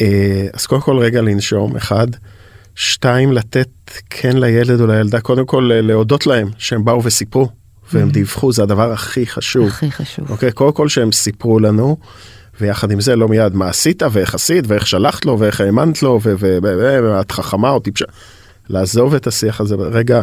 אה, 0.00 0.46
אז 0.52 0.66
קודם 0.66 0.80
כל 0.80 0.98
רגע 0.98 1.22
לנשום, 1.22 1.76
אחד. 1.76 2.06
שתיים, 2.74 3.32
לתת 3.32 3.68
כן 4.10 4.36
לילד 4.36 4.80
או 4.80 4.86
לילדה, 4.86 5.20
קודם 5.20 5.46
כל 5.46 5.70
להודות 5.74 6.26
להם 6.26 6.48
שהם 6.58 6.84
באו 6.84 7.04
וסיפרו, 7.04 7.48
והם 7.92 8.08
mm-hmm. 8.08 8.12
דיווחו, 8.12 8.52
זה 8.52 8.62
הדבר 8.62 8.92
הכי 8.92 9.26
חשוב. 9.26 9.66
הכי 9.66 9.90
חשוב. 9.90 10.30
אוקיי, 10.30 10.52
קודם 10.52 10.72
כל 10.72 10.88
שהם 10.88 11.12
סיפרו 11.12 11.60
לנו, 11.60 11.96
ויחד 12.60 12.90
עם 12.90 13.00
זה 13.00 13.16
לא 13.16 13.28
מיד 13.28 13.54
מה 13.54 13.68
עשית 13.68 14.02
ואיך 14.10 14.34
עשית 14.34 14.64
ואיך 14.68 14.86
שלחת 14.86 15.24
לו 15.24 15.38
ואיך 15.38 15.60
האמנת 15.60 16.02
לו 16.02 16.20
ואת 16.22 17.32
חכמה 17.32 17.70
או 17.70 17.80
טיפשה. 17.80 18.04
לעזוב 18.68 19.14
את 19.14 19.26
השיח 19.26 19.60
הזה, 19.60 19.74
רגע 19.74 20.22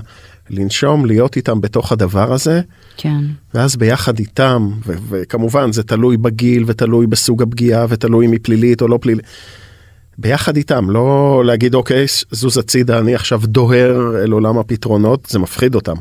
לנשום, 0.50 1.06
להיות 1.06 1.36
איתם 1.36 1.62
בתוך 1.62 1.92
הדבר 1.92 2.34
הזה. 2.34 2.62
כן. 2.98 3.24
ואז 3.54 3.76
ביחד 3.76 4.20
איתם, 4.20 4.72
וכמובן 5.10 5.72
זה 5.72 5.84
תלוי 5.84 6.18
בגיל 6.18 6.64
ותלוי 6.68 7.08
בסוג 7.08 7.42
הפגיעה 7.42 7.86
ותלוי 7.90 8.26
אם 8.26 8.32
היא 8.32 8.40
פלילית 8.44 8.82
או 8.82 8.88
לא 8.88 9.00
פלילית. 9.02 9.26
ביחד 10.18 10.58
איתם, 10.58 10.90
לא 10.90 11.42
להגיד 11.46 11.76
אוקיי, 11.76 12.06
זוז 12.32 12.58
הצידה, 12.58 13.00
אני 13.00 13.16
עכשיו 13.16 13.42
דוהר 13.44 14.24
אל 14.24 14.32
עולם 14.32 14.58
הפתרונות, 14.58 15.28
זה 15.30 15.40
מפחיד 15.40 15.76
אותם. 15.76 15.96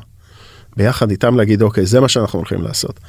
ביחד 0.77 1.11
איתם 1.11 1.37
להגיד 1.37 1.63
אוקיי, 1.63 1.87
זה 1.87 2.01
מה 2.01 2.09
שאנחנו 2.09 2.39
הולכים 2.39 2.63
לעשות. 2.63 3.01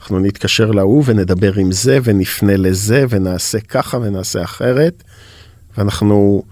אנחנו 0.00 0.18
נתקשר 0.18 0.70
להוא 0.70 1.02
ונדבר 1.06 1.54
עם 1.54 1.72
זה 1.72 1.98
ונפנה 2.04 2.56
לזה 2.56 3.04
ונעשה 3.08 3.60
ככה 3.60 3.98
ונעשה 3.98 4.42
אחרת, 4.42 5.02
ואנחנו 5.78 6.42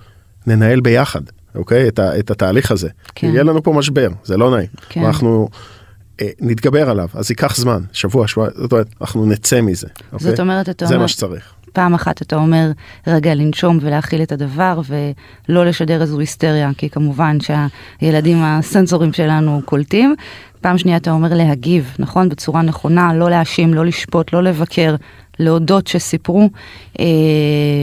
ננהל 0.47 0.81
ביחד, 0.81 1.21
אוקיי? 1.55 1.89
את, 1.89 1.99
ה, 1.99 2.19
את 2.19 2.31
התהליך 2.31 2.71
הזה. 2.71 2.89
כן. 3.15 3.27
יהיה 3.27 3.43
לנו 3.43 3.63
פה 3.63 3.73
משבר, 3.73 4.09
זה 4.25 4.37
לא 4.37 4.51
נעים. 4.57 4.69
כן. 4.89 5.01
ואנחנו 5.03 5.49
אה, 6.21 6.29
נתגבר 6.41 6.91
עליו, 6.91 7.09
אז 7.15 7.31
ייקח 7.31 7.57
זמן, 7.57 7.83
שבוע, 7.93 8.29
שבוע, 8.29 8.49
זאת 8.57 8.73
אומרת, 8.73 8.87
אנחנו 9.01 9.27
נצא 9.27 9.61
מזה. 9.61 9.87
אוקיי? 10.13 10.31
זאת 10.31 10.41
אומרת, 10.41 10.69
אתה 10.69 10.85
אומר... 10.85 10.95
זה 10.95 10.99
מה 10.99 11.09
שצריך. 11.09 11.53
פעם 11.73 11.95
אחת 11.95 12.23
אתה 12.23 12.37
אומר 12.37 12.71
רגע 13.07 13.35
לנשום 13.35 13.79
ולהכיל 13.81 14.23
את 14.23 14.33
הדבר 14.33 14.81
ולא 15.49 15.67
לשדר 15.67 16.03
איזו 16.03 16.21
היסטריה, 16.21 16.71
כי 16.79 16.91
כמובן 16.91 17.39
שהילדים 17.41 18.39
הסנסורים 18.43 19.13
שלנו 19.13 19.61
קולטים. 19.65 20.15
פעם 20.61 20.79
שנייה 20.79 20.97
אתה 20.97 21.11
אומר 21.11 21.35
להגיב, 21.35 21.97
נכון? 21.99 22.29
בצורה 22.29 22.63
נכונה, 22.63 23.15
לא 23.15 23.31
להאשים, 23.31 23.75
לא 23.75 23.87
לשפוט, 23.87 24.33
לא 24.33 24.43
לבקר, 24.43 24.95
להודות 25.39 25.87
שסיפרו, 25.87 26.51
אה, 27.01 27.05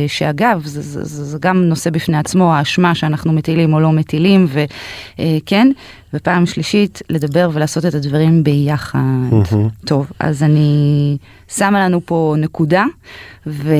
שאגב, 0.08 0.62
זה, 0.66 0.82
זה, 0.82 1.04
זה, 1.04 1.24
זה 1.24 1.38
גם 1.42 1.64
נושא 1.64 1.90
בפני 1.90 2.18
עצמו, 2.18 2.54
האשמה 2.54 2.96
שאנחנו 2.96 3.34
מטילים 3.34 3.74
או 3.74 3.80
לא 3.80 3.92
מטילים, 3.92 4.48
וכן, 4.50 5.72
אה, 5.76 5.82
ופעם 6.14 6.46
שלישית, 6.46 7.02
לדבר 7.10 7.50
ולעשות 7.54 7.86
את 7.86 7.94
הדברים 7.94 8.44
ביחד. 8.44 9.00
Mm-hmm. 9.32 9.86
טוב, 9.86 10.12
אז 10.20 10.44
אני 10.44 11.18
שמה 11.48 11.86
לנו 11.86 12.02
פה 12.06 12.36
נקודה, 12.38 12.86
ואני 13.46 13.72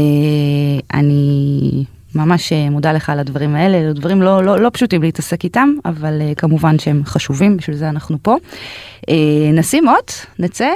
ממש 2.16 2.54
אה, 2.54 2.70
מודה 2.70 2.94
לך 2.94 3.10
על 3.10 3.20
הדברים 3.20 3.56
האלה, 3.56 3.78
אלו 3.78 3.94
דברים 3.94 4.22
לא, 4.22 4.44
לא, 4.44 4.60
לא 4.60 4.70
פשוטים 4.74 5.02
להתעסק 5.02 5.44
איתם, 5.44 5.74
אבל 5.86 6.22
uh, 6.22 6.36
כמובן 6.36 6.80
שהם 6.80 7.02
חשובים, 7.06 7.58
בשביל 7.58 7.76
זה 7.76 7.90
אנחנו 7.90 8.18
פה. 8.22 8.36
Uh, 9.02 9.12
נשים 9.54 9.88
עוד, 9.88 10.04
נצא, 10.40 10.70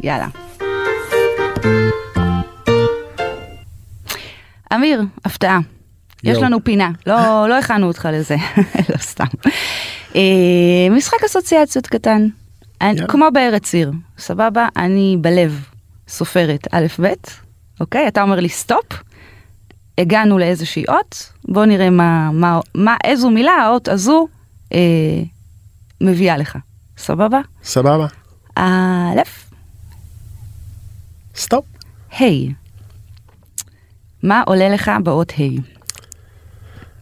יאללה. 0.00 0.28
אמיר, 4.74 5.02
הפתעה. 5.24 5.58
יש 6.24 6.38
לנו 6.38 6.64
פינה, 6.64 6.90
לא, 7.06 7.48
לא 7.48 7.58
הכנו 7.58 7.86
אותך 7.86 8.08
לזה, 8.12 8.36
לא 8.90 8.96
סתם. 8.96 9.24
אה, 10.16 10.90
משחק 10.90 11.24
אסוציאציות 11.26 11.86
קטן, 11.86 12.28
אני, 12.80 13.00
כמו 13.08 13.28
בארץ 13.32 13.74
עיר, 13.74 13.92
סבבה? 14.18 14.68
אני 14.76 15.16
בלב 15.20 15.64
סופרת 16.08 16.68
א' 16.70 16.86
ב', 17.00 17.12
אוקיי? 17.80 18.08
אתה 18.08 18.22
אומר 18.22 18.40
לי 18.40 18.48
סטופ, 18.48 19.02
הגענו 19.98 20.38
לאיזושהי 20.38 20.84
אות, 20.88 21.32
בוא 21.44 21.64
נראה 21.64 21.90
מה, 21.90 22.30
מה, 22.32 22.60
מה 22.74 22.96
איזו 23.04 23.30
מילה 23.30 23.52
האות 23.52 23.88
הזו 23.88 24.28
אה, 24.72 24.78
מביאה 26.00 26.36
לך, 26.36 26.58
סבבה? 26.98 27.40
סבבה. 27.64 28.06
א', 28.54 29.20
סטופ. 31.36 31.64
היי. 32.18 32.52
מה 34.22 34.42
עולה 34.46 34.68
לך 34.68 34.90
באות 35.04 35.32
ה'? 35.32 35.60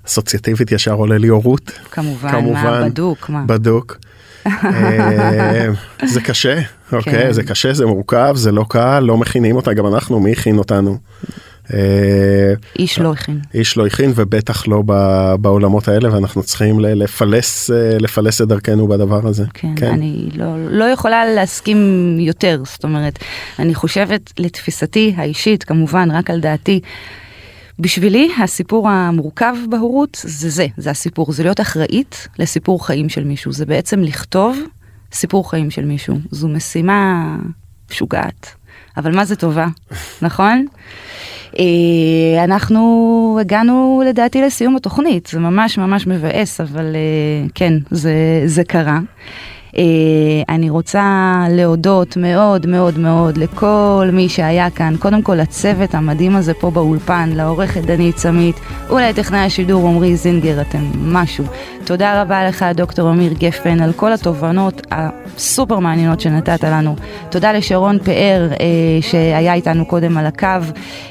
אסוציאטיבית 0.07 0.72
ישר 0.72 0.92
עולה 0.92 1.18
לי 1.18 1.28
הורות. 1.28 1.70
כמובן, 1.90 2.30
כמובן 2.30 2.62
מה 2.62 2.88
בדוק, 2.88 3.28
מה? 3.28 3.44
בדוק. 3.47 3.99
אה, 4.47 5.68
זה 6.05 6.20
קשה, 6.20 6.61
אוקיי? 6.92 7.12
כן. 7.12 7.32
זה 7.32 7.42
קשה, 7.42 7.72
זה 7.72 7.86
מורכב, 7.86 8.32
זה 8.36 8.53
לא 8.53 8.64
קל, 8.68 9.01
לא 9.01 9.16
מכינים 9.16 9.57
אותה, 9.57 9.72
גם 9.72 9.86
אנחנו, 9.86 10.20
מי 10.20 10.32
הכין 10.32 10.59
אותנו? 10.59 10.99
אה, 11.74 12.54
איש 12.78 12.98
לא 12.98 13.12
הכין. 13.12 13.40
איש 13.54 13.76
לא 13.76 13.86
הכין 13.86 14.12
ובטח 14.14 14.68
לא 14.68 14.82
בעולמות 15.40 15.88
האלה 15.88 16.14
ואנחנו 16.14 16.42
צריכים 16.42 16.80
לפלס 16.80 17.70
אה, 17.70 17.98
לפלס 17.98 18.42
את 18.42 18.48
דרכנו 18.48 18.88
בדבר 18.88 19.28
הזה. 19.28 19.44
כן, 19.54 19.74
כן. 19.76 19.86
אני 19.86 20.28
לא, 20.34 20.70
לא 20.70 20.84
יכולה 20.84 21.34
להסכים 21.34 21.76
יותר, 22.20 22.62
זאת 22.64 22.84
אומרת, 22.84 23.18
אני 23.58 23.74
חושבת 23.74 24.32
לתפיסתי 24.38 25.14
האישית, 25.16 25.64
כמובן 25.64 26.10
רק 26.10 26.30
על 26.30 26.40
דעתי, 26.40 26.80
בשבילי 27.78 28.30
הסיפור 28.42 28.88
המורכב 28.88 29.54
בהורות 29.70 30.18
זה 30.24 30.50
זה, 30.50 30.66
זה 30.76 30.90
הסיפור, 30.90 31.32
זה 31.32 31.42
להיות 31.42 31.60
אחראית 31.60 32.28
לסיפור 32.38 32.86
חיים 32.86 33.08
של 33.08 33.24
מישהו, 33.24 33.52
זה 33.52 33.66
בעצם 33.66 34.00
לכתוב 34.00 34.58
סיפור 35.12 35.50
חיים 35.50 35.70
של 35.70 35.84
מישהו, 35.84 36.18
זו 36.30 36.48
משימה 36.48 37.36
משוגעת, 37.90 38.54
אבל 38.97 39.14
מה 39.14 39.24
זה 39.24 39.36
טובה, 39.36 39.66
נכון? 40.22 40.66
אה, 41.59 42.44
אנחנו 42.44 43.38
הגענו 43.40 44.03
לדעתי 44.07 44.42
לסיום 44.42 44.76
התוכנית, 44.76 45.26
זה 45.26 45.40
ממש 45.40 45.78
ממש 45.78 46.07
מבאס, 46.07 46.61
אבל 46.61 46.97
אה, 46.97 47.49
כן, 47.55 47.72
זה, 47.90 48.14
זה 48.47 48.64
קרה. 48.64 48.99
אה, 49.78 49.82
אני 50.54 50.70
רוצה 50.70 51.44
להודות 51.50 52.16
מאוד 52.16 52.66
מאוד 52.66 52.98
מאוד 52.98 53.36
לכל 53.36 54.08
מי 54.12 54.28
שהיה 54.28 54.70
כאן, 54.70 54.94
קודם 54.98 55.22
כל 55.22 55.34
לצוות 55.34 55.94
המדהים 55.94 56.36
הזה 56.36 56.54
פה 56.54 56.70
באולפן, 56.70 57.30
לעורכת 57.34 57.80
דנית 57.80 58.18
סמית 58.18 58.60
ולטכנאי 58.90 59.40
השידור 59.40 59.88
עמרי 59.88 60.16
זינגר, 60.16 60.60
אתם 60.60 60.78
משהו. 61.02 61.44
תודה 61.84 62.22
רבה 62.22 62.48
לך 62.48 62.64
דוקטור 62.74 63.10
אמיר 63.10 63.32
גפן 63.32 63.80
על 63.80 63.92
כל 63.92 64.12
התובנות 64.12 64.86
הסופר 64.90 65.78
מעניינות 65.78 66.20
שנתת 66.20 66.64
לנו. 66.64 66.96
תודה 67.30 67.52
לשרון 67.52 67.98
פאר 67.98 68.48
אה, 68.60 68.66
שהיה 69.00 69.54
איתנו 69.54 69.86
קודם 69.86 70.18
על 70.18 70.26
הקו. 70.26 70.46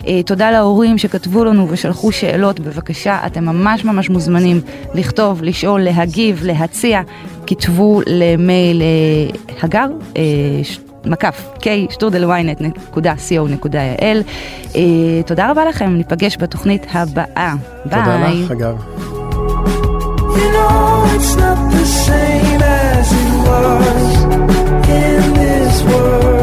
אה, 0.07 0.24
תודה 0.24 0.51
להורים 0.51 0.97
שכתבו 0.97 1.45
לנו 1.45 1.68
ושלחו 1.70 2.11
שאלות, 2.11 2.59
בבקשה, 2.59 3.20
אתם 3.26 3.45
ממש 3.45 3.86
ממש 3.86 4.09
מוזמנים 4.09 4.61
לכתוב, 4.93 5.43
לשאול, 5.43 5.82
להגיב, 5.82 6.41
להציע. 6.43 7.01
כתבו 7.47 8.01
למייל 8.07 8.55
אה, 8.82 9.28
הגר, 9.64 9.88
אה, 10.18 10.22
מקף 11.06 11.47
k 11.60 11.64
שטרודל.ynet.co.il. 11.89 14.18
אה, 14.76 14.82
תודה 15.26 15.51
רבה 15.51 15.66
לכם, 15.66 15.95
ניפגש 15.95 16.38
בתוכנית 16.39 16.86
הבאה. 16.93 17.53
ביי. 17.86 18.03
תודה 18.03 18.30
לך, 18.30 18.51
אגב. 18.51 18.76
You 20.36 20.47
know 20.56 20.86
it's 21.16 21.34
not 21.41 21.60
the 21.72 21.86
same 22.08 22.62
as 22.62 23.08
it 23.24 23.32
was 23.45 24.06
in 24.99 25.22
this 25.39 25.76
world. 25.89 26.35